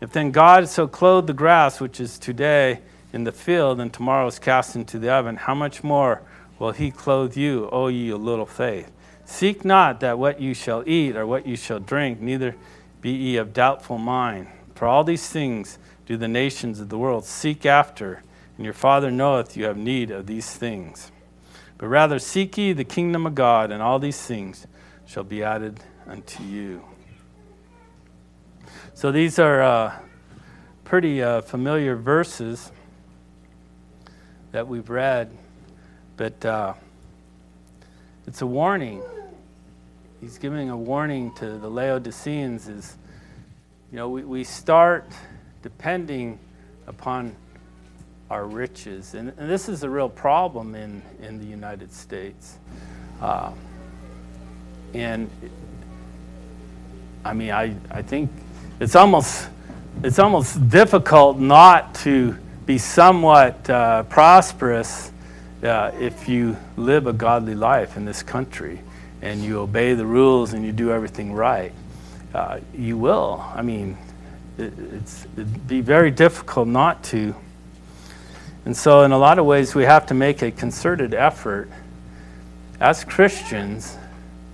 If 0.00 0.12
then 0.12 0.30
God 0.30 0.68
so 0.68 0.86
clothed 0.86 1.26
the 1.26 1.32
grass 1.32 1.80
which 1.80 1.98
is 1.98 2.16
today 2.16 2.78
in 3.12 3.24
the 3.24 3.32
field 3.32 3.80
and 3.80 3.92
tomorrow 3.92 4.28
is 4.28 4.38
cast 4.38 4.76
into 4.76 5.00
the 5.00 5.10
oven, 5.10 5.34
how 5.34 5.56
much 5.56 5.82
more 5.82 6.22
will 6.60 6.70
he 6.70 6.92
clothe 6.92 7.36
you, 7.36 7.68
O 7.72 7.88
ye 7.88 8.14
little 8.14 8.46
faith? 8.46 8.92
Seek 9.28 9.62
not 9.62 10.00
that 10.00 10.18
what 10.18 10.40
you 10.40 10.54
shall 10.54 10.82
eat 10.86 11.14
or 11.14 11.26
what 11.26 11.46
you 11.46 11.54
shall 11.54 11.78
drink, 11.78 12.18
neither 12.18 12.56
be 13.02 13.10
ye 13.10 13.36
of 13.36 13.52
doubtful 13.52 13.98
mind. 13.98 14.48
For 14.74 14.88
all 14.88 15.04
these 15.04 15.28
things 15.28 15.78
do 16.06 16.16
the 16.16 16.26
nations 16.26 16.80
of 16.80 16.88
the 16.88 16.96
world 16.96 17.26
seek 17.26 17.66
after, 17.66 18.22
and 18.56 18.64
your 18.64 18.72
Father 18.72 19.10
knoweth 19.10 19.54
you 19.54 19.66
have 19.66 19.76
need 19.76 20.10
of 20.10 20.26
these 20.26 20.50
things. 20.56 21.12
But 21.76 21.88
rather 21.88 22.18
seek 22.18 22.56
ye 22.56 22.72
the 22.72 22.84
kingdom 22.84 23.26
of 23.26 23.34
God, 23.34 23.70
and 23.70 23.82
all 23.82 23.98
these 23.98 24.20
things 24.20 24.66
shall 25.06 25.24
be 25.24 25.44
added 25.44 25.78
unto 26.06 26.42
you. 26.42 26.82
So 28.94 29.12
these 29.12 29.38
are 29.38 29.62
uh, 29.62 29.92
pretty 30.84 31.22
uh, 31.22 31.42
familiar 31.42 31.96
verses 31.96 32.72
that 34.52 34.66
we've 34.66 34.88
read, 34.88 35.30
but 36.16 36.44
uh, 36.46 36.72
it's 38.26 38.40
a 38.40 38.46
warning. 38.46 39.02
He's 40.20 40.36
giving 40.36 40.68
a 40.68 40.76
warning 40.76 41.32
to 41.34 41.58
the 41.58 41.70
Laodiceans 41.70 42.66
is, 42.66 42.96
you 43.92 43.98
know, 43.98 44.08
we, 44.08 44.24
we 44.24 44.42
start 44.42 45.12
depending 45.62 46.40
upon 46.88 47.36
our 48.28 48.44
riches. 48.44 49.14
And, 49.14 49.32
and, 49.38 49.48
this 49.48 49.68
is 49.68 49.84
a 49.84 49.90
real 49.90 50.08
problem 50.08 50.74
in, 50.74 51.02
in 51.22 51.38
the 51.38 51.46
United 51.46 51.92
States. 51.92 52.58
Uh, 53.20 53.52
and 54.92 55.30
I 57.24 57.32
mean, 57.32 57.52
I, 57.52 57.76
I 57.88 58.02
think 58.02 58.28
it's 58.80 58.96
almost 58.96 59.48
it's 60.02 60.18
almost 60.18 60.68
difficult 60.68 61.38
not 61.38 61.94
to 61.96 62.36
be 62.66 62.78
somewhat 62.78 63.70
uh, 63.70 64.02
prosperous 64.04 65.12
uh, 65.62 65.92
if 65.98 66.28
you 66.28 66.56
live 66.76 67.06
a 67.06 67.12
godly 67.12 67.54
life 67.54 67.96
in 67.96 68.04
this 68.04 68.22
country 68.22 68.80
and 69.22 69.42
you 69.42 69.60
obey 69.60 69.94
the 69.94 70.06
rules 70.06 70.52
and 70.52 70.64
you 70.64 70.72
do 70.72 70.92
everything 70.92 71.32
right. 71.32 71.72
Uh, 72.34 72.60
you 72.74 72.96
will. 72.96 73.44
I 73.54 73.62
mean, 73.62 73.96
it, 74.58 74.72
it'd 75.36 75.66
be 75.66 75.80
very 75.80 76.10
difficult 76.10 76.68
not 76.68 77.02
to. 77.04 77.34
And 78.64 78.76
so, 78.76 79.02
in 79.02 79.12
a 79.12 79.18
lot 79.18 79.38
of 79.38 79.46
ways, 79.46 79.74
we 79.74 79.84
have 79.84 80.06
to 80.06 80.14
make 80.14 80.42
a 80.42 80.50
concerted 80.50 81.14
effort 81.14 81.70
as 82.80 83.02
Christians, 83.02 83.96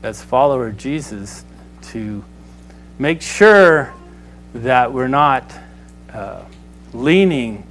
as 0.03 0.23
followers 0.23 0.73
of 0.75 0.79
Jesus, 0.79 1.45
to 1.83 2.25
make 2.99 3.21
sure 3.21 3.93
that 4.55 4.93
we're 4.93 5.09
not 5.09 5.53
uh, 6.13 6.43
leaning 6.93 7.67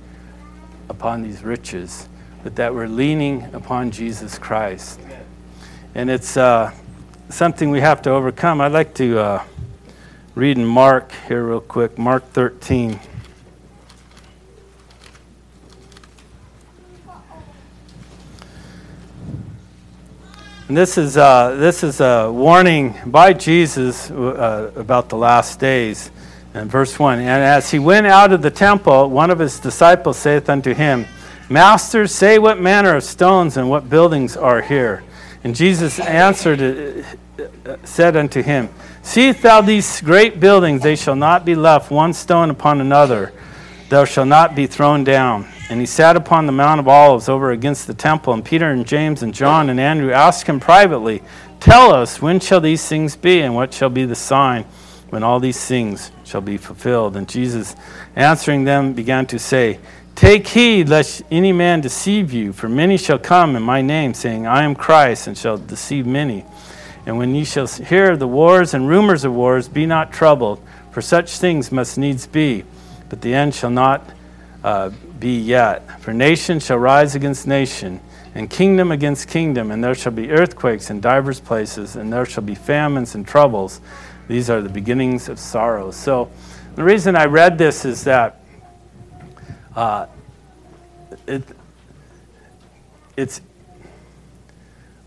upon 0.89 1.21
these 1.21 1.43
riches, 1.43 2.09
but 2.43 2.55
that 2.57 2.73
we're 2.73 2.87
leaning 2.87 3.43
upon 3.53 3.89
Jesus 3.89 4.37
Christ. 4.37 4.99
And 5.95 6.09
it's 6.09 6.35
uh, 6.35 6.73
something 7.34 7.71
we 7.71 7.81
have 7.81 7.99
to 8.03 8.11
overcome. 8.11 8.61
I'd 8.61 8.71
like 8.71 8.93
to 8.95 9.17
uh, 9.17 9.43
read 10.36 10.55
in 10.57 10.65
Mark 10.65 11.11
here, 11.27 11.43
real 11.43 11.61
quick 11.61 11.97
Mark 11.97 12.23
13. 12.29 12.99
And 20.67 20.77
this 20.77 20.99
is, 20.99 21.17
uh, 21.17 21.55
this 21.55 21.84
is 21.84 22.01
a 22.01 22.31
warning 22.31 22.95
by 23.07 23.34
Jesus 23.34 24.11
uh, 24.11 24.71
about 24.75 25.09
the 25.09 25.17
last 25.17 25.59
days. 25.59 26.11
And 26.53 26.69
verse 26.69 26.99
1 26.99 27.17
And 27.17 27.27
as 27.27 27.71
he 27.71 27.79
went 27.79 28.05
out 28.05 28.31
of 28.31 28.43
the 28.43 28.51
temple, 28.51 29.09
one 29.09 29.31
of 29.31 29.39
his 29.39 29.59
disciples 29.59 30.17
saith 30.17 30.49
unto 30.49 30.75
him, 30.75 31.07
Master, 31.49 32.05
say 32.05 32.38
what 32.38 32.61
manner 32.61 32.95
of 32.95 33.03
stones 33.03 33.57
and 33.57 33.71
what 33.71 33.89
buildings 33.89 34.38
are 34.38 34.61
here. 34.61 35.03
And 35.43 35.55
Jesus 35.55 35.99
answered, 35.99 36.61
uh, 36.61 37.43
uh, 37.65 37.77
said 37.83 38.15
unto 38.15 38.41
him, 38.41 38.69
Seest 39.01 39.41
thou 39.41 39.61
these 39.61 39.99
great 40.01 40.39
buildings? 40.39 40.81
They 40.81 40.95
shall 40.95 41.15
not 41.15 41.45
be 41.45 41.55
left 41.55 41.91
one 41.91 42.13
stone 42.13 42.49
upon 42.49 42.79
another, 42.79 43.33
thou 43.89 44.05
shalt 44.05 44.27
not 44.27 44.55
be 44.55 44.67
thrown 44.67 45.03
down. 45.03 45.47
And 45.69 45.79
he 45.79 45.85
sat 45.85 46.15
upon 46.15 46.45
the 46.45 46.51
Mount 46.51 46.79
of 46.79 46.87
Olives 46.87 47.27
over 47.27 47.51
against 47.51 47.87
the 47.87 47.93
temple, 47.93 48.33
and 48.33 48.43
Peter 48.43 48.69
and 48.69 48.85
James 48.85 49.23
and 49.23 49.33
John 49.33 49.69
and 49.69 49.79
Andrew 49.79 50.11
asked 50.11 50.45
him 50.45 50.59
privately, 50.59 51.21
Tell 51.59 51.93
us, 51.93 52.21
when 52.21 52.39
shall 52.39 52.61
these 52.61 52.87
things 52.87 53.15
be, 53.15 53.41
and 53.41 53.55
what 53.55 53.73
shall 53.73 53.89
be 53.89 54.05
the 54.05 54.15
sign 54.15 54.65
when 55.09 55.23
all 55.23 55.39
these 55.39 55.65
things 55.65 56.11
shall 56.25 56.41
be 56.41 56.57
fulfilled? 56.57 57.15
And 57.15 57.27
Jesus, 57.27 57.75
answering 58.15 58.65
them, 58.65 58.93
began 58.93 59.25
to 59.27 59.39
say, 59.39 59.79
Take 60.16 60.47
heed 60.47 60.89
lest 60.89 61.24
any 61.32 61.51
man 61.51 61.82
deceive 61.82 62.32
you, 62.32 62.53
for 62.53 62.70
many 62.70 62.97
shall 62.97 63.18
come 63.18 63.55
in 63.55 63.64
my 63.64 63.82
name, 63.82 64.14
saying, 64.14 64.45
I 64.45 64.64
am 64.64 64.76
Christ, 64.76 65.28
and 65.28 65.38
shall 65.38 65.57
deceive 65.57 66.05
many. 66.05 66.45
And 67.05 67.18
when 67.18 67.34
ye 67.34 67.43
shall 67.43 67.68
hear 67.68 68.16
the 68.16 68.28
wars 68.28 68.74
and 68.74 68.88
rumors 68.88 69.26
of 69.26 69.34
wars, 69.34 69.68
be 69.68 69.86
not 69.86 70.14
troubled, 70.14 70.61
for 70.91 71.01
such 71.01 71.38
things 71.38 71.72
must 71.72 71.97
needs 71.97 72.28
be, 72.28 72.64
but 73.09 73.22
the 73.22 73.34
end 73.34 73.55
shall 73.55 73.72
not 73.72 74.07
uh, 74.64 74.91
be 75.20 75.39
yet. 75.39 75.99
For 76.01 76.14
nation 76.14 76.59
shall 76.59 76.78
rise 76.78 77.16
against 77.16 77.47
nation, 77.47 77.99
and 78.36 78.49
kingdom 78.49 78.91
against 78.91 79.28
kingdom, 79.28 79.72
and 79.72 79.84
there 79.84 79.95
shall 79.95 80.14
be 80.14 80.32
earthquakes 80.32 80.91
in 80.91 81.01
divers 81.01 81.39
places, 81.39 81.95
and 81.95 82.14
there 82.14 82.26
shall 82.26 82.43
be 82.43 82.55
famines 82.55 83.16
and 83.16 83.28
troubles. 83.28 83.82
These 84.28 84.49
are 84.49 84.61
the 84.61 84.70
beginnings 84.70 85.28
of 85.28 85.39
sorrows. 85.39 85.95
So, 85.95 86.30
the 86.76 86.84
reason 86.84 87.16
I 87.16 87.26
read 87.26 87.57
this 87.57 87.84
is 87.84 88.03
that 88.05 88.42
uh, 89.76 90.07
it, 91.28 91.43
it's 93.17 93.41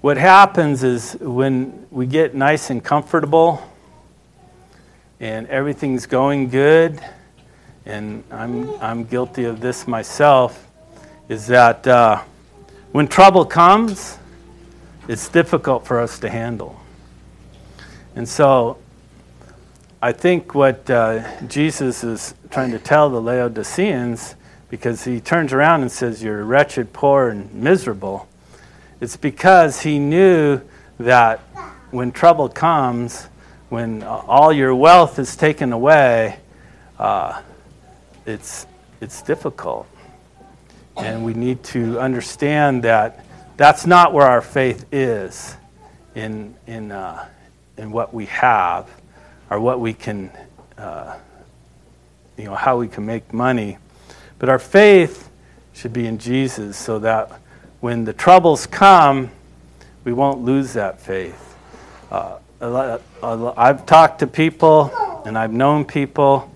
what 0.01 0.17
happens 0.17 0.85
is 0.85 1.17
when 1.21 1.87
we 1.91 2.07
get 2.07 2.35
nice 2.35 2.71
and 2.71 2.83
comfortable 2.83 3.63
and 5.19 5.47
everything's 5.49 6.07
going 6.07 6.49
good 6.49 7.01
and 7.87 8.25
I'm, 8.31 8.69
I'm 8.81 9.05
guilty 9.05 9.45
of 9.45 9.61
this 9.61 9.87
myself, 9.87 10.69
is 11.29 11.47
that 11.47 11.87
uh, 11.87 12.23
when 12.93 13.07
trouble 13.07 13.45
comes, 13.45 14.19
it's 15.09 15.29
difficult 15.29 15.87
for 15.87 16.01
us 16.01 16.19
to 16.19 16.29
handle. 16.29 16.81
And 18.17 18.29
so 18.29 18.79
I 20.03 20.13
think 20.13 20.55
what 20.55 20.89
uh, 20.91 21.47
Jesus 21.47 22.03
is 22.03 22.35
trying 22.51 22.73
to 22.73 22.79
tell 22.79 23.09
the 23.09 23.21
Laodiceans, 23.21 24.35
because 24.77 25.05
he 25.05 25.21
turns 25.21 25.55
around 25.55 25.81
and 25.81 25.91
says, 25.91 26.23
You're 26.23 26.45
wretched, 26.45 26.93
poor, 26.93 27.31
and 27.31 27.53
miserable, 27.55 28.29
it's 29.01 29.17
because 29.17 29.81
he 29.81 29.99
knew 29.99 30.61
that 30.99 31.41
when 31.91 32.13
trouble 32.13 32.49
comes, 32.51 33.25
when 33.71 34.03
all 34.03 34.53
your 34.53 34.75
wealth 34.75 35.19
is 35.19 35.35
taken 35.35 35.73
away, 35.73 36.39
uh, 36.99 37.41
it's, 38.27 38.67
it's 39.01 39.23
difficult. 39.23 39.87
And 40.97 41.25
we 41.25 41.35
need 41.35 41.63
to 41.65 41.99
understand 41.99 42.83
that 42.85 43.25
that's 43.57 43.87
not 43.87 44.13
where 44.13 44.27
our 44.27 44.43
faith 44.43 44.87
is 44.93 45.57
in, 46.15 46.55
in, 46.67 46.93
uh, 46.93 47.29
in 47.77 47.91
what 47.91 48.13
we 48.13 48.27
have 48.27 48.89
or 49.51 49.59
what 49.59 49.81
we 49.81 49.95
can, 49.95 50.31
uh, 50.79 51.17
you 52.37 52.45
know, 52.45 52.55
how 52.55 52.79
we 52.79 52.89
can 52.89 53.05
make 53.07 53.33
money. 53.33 53.79
But 54.39 54.49
our 54.49 54.59
faith 54.59 55.31
should 55.73 55.93
be 55.93 56.07
in 56.07 56.19
Jesus 56.19 56.77
so 56.77 56.99
that 57.01 57.41
when 57.81 58.05
the 58.05 58.13
troubles 58.13 58.67
come, 58.67 59.31
we 60.05 60.13
won't 60.13 60.43
lose 60.43 60.73
that 60.75 61.01
faith. 61.01 61.57
Uh, 62.11 62.39
I've 62.61 63.85
talked 63.87 64.21
to 64.21 64.27
people 64.27 64.93
and 65.27 65.37
I've 65.37 65.53
known 65.53 65.85
people 65.85 66.51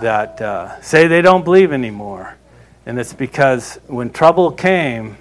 that 0.00 0.40
uh, 0.40 0.80
say 0.80 1.06
they 1.08 1.22
don't 1.22 1.44
believe 1.44 1.72
anymore. 1.72 2.36
And 2.86 2.98
it's 2.98 3.12
because 3.12 3.78
when 3.86 4.10
trouble 4.10 4.50
came, 4.50 5.18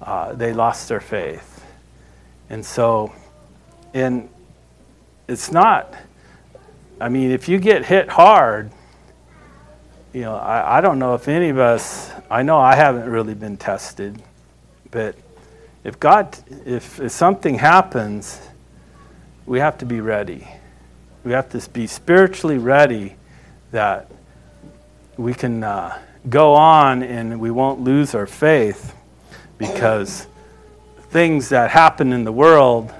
uh, 0.00 0.34
they 0.34 0.52
lost 0.52 0.88
their 0.88 1.00
faith. 1.00 1.64
And 2.50 2.64
so, 2.64 3.12
and 3.94 4.28
it's 5.26 5.50
not, 5.50 5.94
I 7.00 7.08
mean, 7.08 7.30
if 7.30 7.48
you 7.48 7.58
get 7.58 7.84
hit 7.84 8.08
hard, 8.08 8.70
you 10.12 10.22
know, 10.22 10.36
I, 10.36 10.78
I 10.78 10.80
don't 10.80 10.98
know 10.98 11.14
if 11.14 11.28
any 11.28 11.50
of 11.50 11.58
us, 11.58 12.10
I 12.30 12.42
know 12.42 12.58
I 12.58 12.74
haven't 12.74 13.08
really 13.08 13.34
been 13.34 13.56
tested, 13.56 14.22
but 14.90 15.14
if 15.84 16.00
God, 16.00 16.36
if, 16.64 17.00
if 17.00 17.12
something 17.12 17.56
happens, 17.56 18.40
we 19.46 19.58
have 19.60 19.78
to 19.78 19.86
be 19.86 20.00
ready. 20.00 20.46
We 21.24 21.32
have 21.32 21.48
to 21.50 21.70
be 21.70 21.86
spiritually 21.86 22.58
ready 22.58 23.16
that 23.70 24.10
we 25.16 25.34
can 25.34 25.62
uh, 25.62 25.98
go 26.28 26.54
on 26.54 27.02
and 27.02 27.40
we 27.40 27.50
won't 27.50 27.80
lose 27.80 28.14
our 28.14 28.26
faith 28.26 28.94
because 29.58 30.26
things 31.10 31.48
that 31.50 31.70
happen 31.70 32.12
in 32.12 32.24
the 32.24 32.32
world 32.32 32.92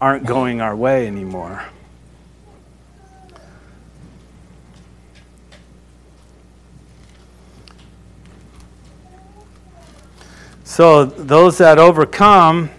aren't 0.00 0.26
going 0.26 0.60
our 0.60 0.76
way 0.76 1.06
anymore. 1.06 1.64
So, 10.78 11.06
those 11.06 11.58
that 11.58 11.80
overcome, 11.80 12.70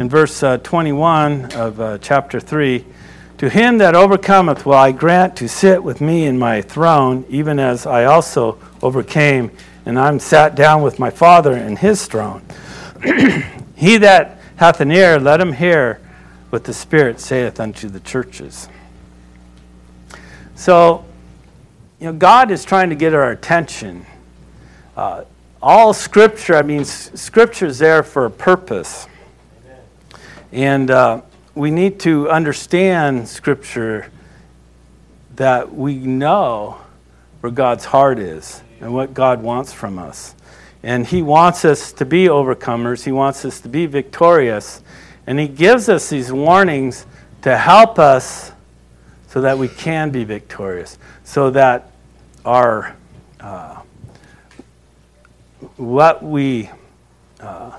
in 0.00 0.08
verse 0.08 0.42
uh, 0.42 0.58
21 0.58 1.52
of 1.52 1.80
uh, 1.80 1.98
chapter 1.98 2.40
3, 2.40 2.84
to 3.38 3.48
him 3.48 3.78
that 3.78 3.94
overcometh 3.94 4.66
will 4.66 4.74
I 4.74 4.90
grant 4.90 5.36
to 5.36 5.48
sit 5.48 5.80
with 5.80 6.00
me 6.00 6.26
in 6.26 6.40
my 6.40 6.60
throne, 6.60 7.24
even 7.28 7.60
as 7.60 7.86
I 7.86 8.06
also 8.06 8.58
overcame, 8.82 9.52
and 9.84 9.96
I'm 9.96 10.18
sat 10.18 10.56
down 10.56 10.82
with 10.82 10.98
my 10.98 11.08
Father 11.08 11.56
in 11.56 11.76
his 11.76 12.06
throne. 12.06 12.42
he 13.76 13.96
that 13.98 14.40
hath 14.56 14.80
an 14.80 14.90
ear, 14.90 15.20
let 15.20 15.40
him 15.40 15.52
hear 15.52 16.00
what 16.50 16.64
the 16.64 16.74
Spirit 16.74 17.20
saith 17.20 17.60
unto 17.60 17.88
the 17.88 18.00
churches. 18.00 18.68
So, 20.56 21.04
you 22.00 22.06
know, 22.06 22.12
God 22.12 22.50
is 22.50 22.64
trying 22.64 22.90
to 22.90 22.96
get 22.96 23.14
our 23.14 23.30
attention. 23.30 24.04
Uh, 24.96 25.22
all 25.66 25.92
Scripture, 25.92 26.54
I 26.54 26.62
mean, 26.62 26.84
Scripture 26.84 27.66
is 27.66 27.80
there 27.80 28.04
for 28.04 28.26
a 28.26 28.30
purpose. 28.30 29.08
And 30.52 30.92
uh, 30.92 31.22
we 31.56 31.72
need 31.72 31.98
to 32.00 32.30
understand 32.30 33.28
Scripture 33.28 34.08
that 35.34 35.74
we 35.74 35.96
know 35.96 36.78
where 37.40 37.50
God's 37.50 37.84
heart 37.84 38.20
is 38.20 38.62
and 38.80 38.94
what 38.94 39.12
God 39.12 39.42
wants 39.42 39.72
from 39.72 39.98
us. 39.98 40.36
And 40.84 41.04
He 41.04 41.20
wants 41.20 41.64
us 41.64 41.92
to 41.94 42.04
be 42.04 42.26
overcomers, 42.26 43.02
He 43.02 43.10
wants 43.10 43.44
us 43.44 43.60
to 43.62 43.68
be 43.68 43.86
victorious. 43.86 44.84
And 45.26 45.36
He 45.36 45.48
gives 45.48 45.88
us 45.88 46.08
these 46.08 46.32
warnings 46.32 47.06
to 47.42 47.56
help 47.56 47.98
us 47.98 48.52
so 49.26 49.40
that 49.40 49.58
we 49.58 49.66
can 49.66 50.10
be 50.10 50.22
victorious, 50.22 50.96
so 51.24 51.50
that 51.50 51.90
our 52.44 52.94
uh, 53.40 53.80
what 55.76 56.22
we 56.22 56.70
uh, 57.40 57.78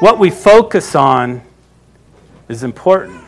what 0.00 0.18
we 0.18 0.30
focus 0.30 0.94
on 0.94 1.42
is 2.48 2.62
important. 2.62 3.24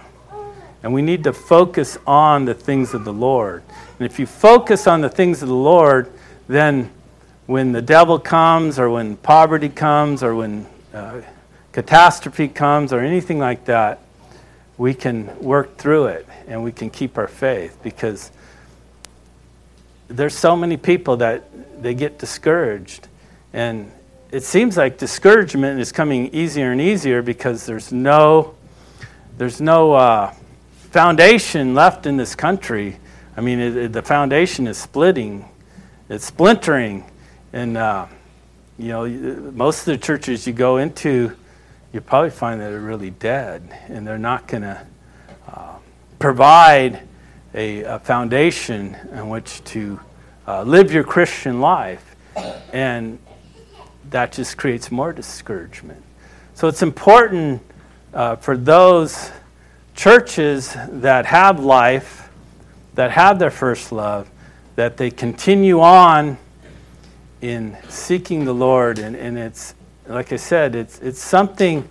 And 0.82 0.94
we 0.94 1.02
need 1.02 1.24
to 1.24 1.32
focus 1.32 1.98
on 2.06 2.44
the 2.44 2.54
things 2.54 2.94
of 2.94 3.04
the 3.04 3.12
Lord. 3.12 3.62
And 3.98 4.06
if 4.06 4.18
you 4.18 4.26
focus 4.26 4.86
on 4.86 5.00
the 5.00 5.08
things 5.08 5.42
of 5.42 5.48
the 5.48 5.54
Lord, 5.54 6.10
then 6.48 6.90
when 7.46 7.72
the 7.72 7.82
devil 7.82 8.18
comes, 8.18 8.78
or 8.78 8.88
when 8.88 9.16
poverty 9.16 9.68
comes, 9.68 10.22
or 10.22 10.34
when 10.34 10.66
uh, 10.94 11.20
catastrophe 11.72 12.48
comes, 12.48 12.92
or 12.92 13.00
anything 13.00 13.38
like 13.38 13.64
that, 13.66 13.98
we 14.78 14.94
can 14.94 15.38
work 15.40 15.76
through 15.76 16.06
it 16.06 16.26
and 16.46 16.64
we 16.64 16.72
can 16.72 16.88
keep 16.88 17.18
our 17.18 17.28
faith 17.28 17.76
because 17.82 18.30
there's 20.08 20.34
so 20.34 20.56
many 20.56 20.76
people 20.76 21.18
that 21.18 21.44
they 21.82 21.94
get 21.94 22.18
discouraged. 22.18 23.08
And 23.52 23.90
it 24.30 24.44
seems 24.44 24.76
like 24.76 24.98
discouragement 24.98 25.80
is 25.80 25.92
coming 25.92 26.28
easier 26.34 26.72
and 26.72 26.80
easier 26.80 27.22
because 27.22 27.66
there's 27.66 27.92
no, 27.92 28.54
there's 29.38 29.60
no 29.60 29.92
uh, 29.92 30.34
foundation 30.90 31.74
left 31.74 32.06
in 32.06 32.16
this 32.16 32.34
country. 32.34 32.98
I 33.36 33.40
mean, 33.40 33.58
it, 33.58 33.76
it, 33.76 33.92
the 33.92 34.02
foundation 34.02 34.66
is 34.66 34.78
splitting, 34.78 35.48
it's 36.08 36.24
splintering. 36.24 37.04
And, 37.52 37.76
uh, 37.76 38.06
you 38.78 38.88
know, 38.88 39.06
most 39.52 39.80
of 39.80 39.86
the 39.86 39.98
churches 39.98 40.46
you 40.46 40.52
go 40.52 40.76
into, 40.76 41.36
you 41.92 42.00
probably 42.00 42.30
find 42.30 42.60
that 42.60 42.70
they're 42.70 42.80
really 42.80 43.10
dead 43.10 43.76
and 43.88 44.06
they're 44.06 44.18
not 44.18 44.46
going 44.46 44.62
to 44.62 44.86
uh, 45.52 45.74
provide 46.18 47.02
a, 47.54 47.82
a, 47.82 47.98
foundation 47.98 48.94
in 49.12 49.28
which 49.28 49.62
to 49.64 49.98
uh, 50.46 50.62
live 50.62 50.92
your 50.92 51.04
Christian 51.04 51.60
life. 51.60 52.16
And 52.72 53.18
that 54.10 54.32
just 54.32 54.56
creates 54.56 54.90
more 54.90 55.12
discouragement. 55.12 56.02
So 56.54 56.68
it's 56.68 56.82
important 56.82 57.62
uh, 58.12 58.36
for 58.36 58.56
those 58.56 59.30
churches 59.94 60.76
that 60.88 61.26
have 61.26 61.60
life, 61.60 62.30
that 62.94 63.10
have 63.10 63.38
their 63.38 63.50
first 63.50 63.92
love, 63.92 64.30
that 64.76 64.96
they 64.96 65.10
continue 65.10 65.80
on 65.80 66.38
in 67.40 67.76
seeking 67.88 68.44
the 68.44 68.52
Lord. 68.52 68.98
And, 68.98 69.16
and 69.16 69.38
it's, 69.38 69.74
like 70.06 70.32
I 70.32 70.36
said, 70.36 70.74
it's, 70.74 70.98
it's 71.00 71.20
something 71.20 71.88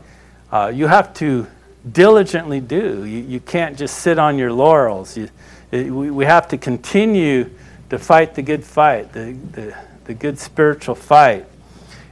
uh, 0.51 0.71
you 0.73 0.87
have 0.87 1.13
to 1.15 1.47
diligently 1.91 2.59
do. 2.59 3.05
You, 3.05 3.19
you 3.19 3.39
can't 3.39 3.77
just 3.77 3.99
sit 3.99 4.19
on 4.19 4.37
your 4.37 4.51
laurels. 4.51 5.15
You, 5.15 5.29
it, 5.71 5.91
we, 5.91 6.11
we 6.11 6.25
have 6.25 6.47
to 6.49 6.57
continue 6.57 7.49
to 7.89 7.99
fight 7.99 8.35
the 8.35 8.41
good 8.41 8.63
fight, 8.63 9.11
the, 9.13 9.33
the, 9.51 9.77
the 10.05 10.13
good 10.13 10.37
spiritual 10.39 10.95
fight 10.95 11.45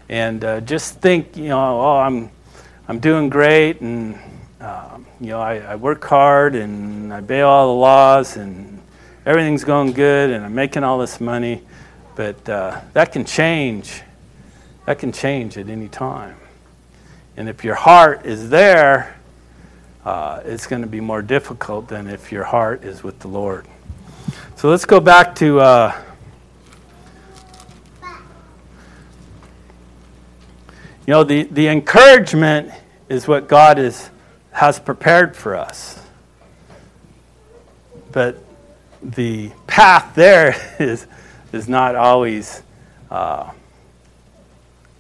and 0.10 0.44
uh, 0.44 0.62
just 0.62 1.02
think, 1.02 1.36
you 1.36 1.50
know, 1.50 1.82
oh, 1.82 1.98
I'm, 1.98 2.30
I'm 2.88 3.00
doing 3.00 3.30
great, 3.30 3.82
and 3.82 4.18
uh, 4.62 4.98
you 5.20 5.28
know, 5.28 5.42
I, 5.42 5.58
I, 5.58 5.76
work 5.76 6.04
hard, 6.06 6.56
and 6.56 7.14
I 7.14 7.20
obey 7.20 7.42
all 7.42 7.74
the 7.74 7.80
laws, 7.80 8.38
and 8.38 8.82
everything's 9.26 9.64
going 9.64 9.92
good, 9.92 10.30
and 10.30 10.46
I'm 10.46 10.56
making 10.56 10.84
all 10.84 10.98
this 10.98 11.20
money, 11.20 11.62
but 12.16 12.48
uh, 12.48 12.80
that 12.94 13.12
can 13.12 13.26
change. 13.26 14.02
That 14.86 15.00
can 15.00 15.12
change 15.12 15.58
at 15.58 15.68
any 15.68 15.90
time, 15.90 16.38
and 17.36 17.50
if 17.50 17.66
your 17.66 17.76
heart 17.76 18.26
is 18.26 18.50
there, 18.50 19.20
uh, 20.06 20.42
it's 20.46 20.66
going 20.66 20.82
to 20.82 20.88
be 20.88 21.02
more 21.02 21.22
difficult 21.22 21.90
than 21.90 22.08
if 22.08 22.32
your 22.32 22.46
heart 22.46 22.86
is 22.86 23.04
with 23.04 23.20
the 23.20 23.28
Lord. 23.28 23.68
So 24.56 24.70
let's 24.70 24.86
go 24.86 25.00
back 25.00 25.36
to 25.36 25.60
uh, 25.60 26.02
You 31.08 31.12
know, 31.12 31.24
the, 31.24 31.44
the 31.44 31.70
encouragement 31.70 32.70
is 33.08 33.30
what 33.30 33.48
God 33.48 33.80
is, 33.80 34.10
has 34.52 34.78
prepared 34.78 35.38
for 35.38 35.56
us. 35.56 36.02
But 38.12 38.44
the 39.02 39.52
path 39.68 40.16
there 40.16 40.54
is, 40.80 41.08
is 41.54 41.70
not 41.70 41.96
always 41.96 42.62
uh, 43.10 43.52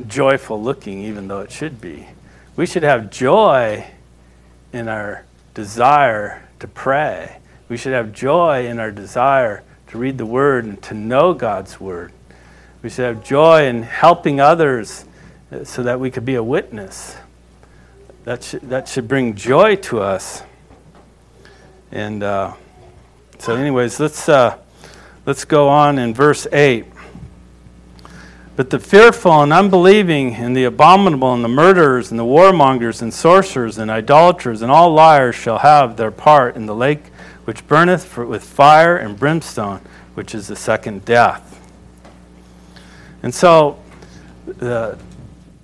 joyful 0.08 0.64
looking, 0.64 1.04
even 1.04 1.28
though 1.28 1.42
it 1.42 1.52
should 1.52 1.82
be. 1.82 2.08
We 2.56 2.66
should 2.66 2.84
have 2.84 3.12
joy 3.12 3.86
in 4.72 4.88
our 4.88 5.26
desire 5.54 6.48
to 6.60 6.70
pray. 6.70 7.38
We 7.70 7.76
should 7.76 7.94
have 7.94 8.14
joy 8.14 8.68
in 8.68 8.80
our 8.80 8.92
desire 8.92 9.62
to 9.88 9.98
read 9.98 10.18
the 10.18 10.26
Word 10.26 10.64
and 10.64 10.82
to 10.84 10.94
know 10.94 11.34
God's 11.34 11.80
Word. 11.80 12.14
We 12.82 12.90
should 12.90 13.06
have 13.06 13.26
joy 13.26 13.66
in 13.66 13.84
helping 13.84 14.40
others 14.40 15.04
so 15.64 15.84
that 15.84 16.00
we 16.00 16.10
could 16.10 16.24
be 16.24 16.36
a 16.36 16.44
witness. 16.44 17.18
That 18.24 18.44
should, 18.44 18.62
that 18.70 18.88
should 18.88 19.10
bring 19.10 19.36
joy 19.36 19.76
to 19.78 20.00
us. 20.00 20.44
And 21.92 22.24
uh, 22.24 22.54
so, 23.40 23.56
anyways, 23.56 24.00
let's, 24.00 24.30
uh, 24.30 24.58
let's 25.26 25.44
go 25.44 25.68
on 25.68 25.98
in 25.98 26.14
verse 26.14 26.48
8. 26.52 26.86
But 28.56 28.70
the 28.70 28.80
fearful 28.80 29.44
and 29.44 29.52
unbelieving, 29.52 30.36
and 30.36 30.56
the 30.56 30.64
abominable, 30.64 31.34
and 31.34 31.44
the 31.44 31.50
murderers, 31.50 32.12
and 32.12 32.20
the 32.20 32.24
warmongers, 32.24 33.02
and 33.02 33.14
sorcerers, 33.14 33.78
and 33.78 33.92
idolaters, 33.92 34.62
and 34.62 34.72
all 34.72 34.94
liars 34.94 35.36
shall 35.36 35.60
have 35.60 35.98
their 35.98 36.12
part 36.12 36.56
in 36.56 36.66
the 36.66 36.74
lake 36.74 37.04
which 37.48 37.66
burneth 37.66 38.18
with 38.18 38.44
fire 38.44 38.98
and 38.98 39.18
brimstone, 39.18 39.80
which 40.16 40.36
is 40.36 40.48
the 40.48 40.56
second 40.58 41.06
death. 41.06 41.58
And 43.24 43.34
so, 43.34 43.82
the, 44.46 45.00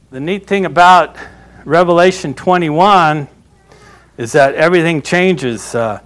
the 0.10 0.22
neat 0.22 0.48
thing 0.48 0.64
about 0.64 1.18
Revelation 1.66 2.36
21 2.36 3.28
is 4.18 4.32
that 4.32 4.56
everything 4.56 5.02
changes. 5.02 5.76
Uh, 5.76 6.00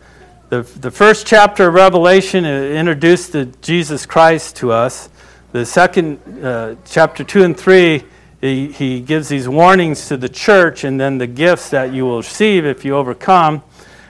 the, 0.50 0.64
the 0.64 0.90
first 0.90 1.28
chapter 1.28 1.68
of 1.68 1.76
Revelation 1.76 2.44
introduced 2.44 3.34
the 3.34 3.46
Jesus 3.62 4.08
Christ 4.08 4.56
to 4.56 4.72
us. 4.72 5.10
The 5.52 5.64
second, 5.64 6.44
uh, 6.44 6.74
chapter 6.86 7.24
2 7.24 7.44
and 7.44 7.56
3, 7.56 8.04
he, 8.42 8.72
he 8.72 9.00
gives 9.00 9.30
these 9.30 9.48
warnings 9.48 10.08
to 10.08 10.18
the 10.18 10.30
church 10.30 10.84
and 10.84 11.00
then 11.00 11.20
the 11.20 11.28
gifts 11.28 11.70
that 11.70 11.94
you 11.94 12.06
will 12.06 12.18
receive 12.18 12.66
if 12.66 12.84
you 12.84 12.96
overcome. 12.96 13.62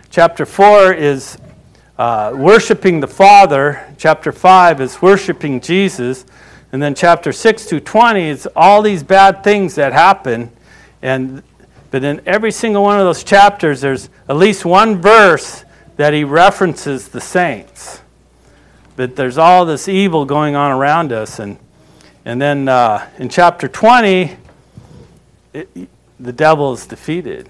Chapter 0.09 0.45
4 0.45 0.93
is 0.93 1.37
uh, 1.97 2.33
worshiping 2.35 2.99
the 2.99 3.07
Father. 3.07 3.93
Chapter 3.97 4.31
5 4.31 4.81
is 4.81 5.01
worshiping 5.01 5.59
Jesus. 5.59 6.25
And 6.71 6.81
then 6.81 6.95
chapter 6.95 7.31
6 7.31 7.65
to 7.67 7.79
20 7.79 8.29
is 8.29 8.47
all 8.55 8.81
these 8.81 9.03
bad 9.03 9.43
things 9.43 9.75
that 9.75 9.93
happen. 9.93 10.51
And 11.01 11.43
but 11.89 12.03
in 12.03 12.21
every 12.25 12.51
single 12.51 12.83
one 12.83 12.99
of 12.99 13.05
those 13.05 13.23
chapters, 13.23 13.81
there's 13.81 14.09
at 14.27 14.35
least 14.35 14.65
one 14.65 15.01
verse 15.01 15.63
that 15.95 16.13
he 16.13 16.23
references 16.23 17.07
the 17.07 17.21
saints. 17.21 18.01
But 18.95 19.15
there's 19.15 19.37
all 19.37 19.65
this 19.65 19.87
evil 19.87 20.25
going 20.25 20.55
on 20.55 20.71
around 20.71 21.11
us. 21.11 21.39
And, 21.39 21.57
and 22.25 22.41
then 22.41 22.67
uh, 22.67 23.07
in 23.17 23.29
chapter 23.29 23.67
20, 23.67 24.35
it, 25.53 25.89
the 26.19 26.33
devil 26.33 26.73
is 26.73 26.85
defeated. 26.85 27.49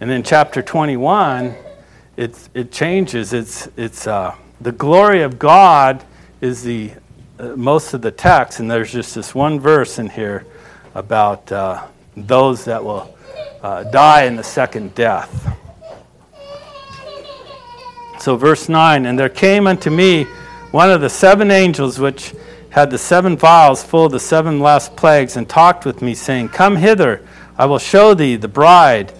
And 0.00 0.10
in 0.10 0.22
chapter 0.22 0.60
21, 0.60 1.54
it, 2.16 2.48
it 2.54 2.72
changes. 2.72 3.32
It's, 3.32 3.68
it's 3.76 4.06
uh, 4.06 4.34
the 4.60 4.72
glory 4.72 5.22
of 5.22 5.38
God 5.38 6.04
is 6.40 6.62
the 6.62 6.92
uh, 7.38 7.56
most 7.56 7.94
of 7.94 8.02
the 8.02 8.10
text, 8.10 8.60
and 8.60 8.70
there's 8.70 8.92
just 8.92 9.14
this 9.14 9.34
one 9.34 9.58
verse 9.58 9.98
in 9.98 10.08
here 10.08 10.46
about 10.94 11.50
uh, 11.50 11.86
those 12.16 12.64
that 12.66 12.84
will 12.84 13.16
uh, 13.62 13.84
die 13.84 14.24
in 14.24 14.36
the 14.36 14.44
second 14.44 14.94
death. 14.94 15.56
So, 18.20 18.36
verse 18.36 18.68
9 18.68 19.06
And 19.06 19.18
there 19.18 19.28
came 19.28 19.66
unto 19.66 19.90
me 19.90 20.24
one 20.70 20.90
of 20.90 21.00
the 21.00 21.10
seven 21.10 21.50
angels 21.50 21.98
which 21.98 22.34
had 22.70 22.90
the 22.90 22.98
seven 22.98 23.36
vials 23.36 23.82
full 23.82 24.06
of 24.06 24.12
the 24.12 24.20
seven 24.20 24.60
last 24.60 24.96
plagues, 24.96 25.36
and 25.36 25.48
talked 25.48 25.84
with 25.84 26.02
me, 26.02 26.14
saying, 26.14 26.50
Come 26.50 26.76
hither, 26.76 27.26
I 27.58 27.66
will 27.66 27.78
show 27.78 28.14
thee 28.14 28.36
the 28.36 28.48
bride, 28.48 29.12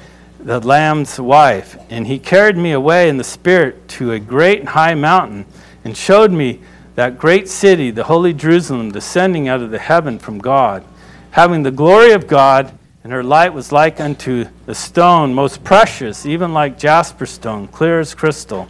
the 0.43 0.61
Lamb's 0.61 1.21
wife. 1.21 1.77
And 1.89 2.07
he 2.07 2.19
carried 2.19 2.57
me 2.57 2.73
away 2.73 3.09
in 3.09 3.17
the 3.17 3.25
Spirit 3.25 3.89
to 3.89 4.13
a 4.13 4.19
great 4.19 4.61
and 4.61 4.69
high 4.69 4.95
mountain, 4.95 5.47
and 5.85 5.97
showed 5.97 6.33
me 6.33 6.61
that 6.95 7.19
great 7.19 7.49
city, 7.49 7.91
the 7.91 8.05
holy 8.05 8.33
Jerusalem, 8.35 8.91
descending 8.91 9.49
out 9.49 9.63
of 9.63 9.71
the 9.71 9.79
heaven 9.79 10.19
from 10.19 10.39
God, 10.39 10.85
having 11.31 11.63
the 11.63 11.71
glory 11.71 12.13
of 12.13 12.27
God, 12.27 12.77
and 13.03 13.13
her 13.13 13.25
light 13.25 13.53
was 13.55 13.73
like 13.73 13.99
unto 13.99 14.45
a 14.67 14.75
stone 14.75 15.35
most 15.35 15.65
precious, 15.65 16.27
even 16.27 16.53
like 16.53 16.79
jasper 16.79 17.27
stone, 17.27 17.67
clear 17.67 17.99
as 17.99 18.15
crystal. 18.15 18.69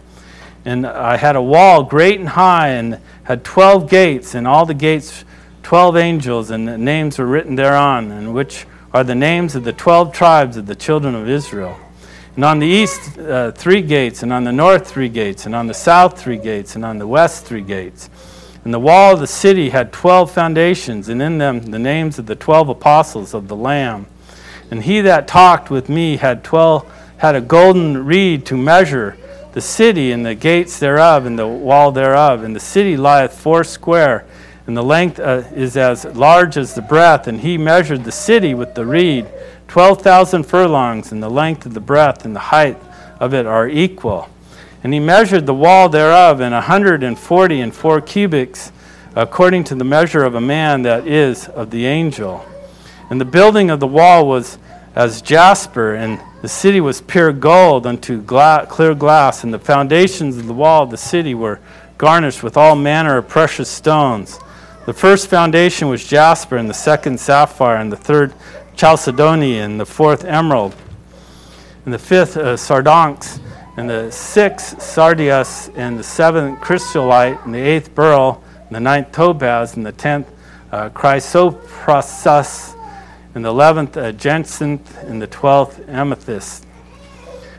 And 0.64 0.86
I 0.86 1.16
had 1.16 1.36
a 1.36 1.42
wall 1.42 1.82
great 1.82 2.20
and 2.20 2.28
high, 2.28 2.68
and 2.68 3.00
had 3.24 3.44
twelve 3.44 3.90
gates, 3.90 4.34
and 4.34 4.46
all 4.46 4.64
the 4.64 4.74
gates 4.74 5.24
twelve 5.62 5.96
angels, 5.96 6.50
and 6.50 6.66
the 6.66 6.78
names 6.78 7.18
were 7.18 7.26
written 7.26 7.56
thereon, 7.56 8.10
and 8.10 8.32
which 8.32 8.66
are 8.92 9.04
the 9.04 9.14
names 9.14 9.54
of 9.54 9.64
the 9.64 9.72
twelve 9.72 10.12
tribes 10.12 10.56
of 10.56 10.66
the 10.66 10.74
children 10.74 11.14
of 11.14 11.28
Israel. 11.28 11.78
And 12.36 12.44
on 12.44 12.58
the 12.58 12.66
east, 12.66 13.18
uh, 13.18 13.52
three 13.52 13.82
gates, 13.82 14.22
and 14.22 14.32
on 14.32 14.44
the 14.44 14.52
north, 14.52 14.86
three 14.86 15.08
gates, 15.08 15.46
and 15.46 15.54
on 15.54 15.66
the 15.66 15.74
south, 15.74 16.18
three 16.20 16.38
gates, 16.38 16.76
and 16.76 16.84
on 16.84 16.98
the 16.98 17.06
west, 17.06 17.44
three 17.44 17.62
gates. 17.62 18.08
And 18.64 18.72
the 18.72 18.80
wall 18.80 19.14
of 19.14 19.20
the 19.20 19.26
city 19.26 19.70
had 19.70 19.92
twelve 19.92 20.30
foundations, 20.30 21.08
and 21.08 21.20
in 21.20 21.38
them 21.38 21.60
the 21.60 21.78
names 21.78 22.18
of 22.18 22.26
the 22.26 22.36
twelve 22.36 22.68
apostles 22.68 23.34
of 23.34 23.48
the 23.48 23.56
Lamb. 23.56 24.06
And 24.70 24.82
he 24.82 25.02
that 25.02 25.28
talked 25.28 25.70
with 25.70 25.88
me 25.88 26.16
had 26.16 26.42
twelve 26.42 26.90
had 27.18 27.34
a 27.34 27.40
golden 27.40 28.06
reed 28.06 28.46
to 28.46 28.56
measure 28.56 29.16
the 29.52 29.60
city 29.60 30.12
and 30.12 30.24
the 30.24 30.34
gates 30.34 30.78
thereof 30.78 31.26
and 31.26 31.38
the 31.38 31.46
wall 31.46 31.92
thereof. 31.92 32.42
And 32.42 32.56
the 32.56 32.60
city 32.60 32.96
lieth 32.96 33.38
foursquare, 33.38 34.24
and 34.66 34.76
the 34.76 34.82
length 34.82 35.18
uh, 35.18 35.42
is 35.54 35.76
as 35.76 36.04
large 36.04 36.56
as 36.56 36.74
the 36.74 36.82
breadth. 36.82 37.26
And 37.26 37.40
he 37.40 37.58
measured 37.58 38.04
the 38.04 38.12
city 38.12 38.54
with 38.54 38.74
the 38.74 38.86
reed, 38.86 39.26
twelve 39.68 40.02
thousand 40.02 40.44
furlongs, 40.44 41.12
and 41.12 41.22
the 41.22 41.30
length 41.30 41.66
of 41.66 41.74
the 41.74 41.80
breadth 41.80 42.24
and 42.24 42.34
the 42.34 42.40
height 42.40 42.78
of 43.18 43.34
it 43.34 43.46
are 43.46 43.68
equal. 43.68 44.28
And 44.84 44.92
he 44.92 45.00
measured 45.00 45.46
the 45.46 45.54
wall 45.54 45.88
thereof 45.88 46.40
in 46.40 46.52
a 46.52 46.60
hundred 46.60 47.02
and 47.02 47.18
forty 47.18 47.60
and 47.60 47.74
four 47.74 48.00
cubits, 48.00 48.72
according 49.14 49.64
to 49.64 49.74
the 49.74 49.84
measure 49.84 50.24
of 50.24 50.34
a 50.34 50.40
man 50.40 50.82
that 50.82 51.06
is 51.06 51.48
of 51.48 51.70
the 51.70 51.86
angel. 51.86 52.44
And 53.10 53.20
the 53.20 53.24
building 53.24 53.70
of 53.70 53.78
the 53.78 53.86
wall 53.86 54.26
was 54.26 54.58
as 54.94 55.22
jasper, 55.22 55.94
and 55.94 56.20
the 56.40 56.48
city 56.48 56.80
was 56.80 57.00
pure 57.00 57.32
gold 57.32 57.86
unto 57.86 58.20
gla- 58.20 58.66
clear 58.68 58.94
glass, 58.94 59.44
and 59.44 59.52
the 59.52 59.58
foundations 59.58 60.36
of 60.36 60.46
the 60.46 60.52
wall 60.52 60.82
of 60.82 60.90
the 60.90 60.96
city 60.96 61.34
were 61.34 61.60
garnished 61.98 62.42
with 62.42 62.56
all 62.56 62.74
manner 62.74 63.18
of 63.18 63.28
precious 63.28 63.68
stones. 63.68 64.38
The 64.84 64.92
first 64.92 65.28
foundation 65.28 65.88
was 65.88 66.04
jasper, 66.06 66.56
and 66.56 66.68
the 66.68 66.74
second 66.74 67.20
sapphire, 67.20 67.76
and 67.76 67.92
the 67.92 67.96
third 67.96 68.34
chalcedony, 68.74 69.58
and 69.58 69.78
the 69.78 69.86
fourth 69.86 70.24
emerald, 70.24 70.74
and 71.84 71.94
the 71.94 71.98
fifth 71.98 72.36
uh, 72.36 72.56
sardonyx, 72.56 73.38
and 73.76 73.88
the 73.88 74.10
sixth 74.10 74.82
sardius, 74.82 75.70
and 75.76 75.98
the 75.98 76.02
seventh 76.02 76.60
chrysolite, 76.60 77.38
and 77.44 77.54
the 77.54 77.60
eighth 77.60 77.94
beryl, 77.94 78.42
and 78.66 78.74
the 78.74 78.80
ninth 78.80 79.12
topaz, 79.12 79.76
and 79.76 79.86
the 79.86 79.92
tenth 79.92 80.28
uh, 80.72 80.88
chrysoprasus, 80.90 82.74
and 83.34 83.44
the 83.44 83.48
eleventh 83.50 83.96
uh, 83.96 84.10
jacinth, 84.12 84.98
and 85.04 85.22
the 85.22 85.28
twelfth 85.28 85.80
amethyst. 85.88 86.66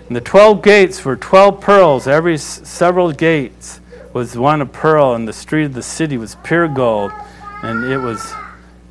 And 0.08 0.16
the 0.16 0.22
twelve 0.22 0.62
gates 0.62 1.06
were 1.06 1.16
twelve 1.16 1.62
pearls. 1.62 2.06
Every 2.06 2.34
s- 2.36 2.62
several 2.68 3.14
gates 3.14 3.80
was 4.14 4.38
one 4.38 4.61
of 4.61 4.72
pearl, 4.72 5.16
and 5.16 5.28
the 5.28 5.34
street 5.34 5.66
of 5.66 5.74
the 5.74 5.84
city 5.84 6.18
was 6.18 6.36
pure 6.43 6.68
gold, 6.68 7.11
and 7.64 7.91
it 7.91 7.97
was 7.97 8.34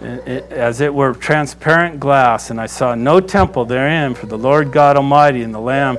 it, 0.00 0.50
as 0.50 0.80
it 0.80 0.92
were 0.92 1.14
transparent 1.14 2.00
glass. 2.00 2.50
And 2.50 2.60
I 2.60 2.66
saw 2.66 2.94
no 2.94 3.20
temple 3.20 3.64
therein, 3.64 4.14
for 4.14 4.26
the 4.26 4.38
Lord 4.38 4.72
God 4.72 4.96
Almighty 4.96 5.42
and 5.42 5.54
the 5.54 5.60
Lamb 5.60 5.98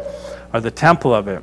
are 0.51 0.59
the 0.59 0.71
temple 0.71 1.13
of 1.13 1.27
it. 1.27 1.41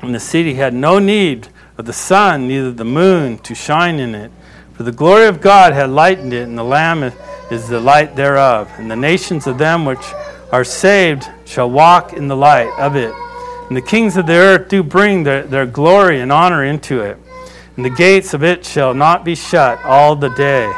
And 0.00 0.14
the 0.14 0.20
city 0.20 0.54
had 0.54 0.74
no 0.74 0.98
need 0.98 1.48
of 1.76 1.86
the 1.86 1.92
sun, 1.92 2.48
neither 2.48 2.72
the 2.72 2.84
moon 2.84 3.38
to 3.38 3.54
shine 3.54 4.00
in 4.00 4.14
it. 4.14 4.32
For 4.74 4.82
the 4.82 4.92
glory 4.92 5.26
of 5.26 5.40
God 5.40 5.72
had 5.72 5.90
lightened 5.90 6.32
it, 6.32 6.42
and 6.42 6.58
the 6.58 6.64
Lamb 6.64 7.02
is 7.50 7.68
the 7.68 7.80
light 7.80 8.16
thereof. 8.16 8.70
And 8.76 8.90
the 8.90 8.96
nations 8.96 9.46
of 9.46 9.58
them 9.58 9.84
which 9.84 10.04
are 10.52 10.64
saved 10.64 11.28
shall 11.44 11.70
walk 11.70 12.12
in 12.12 12.28
the 12.28 12.36
light 12.36 12.72
of 12.78 12.96
it. 12.96 13.12
And 13.68 13.76
the 13.76 13.82
kings 13.82 14.16
of 14.16 14.26
the 14.26 14.34
earth 14.34 14.68
do 14.68 14.82
bring 14.82 15.24
their, 15.24 15.42
their 15.42 15.66
glory 15.66 16.20
and 16.20 16.32
honor 16.32 16.64
into 16.64 17.00
it. 17.00 17.18
And 17.76 17.84
the 17.84 17.90
gates 17.90 18.34
of 18.34 18.42
it 18.42 18.64
shall 18.64 18.94
not 18.94 19.24
be 19.24 19.34
shut 19.34 19.84
all 19.84 20.16
the 20.16 20.30
day 20.30 20.72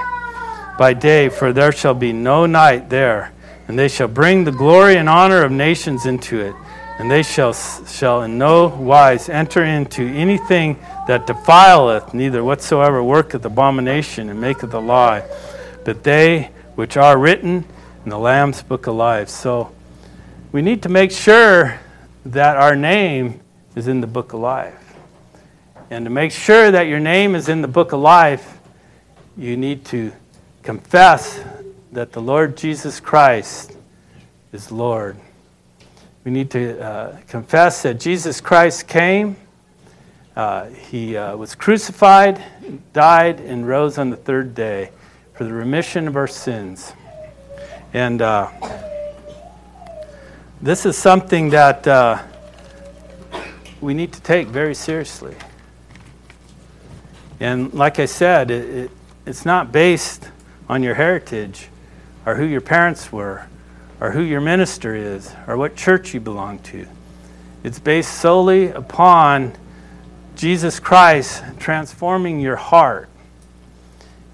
by 0.77 0.93
day, 0.93 1.29
for 1.29 1.53
there 1.53 1.73
shall 1.73 1.95
be 1.95 2.13
no 2.13 2.47
night 2.47 2.91
there. 2.91 3.33
And 3.69 3.79
they 3.79 3.89
shall 3.89 4.09
bring 4.09 4.45
the 4.45 4.53
glory 4.53 4.97
and 4.97 5.09
honor 5.09 5.45
of 5.45 5.53
nations 5.53 6.05
into 6.05 6.41
it. 6.41 6.55
And 6.99 7.11
they 7.11 7.23
shall, 7.23 7.53
shall 7.53 8.23
in 8.23 8.37
no 8.37 8.67
wise 8.67 9.29
enter 9.29 9.65
into 9.65 10.05
anything 10.05 10.79
that 11.07 11.27
defileth, 11.27 12.13
neither 12.13 12.43
whatsoever 12.43 13.03
worketh 13.03 13.45
abomination 13.45 14.29
and 14.29 14.41
maketh 14.41 14.75
a 14.75 14.81
lie, 14.81 15.23
but 15.85 16.03
they 16.03 16.51
which 16.75 16.97
are 16.97 17.19
written 17.19 17.65
in 18.05 18.11
the 18.11 18.19
Lamb's 18.19 18.63
book 18.63 18.87
of 18.87 18.97
life. 18.97 19.29
So 19.29 19.73
we 20.53 20.61
need 20.61 20.83
to 20.83 20.89
make 20.89 21.11
sure 21.11 21.81
that 22.25 22.57
our 22.57 22.77
name 22.77 23.41
is 23.75 23.89
in 23.89 24.01
the 24.01 24.07
book 24.07 24.33
of 24.33 24.41
life. 24.41 24.95
And 25.91 26.05
to 26.05 26.11
make 26.11 26.33
sure 26.33 26.71
that 26.71 26.83
your 26.83 27.01
name 27.01 27.35
is 27.35 27.49
in 27.49 27.63
the 27.63 27.69
book 27.69 27.93
of 27.93 28.01
life, 28.01 28.59
you 29.37 29.57
need 29.57 29.85
to 29.87 30.13
confess 30.63 31.43
that 31.93 32.13
the 32.13 32.21
Lord 32.21 32.57
Jesus 32.57 33.01
Christ 33.01 33.77
is 34.53 34.71
Lord. 34.71 35.17
We 36.25 36.31
need 36.31 36.51
to 36.51 36.81
uh, 36.81 37.17
confess 37.27 37.83
that 37.83 37.99
Jesus 37.99 38.41
Christ 38.41 38.87
came, 38.87 39.37
uh, 40.37 40.67
he 40.67 41.17
uh, 41.17 41.37
was 41.37 41.55
crucified, 41.55 42.43
died, 42.93 43.41
and 43.41 43.67
rose 43.67 43.99
on 43.99 44.11
the 44.11 44.17
third 44.17 44.55
day 44.55 44.91
for 45.35 45.45
the 45.45 45.53
remission 45.53 46.07
of 46.07 46.17
our 46.17 46.29
sins. 46.29 46.93
And 47.93 48.23
uh, 48.23 48.51
this 50.63 50.85
is 50.85 50.97
something 50.97 51.51
that 51.51 51.87
uh, 51.87 52.23
we 53.81 53.95
need 53.95 54.13
to 54.13 54.21
take 54.21 54.49
very 54.49 54.75
seriously. 54.75 55.35
And 57.41 57.73
like 57.73 57.99
I 57.99 58.05
said, 58.05 58.51
it, 58.51 58.69
it, 58.69 58.91
it's 59.25 59.47
not 59.47 59.73
based 59.73 60.29
on 60.69 60.83
your 60.83 60.95
heritage 60.95 61.69
or 62.27 62.35
who 62.35 62.45
your 62.45 62.61
parents 62.61 63.11
were 63.11 63.47
or 64.01 64.11
who 64.11 64.21
your 64.21 64.43
minister 64.43 64.95
is 64.95 65.35
or 65.47 65.57
what 65.57 65.77
church 65.77 66.13
you 66.13 66.21
belong 66.21 66.59
to. 66.59 66.87
It's 67.65 67.79
based 67.79 68.19
solely 68.19 68.69
upon 68.69 69.55
Jesus 70.37 70.79
Christ 70.79 71.43
transforming 71.59 72.39
your 72.39 72.57
heart. 72.57 73.09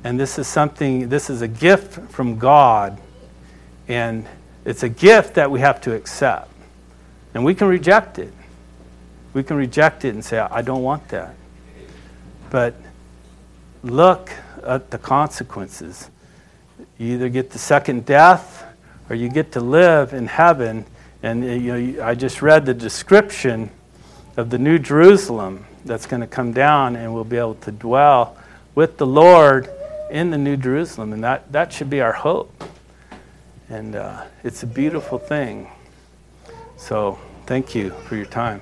And 0.02 0.18
this 0.18 0.38
is 0.38 0.48
something, 0.48 1.08
this 1.08 1.30
is 1.30 1.42
a 1.42 1.48
gift 1.48 2.10
from 2.10 2.38
God. 2.38 3.00
And 3.86 4.26
it's 4.66 4.82
a 4.82 4.88
gift 4.88 5.34
that 5.34 5.50
we 5.50 5.60
have 5.60 5.80
to 5.82 5.94
accept. 5.94 6.50
And 7.32 7.44
we 7.44 7.54
can 7.54 7.68
reject 7.68 8.18
it. 8.18 8.32
We 9.32 9.44
can 9.44 9.56
reject 9.56 10.04
it 10.04 10.14
and 10.14 10.24
say, 10.24 10.38
I 10.38 10.60
don't 10.60 10.82
want 10.82 11.08
that. 11.08 11.36
But 12.50 12.74
look 13.82 14.30
at 14.64 14.90
the 14.90 14.98
consequences. 14.98 16.10
You 16.98 17.14
either 17.14 17.28
get 17.28 17.50
the 17.50 17.58
second 17.58 18.06
death 18.06 18.64
or 19.08 19.14
you 19.14 19.28
get 19.28 19.52
to 19.52 19.60
live 19.60 20.12
in 20.12 20.26
heaven. 20.26 20.84
And 21.22 21.44
uh, 21.44 21.46
you 21.46 21.92
know, 21.92 22.04
I 22.04 22.16
just 22.16 22.42
read 22.42 22.66
the 22.66 22.74
description 22.74 23.70
of 24.36 24.50
the 24.50 24.58
New 24.58 24.80
Jerusalem 24.80 25.64
that's 25.84 26.06
going 26.06 26.20
to 26.22 26.26
come 26.26 26.52
down, 26.52 26.96
and 26.96 27.14
we'll 27.14 27.24
be 27.24 27.36
able 27.36 27.54
to 27.54 27.70
dwell 27.70 28.36
with 28.74 28.96
the 28.96 29.06
Lord 29.06 29.70
in 30.10 30.30
the 30.30 30.38
New 30.38 30.56
Jerusalem. 30.56 31.12
And 31.12 31.22
that, 31.22 31.52
that 31.52 31.72
should 31.72 31.88
be 31.88 32.00
our 32.00 32.12
hope. 32.12 32.64
And 33.68 33.96
uh, 33.96 34.24
it's 34.44 34.62
a 34.62 34.66
beautiful 34.66 35.18
thing. 35.18 35.68
So 36.76 37.18
thank 37.46 37.74
you 37.74 37.90
for 38.06 38.16
your 38.16 38.26
time. 38.26 38.60